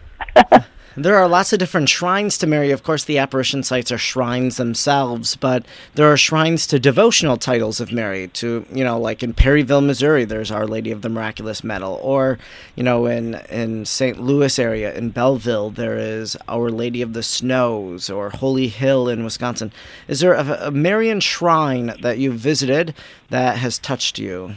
There 0.95 1.17
are 1.17 1.27
lots 1.27 1.51
of 1.51 1.57
different 1.57 1.89
shrines 1.89 2.37
to 2.37 2.45
Mary. 2.45 2.69
Of 2.69 2.83
course, 2.83 3.03
the 3.03 3.17
apparition 3.17 3.63
sites 3.63 3.91
are 3.91 3.97
shrines 3.97 4.57
themselves, 4.57 5.35
but 5.35 5.65
there 5.95 6.11
are 6.11 6.17
shrines 6.17 6.67
to 6.67 6.79
devotional 6.79 7.35
titles 7.37 7.79
of 7.79 7.91
Mary. 7.91 8.27
To 8.27 8.63
you 8.71 8.83
know, 8.83 8.99
like 8.99 9.23
in 9.23 9.33
Perryville, 9.33 9.81
Missouri, 9.81 10.23
there's 10.23 10.51
Our 10.51 10.67
Lady 10.67 10.91
of 10.91 11.01
the 11.01 11.09
Miraculous 11.09 11.63
Medal, 11.63 11.99
or 12.03 12.37
you 12.75 12.83
know, 12.83 13.07
in 13.07 13.35
in 13.49 13.85
St. 13.85 14.21
Louis 14.21 14.59
area 14.59 14.93
in 14.95 15.09
Belleville, 15.09 15.71
there 15.71 15.97
is 15.97 16.37
Our 16.47 16.69
Lady 16.69 17.01
of 17.01 17.13
the 17.13 17.23
Snows, 17.23 18.11
or 18.11 18.29
Holy 18.29 18.67
Hill 18.67 19.09
in 19.09 19.23
Wisconsin. 19.23 19.71
Is 20.07 20.19
there 20.19 20.33
a, 20.33 20.67
a 20.67 20.71
Marian 20.71 21.21
shrine 21.21 21.95
that 22.01 22.19
you've 22.19 22.35
visited 22.35 22.93
that 23.31 23.57
has 23.57 23.79
touched 23.79 24.19
you? 24.19 24.53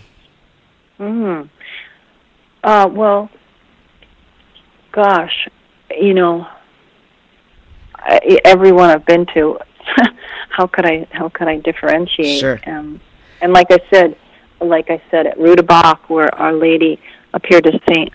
Hmm. 0.98 1.42
Uh, 2.62 2.88
well, 2.92 3.30
gosh, 4.92 5.48
you 6.00 6.14
know, 6.14 6.46
I, 7.94 8.38
everyone 8.44 8.90
I've 8.90 9.06
been 9.06 9.26
to, 9.34 9.58
how 10.50 10.66
could 10.66 10.86
I 10.86 11.06
how 11.10 11.28
could 11.28 11.48
I 11.48 11.58
differentiate? 11.58 12.40
Sure. 12.40 12.60
Um, 12.66 13.00
and 13.40 13.52
like 13.52 13.70
I 13.70 13.78
said, 13.92 14.16
like 14.60 14.90
I 14.90 15.02
said 15.10 15.26
at 15.26 15.38
Rue 15.38 15.56
du 15.56 15.62
Bac, 15.62 16.08
where 16.08 16.32
Our 16.34 16.52
Lady 16.52 17.00
appeared 17.34 17.66
as 17.66 17.74
Saint 17.92 18.12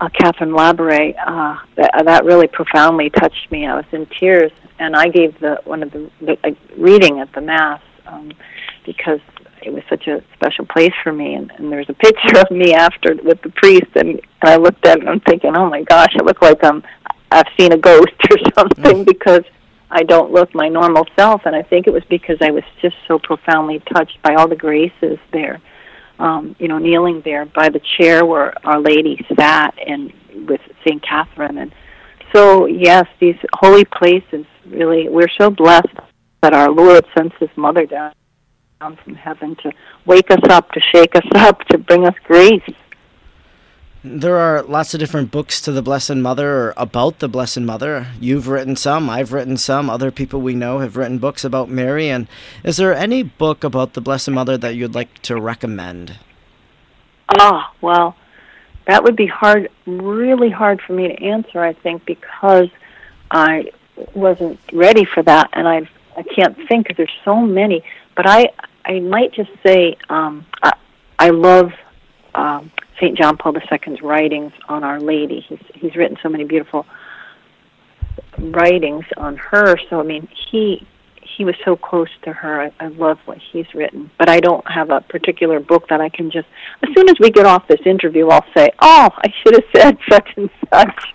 uh, 0.00 0.08
Catherine 0.08 0.50
Labouré, 0.50 1.14
uh, 1.26 1.56
that 1.76 2.02
that 2.04 2.24
really 2.24 2.48
profoundly 2.48 3.10
touched 3.10 3.50
me. 3.50 3.66
I 3.66 3.76
was 3.76 3.84
in 3.92 4.06
tears, 4.18 4.52
and 4.78 4.96
I 4.96 5.08
gave 5.08 5.38
the 5.40 5.60
one 5.64 5.82
of 5.82 5.92
the, 5.92 6.10
the 6.20 6.38
uh, 6.44 6.50
reading 6.76 7.20
at 7.20 7.32
the 7.32 7.40
mass 7.40 7.82
um, 8.06 8.32
because 8.84 9.20
it 9.62 9.72
was 9.72 9.82
such 9.88 10.06
a 10.06 10.22
special 10.34 10.66
place 10.66 10.92
for 11.02 11.12
me. 11.12 11.34
And, 11.34 11.50
and 11.52 11.72
there's 11.72 11.88
a 11.88 11.94
picture 11.94 12.38
of 12.38 12.50
me 12.50 12.74
after 12.74 13.14
with 13.22 13.40
the 13.42 13.50
priest, 13.50 13.90
and, 13.94 14.08
and 14.10 14.20
I 14.42 14.56
looked 14.56 14.86
at 14.86 14.98
it 14.98 15.00
and 15.00 15.10
I'm 15.10 15.20
thinking, 15.20 15.56
oh 15.56 15.68
my 15.68 15.82
gosh, 15.82 16.14
I 16.18 16.22
look 16.22 16.42
like 16.42 16.62
I'm 16.62 16.82
I've 17.34 17.52
seen 17.58 17.72
a 17.72 17.76
ghost 17.76 18.14
or 18.30 18.38
something 18.54 19.04
mm. 19.04 19.06
because 19.06 19.42
I 19.90 20.02
don't 20.02 20.32
look 20.32 20.54
my 20.54 20.68
normal 20.68 21.06
self. 21.16 21.42
And 21.46 21.54
I 21.54 21.62
think 21.62 21.86
it 21.86 21.92
was 21.92 22.04
because 22.08 22.38
I 22.40 22.50
was 22.50 22.64
just 22.80 22.96
so 23.06 23.18
profoundly 23.18 23.80
touched 23.92 24.22
by 24.22 24.34
all 24.34 24.48
the 24.48 24.56
graces 24.56 25.18
there. 25.32 25.60
Um, 26.18 26.54
you 26.60 26.68
know, 26.68 26.78
kneeling 26.78 27.22
there 27.24 27.44
by 27.44 27.68
the 27.68 27.80
chair 27.98 28.24
where 28.24 28.54
Our 28.64 28.80
Lady 28.80 29.26
sat, 29.36 29.74
and 29.84 30.12
with 30.46 30.60
Saint 30.86 31.02
Catherine, 31.02 31.58
and 31.58 31.74
so 32.32 32.66
yes, 32.66 33.06
these 33.18 33.34
holy 33.52 33.84
places 33.84 34.46
really. 34.64 35.08
We're 35.08 35.28
so 35.38 35.50
blessed 35.50 35.96
that 36.40 36.54
our 36.54 36.70
Lord 36.70 37.04
sends 37.16 37.34
His 37.40 37.50
Mother 37.56 37.84
down 37.86 38.12
down 38.80 38.98
from 39.02 39.14
heaven 39.14 39.56
to 39.62 39.72
wake 40.04 40.30
us 40.30 40.42
up, 40.50 40.70
to 40.72 40.80
shake 40.92 41.16
us 41.16 41.26
up, 41.34 41.60
to 41.66 41.78
bring 41.78 42.06
us 42.06 42.14
grace. 42.24 42.62
There 44.06 44.36
are 44.36 44.62
lots 44.62 44.92
of 44.92 45.00
different 45.00 45.30
books 45.30 45.62
to 45.62 45.72
the 45.72 45.80
Blessed 45.80 46.16
Mother 46.16 46.50
or 46.50 46.74
about 46.76 47.20
the 47.20 47.28
Blessed 47.28 47.60
Mother. 47.60 48.08
You've 48.20 48.48
written 48.48 48.76
some, 48.76 49.08
I've 49.08 49.32
written 49.32 49.56
some, 49.56 49.88
other 49.88 50.10
people 50.10 50.42
we 50.42 50.54
know 50.54 50.80
have 50.80 50.98
written 50.98 51.16
books 51.16 51.42
about 51.42 51.70
Mary. 51.70 52.10
And 52.10 52.28
is 52.62 52.76
there 52.76 52.92
any 52.92 53.22
book 53.22 53.64
about 53.64 53.94
the 53.94 54.02
Blessed 54.02 54.28
Mother 54.28 54.58
that 54.58 54.74
you'd 54.74 54.94
like 54.94 55.22
to 55.22 55.40
recommend? 55.40 56.18
Ah, 57.30 57.72
oh, 57.72 57.76
well, 57.80 58.16
that 58.86 59.04
would 59.04 59.16
be 59.16 59.26
hard, 59.26 59.70
really 59.86 60.50
hard 60.50 60.82
for 60.82 60.92
me 60.92 61.08
to 61.08 61.24
answer, 61.24 61.64
I 61.64 61.72
think, 61.72 62.04
because 62.04 62.68
I 63.30 63.70
wasn't 64.12 64.60
ready 64.70 65.06
for 65.06 65.22
that, 65.22 65.48
and 65.54 65.66
I 65.66 65.88
I 66.14 66.22
can't 66.22 66.56
think 66.68 66.88
because 66.88 66.98
there's 66.98 67.20
so 67.24 67.40
many. 67.40 67.82
But 68.14 68.26
I 68.28 68.50
I 68.84 69.00
might 69.00 69.32
just 69.32 69.50
say 69.64 69.96
um, 70.10 70.44
I, 70.62 70.74
I 71.18 71.30
love 71.30 71.72
um, 72.34 72.70
St. 72.96 73.16
John 73.16 73.36
Paul 73.36 73.56
II's 73.56 74.02
writings 74.02 74.52
on 74.68 74.84
Our 74.84 75.00
Lady. 75.00 75.40
He's 75.40 75.58
he's 75.74 75.96
written 75.96 76.16
so 76.22 76.28
many 76.28 76.44
beautiful 76.44 76.86
writings 78.38 79.04
on 79.16 79.36
her. 79.36 79.76
So 79.90 80.00
I 80.00 80.02
mean, 80.02 80.28
he 80.50 80.86
he 81.36 81.44
was 81.44 81.54
so 81.64 81.76
close 81.76 82.08
to 82.22 82.32
her. 82.32 82.62
I, 82.62 82.72
I 82.80 82.88
love 82.88 83.18
what 83.24 83.38
he's 83.38 83.72
written, 83.74 84.10
but 84.18 84.28
I 84.28 84.40
don't 84.40 84.68
have 84.70 84.90
a 84.90 85.00
particular 85.00 85.60
book 85.60 85.88
that 85.88 86.00
I 86.00 86.08
can 86.08 86.30
just. 86.30 86.46
As 86.82 86.94
soon 86.94 87.08
as 87.08 87.16
we 87.18 87.30
get 87.30 87.46
off 87.46 87.66
this 87.66 87.80
interview, 87.84 88.28
I'll 88.28 88.44
say, 88.56 88.70
"Oh, 88.80 89.10
I 89.16 89.32
should 89.42 89.54
have 89.54 89.64
said 89.74 89.98
such 90.10 90.28
and 90.36 90.50
such," 90.72 91.14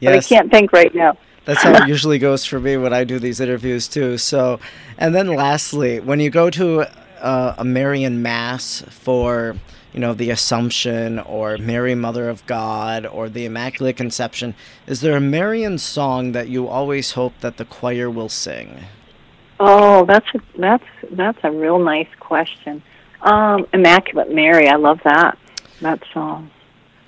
yes. 0.00 0.12
but 0.12 0.14
I 0.14 0.20
can't 0.20 0.50
think 0.50 0.72
right 0.72 0.94
now. 0.94 1.16
That's 1.44 1.62
how 1.62 1.72
it 1.74 1.88
usually 1.88 2.18
goes 2.18 2.44
for 2.44 2.60
me 2.60 2.76
when 2.76 2.92
I 2.92 3.04
do 3.04 3.18
these 3.18 3.40
interviews 3.40 3.88
too. 3.88 4.18
So, 4.18 4.60
and 4.98 5.14
then 5.14 5.28
lastly, 5.28 6.00
when 6.00 6.20
you 6.20 6.28
go 6.28 6.50
to 6.50 6.86
uh, 7.20 7.54
a 7.58 7.64
Marian 7.64 8.20
Mass 8.20 8.82
for 8.90 9.56
you 9.96 10.00
know, 10.02 10.12
the 10.12 10.28
Assumption 10.28 11.18
or 11.18 11.56
Mary, 11.56 11.94
Mother 11.94 12.28
of 12.28 12.44
God 12.44 13.06
or 13.06 13.30
the 13.30 13.46
Immaculate 13.46 13.96
Conception, 13.96 14.54
is 14.86 15.00
there 15.00 15.16
a 15.16 15.20
Marian 15.20 15.78
song 15.78 16.32
that 16.32 16.48
you 16.48 16.68
always 16.68 17.12
hope 17.12 17.32
that 17.40 17.56
the 17.56 17.64
choir 17.64 18.10
will 18.10 18.28
sing? 18.28 18.84
Oh, 19.58 20.04
that's 20.04 20.26
a, 20.34 20.40
that's 20.58 20.84
that's 21.12 21.38
a 21.42 21.50
real 21.50 21.78
nice 21.78 22.10
question. 22.20 22.82
Um, 23.22 23.66
Immaculate 23.72 24.30
Mary, 24.30 24.68
I 24.68 24.76
love 24.76 25.00
that 25.04 25.38
that 25.80 26.02
song. 26.12 26.50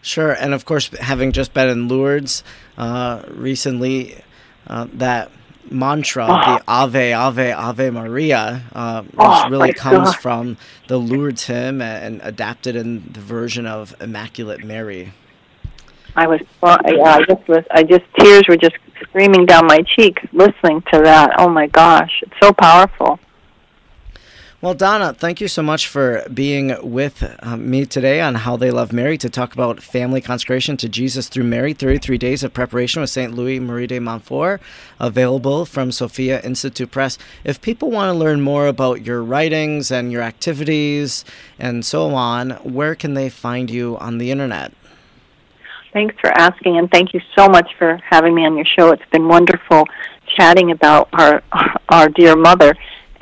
Sure, 0.01 0.33
and 0.33 0.55
of 0.55 0.65
course, 0.65 0.89
having 0.99 1.33
just 1.33 1.53
been 1.53 1.69
in 1.69 1.89
Lourdes 1.89 2.43
uh, 2.79 3.23
recently, 3.29 4.23
uh, 4.67 4.87
that 4.95 5.31
mantra, 5.71 6.27
oh. 6.29 6.57
the 6.57 6.65
Ave, 6.67 7.13
Ave, 7.13 7.53
Ave 7.53 7.91
Maria, 7.91 8.63
uh, 8.73 9.03
which 9.03 9.15
oh, 9.19 9.49
really 9.51 9.73
comes 9.73 10.11
God. 10.11 10.17
from 10.17 10.57
the 10.89 10.99
Lourdes 10.99 11.47
hymn 11.47 11.81
and 11.81 12.21
adapted 12.23 12.77
in 12.77 13.13
the 13.13 13.21
version 13.21 13.67
of 13.67 13.95
Immaculate 14.01 14.65
Mary. 14.65 15.13
I 16.17 16.27
was, 16.27 16.41
well, 16.61 16.79
yeah, 16.85 17.17
I 17.17 17.23
just 17.25 17.49
was, 17.49 17.65
I 17.71 17.83
just 17.83 18.05
tears 18.19 18.43
were 18.49 18.57
just 18.57 18.77
streaming 19.09 19.47
down 19.47 19.67
my 19.67 19.83
cheeks 19.83 20.23
listening 20.33 20.83
to 20.93 21.01
that. 21.05 21.35
Oh 21.39 21.49
my 21.49 21.67
gosh, 21.69 22.23
it's 22.23 22.35
so 22.43 22.53
powerful. 22.53 23.21
Well, 24.61 24.75
Donna, 24.75 25.15
thank 25.15 25.41
you 25.41 25.47
so 25.47 25.63
much 25.63 25.87
for 25.87 26.25
being 26.35 26.75
with 26.83 27.23
uh, 27.45 27.57
me 27.57 27.87
today 27.87 28.21
on 28.21 28.35
How 28.35 28.57
They 28.57 28.73
Love 28.73 28.93
Mary 28.93 29.17
to 29.17 29.31
talk 29.31 29.53
about 29.53 29.81
family 29.81 30.21
consecration 30.21 30.77
to 30.79 30.89
Jesus 30.89 31.29
through 31.29 31.45
Mary 31.45 31.73
33 31.73 32.19
Days 32.19 32.43
of 32.43 32.53
Preparation 32.55 33.01
with 33.01 33.09
St. 33.09 33.33
Louis 33.33 33.61
Marie 33.61 33.87
de 33.87 34.01
Montfort, 34.01 34.61
available 34.99 35.65
from 35.65 35.93
Sophia 35.93 36.41
Institute 36.41 36.91
Press. 36.91 37.19
If 37.45 37.61
people 37.61 37.93
want 37.93 38.13
to 38.13 38.19
learn 38.19 38.41
more 38.41 38.67
about 38.67 39.07
your 39.07 39.23
writings 39.23 39.93
and 39.93 40.11
your 40.11 40.23
activities 40.23 41.25
and 41.61 41.87
so 41.87 42.13
on, 42.17 42.51
where 42.65 42.97
can 42.97 43.15
they 43.15 43.29
find 43.29 43.71
you 43.71 43.97
on 43.99 44.19
the 44.19 44.33
internet? 44.33 44.73
Thanks 45.93 46.17
for 46.21 46.37
asking, 46.37 46.79
and 46.79 46.91
thank 46.91 47.15
you 47.15 47.21
so 47.37 47.47
much 47.47 47.71
for 47.79 48.01
having 48.11 48.35
me 48.35 48.45
on 48.45 48.57
your 48.57 48.67
show. 48.67 48.91
It's 48.91 49.09
been 49.13 49.29
wonderful 49.29 49.85
chatting 50.27 50.73
about 50.73 51.09
our 51.13 51.45
our 51.91 52.09
dear 52.09 52.35
mother 52.35 52.75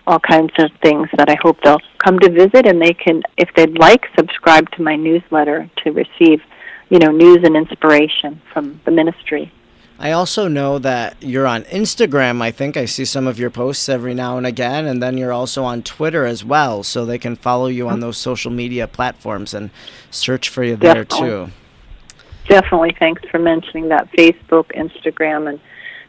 all 0.05 0.19
kinds 0.19 0.53
of 0.59 0.69
things 0.83 1.09
that 1.17 1.29
I 1.29 1.35
hope 1.41 1.57
they'll 1.63 1.81
come 1.97 2.19
to 2.19 2.29
visit, 2.29 2.67
and 2.67 2.79
they 2.79 2.93
can, 2.93 3.23
if 3.35 3.49
they'd 3.55 3.79
like, 3.79 4.05
subscribe 4.15 4.69
to 4.71 4.83
my 4.83 4.95
newsletter 4.95 5.67
to 5.83 5.91
receive, 5.91 6.43
you 6.89 6.99
know, 6.99 7.11
news 7.11 7.39
and 7.43 7.57
inspiration 7.57 8.39
from 8.53 8.79
the 8.85 8.91
ministry. 8.91 9.51
I 9.97 10.11
also 10.11 10.47
know 10.49 10.77
that 10.79 11.15
you're 11.21 11.47
on 11.47 11.63
Instagram. 11.63 12.41
I 12.41 12.51
think 12.51 12.75
I 12.75 12.85
see 12.85 13.05
some 13.05 13.27
of 13.27 13.39
your 13.39 13.49
posts 13.49 13.87
every 13.87 14.13
now 14.13 14.37
and 14.37 14.45
again, 14.45 14.85
and 14.85 15.01
then 15.01 15.17
you're 15.17 15.31
also 15.31 15.63
on 15.63 15.83
Twitter 15.83 16.25
as 16.25 16.43
well, 16.43 16.83
so 16.83 17.05
they 17.05 17.17
can 17.17 17.35
follow 17.37 17.67
you 17.67 17.87
on 17.87 18.01
those 18.01 18.17
social 18.17 18.51
media 18.51 18.87
platforms 18.87 19.53
and 19.53 19.69
search 20.11 20.49
for 20.49 20.63
you 20.63 20.75
there 20.75 21.05
Definitely. 21.05 21.29
too. 21.29 21.51
Definitely. 22.49 22.95
Thanks 22.99 23.23
for 23.29 23.39
mentioning 23.39 23.89
that. 23.89 24.11
Facebook, 24.11 24.65
Instagram, 24.75 25.49
and 25.49 25.59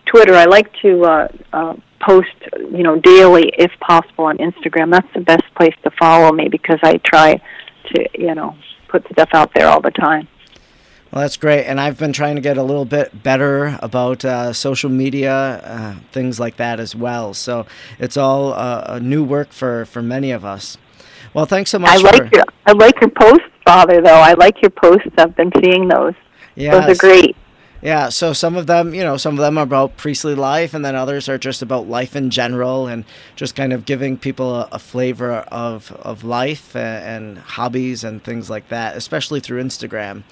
Twitter. 0.06 0.34
I 0.34 0.46
like 0.46 0.72
to 0.82 1.02
uh, 1.02 1.28
uh, 1.52 1.74
post, 2.00 2.34
you 2.58 2.82
know, 2.82 2.98
daily 2.98 3.52
if 3.56 3.70
possible 3.80 4.24
on 4.24 4.38
Instagram. 4.38 4.90
That's 4.90 5.12
the 5.14 5.20
best 5.20 5.44
place 5.56 5.74
to 5.84 5.90
follow 5.98 6.32
me 6.32 6.48
because 6.48 6.78
I 6.82 6.98
try 6.98 7.40
to, 7.94 8.08
you 8.18 8.34
know, 8.34 8.56
put 8.88 9.06
stuff 9.12 9.30
out 9.32 9.52
there 9.54 9.68
all 9.68 9.80
the 9.80 9.92
time. 9.92 10.28
Well, 11.16 11.22
that's 11.22 11.38
great. 11.38 11.64
And 11.64 11.80
I've 11.80 11.96
been 11.96 12.12
trying 12.12 12.34
to 12.34 12.42
get 12.42 12.58
a 12.58 12.62
little 12.62 12.84
bit 12.84 13.22
better 13.22 13.78
about 13.80 14.22
uh, 14.22 14.52
social 14.52 14.90
media, 14.90 15.32
uh, 15.32 15.94
things 16.12 16.38
like 16.38 16.58
that 16.58 16.78
as 16.78 16.94
well. 16.94 17.32
So 17.32 17.64
it's 17.98 18.18
all 18.18 18.52
uh, 18.52 18.98
new 19.00 19.24
work 19.24 19.50
for, 19.50 19.86
for 19.86 20.02
many 20.02 20.30
of 20.30 20.44
us. 20.44 20.76
Well, 21.32 21.46
thanks 21.46 21.70
so 21.70 21.78
much. 21.78 21.88
I 21.88 21.96
like 21.96 22.34
your 22.34 22.44
I 22.66 22.72
like 22.72 23.00
your 23.00 23.08
posts, 23.08 23.48
Father. 23.64 24.02
Though 24.02 24.10
I 24.10 24.34
like 24.34 24.60
your 24.60 24.68
posts. 24.68 25.08
I've 25.16 25.34
been 25.34 25.50
seeing 25.64 25.88
those. 25.88 26.12
Yes. 26.54 26.86
Those 26.86 26.98
are 26.98 27.00
great. 27.00 27.34
Yeah, 27.80 28.10
so 28.10 28.34
some 28.34 28.54
of 28.54 28.66
them, 28.66 28.92
you 28.92 29.02
know, 29.02 29.16
some 29.16 29.36
of 29.36 29.40
them 29.40 29.56
are 29.56 29.64
about 29.64 29.96
priestly 29.96 30.34
life, 30.34 30.74
and 30.74 30.84
then 30.84 30.94
others 30.94 31.30
are 31.30 31.38
just 31.38 31.62
about 31.62 31.88
life 31.88 32.14
in 32.14 32.28
general, 32.28 32.88
and 32.88 33.06
just 33.36 33.56
kind 33.56 33.72
of 33.72 33.86
giving 33.86 34.18
people 34.18 34.54
a, 34.54 34.68
a 34.70 34.78
flavor 34.78 35.32
of 35.32 35.92
of 35.92 36.24
life 36.24 36.76
and, 36.76 37.36
and 37.36 37.38
hobbies 37.38 38.04
and 38.04 38.22
things 38.22 38.50
like 38.50 38.68
that, 38.68 38.98
especially 38.98 39.40
through 39.40 39.62
Instagram. 39.62 40.24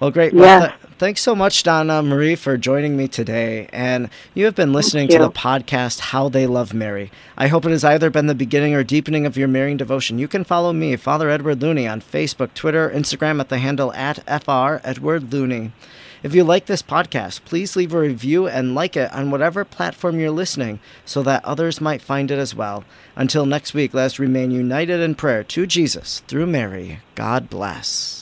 Well, 0.00 0.10
great. 0.10 0.32
Well. 0.32 0.60
Th- 0.60 0.72
thanks 0.98 1.20
so 1.20 1.34
much, 1.34 1.62
Donna 1.62 2.02
Marie, 2.02 2.34
for 2.34 2.56
joining 2.56 2.96
me 2.96 3.06
today. 3.06 3.68
And 3.70 4.08
you 4.32 4.46
have 4.46 4.54
been 4.54 4.72
listening 4.72 5.08
to 5.08 5.18
the 5.18 5.30
podcast 5.30 6.00
How 6.00 6.30
They 6.30 6.46
Love 6.46 6.72
Mary. 6.72 7.10
I 7.36 7.48
hope 7.48 7.66
it 7.66 7.70
has 7.70 7.84
either 7.84 8.08
been 8.08 8.26
the 8.26 8.34
beginning 8.34 8.74
or 8.74 8.82
deepening 8.82 9.26
of 9.26 9.36
your 9.36 9.46
Marian 9.46 9.76
devotion. 9.76 10.18
You 10.18 10.26
can 10.26 10.42
follow 10.42 10.72
me, 10.72 10.96
Father 10.96 11.28
Edward 11.28 11.60
Looney, 11.60 11.86
on 11.86 12.00
Facebook, 12.00 12.54
Twitter, 12.54 12.90
Instagram 12.90 13.40
at 13.40 13.50
the 13.50 13.58
handle 13.58 13.92
at 13.92 14.24
FR 14.26 14.80
Edward 14.88 15.32
Looney. 15.32 15.72
If 16.22 16.34
you 16.34 16.44
like 16.44 16.66
this 16.66 16.82
podcast, 16.82 17.44
please 17.44 17.76
leave 17.76 17.94
a 17.94 18.00
review 18.00 18.46
and 18.46 18.74
like 18.74 18.96
it 18.96 19.12
on 19.12 19.30
whatever 19.30 19.64
platform 19.64 20.20
you're 20.20 20.30
listening 20.30 20.80
so 21.04 21.22
that 21.22 21.44
others 21.44 21.80
might 21.80 22.02
find 22.02 22.30
it 22.30 22.38
as 22.38 22.54
well. 22.54 22.84
Until 23.16 23.46
next 23.46 23.72
week, 23.72 23.94
let 23.94 24.04
us 24.04 24.18
remain 24.18 24.50
united 24.50 25.00
in 25.00 25.14
prayer 25.14 25.44
to 25.44 25.66
Jesus 25.66 26.20
through 26.26 26.46
Mary. 26.46 27.00
God 27.14 27.48
bless. 27.48 28.19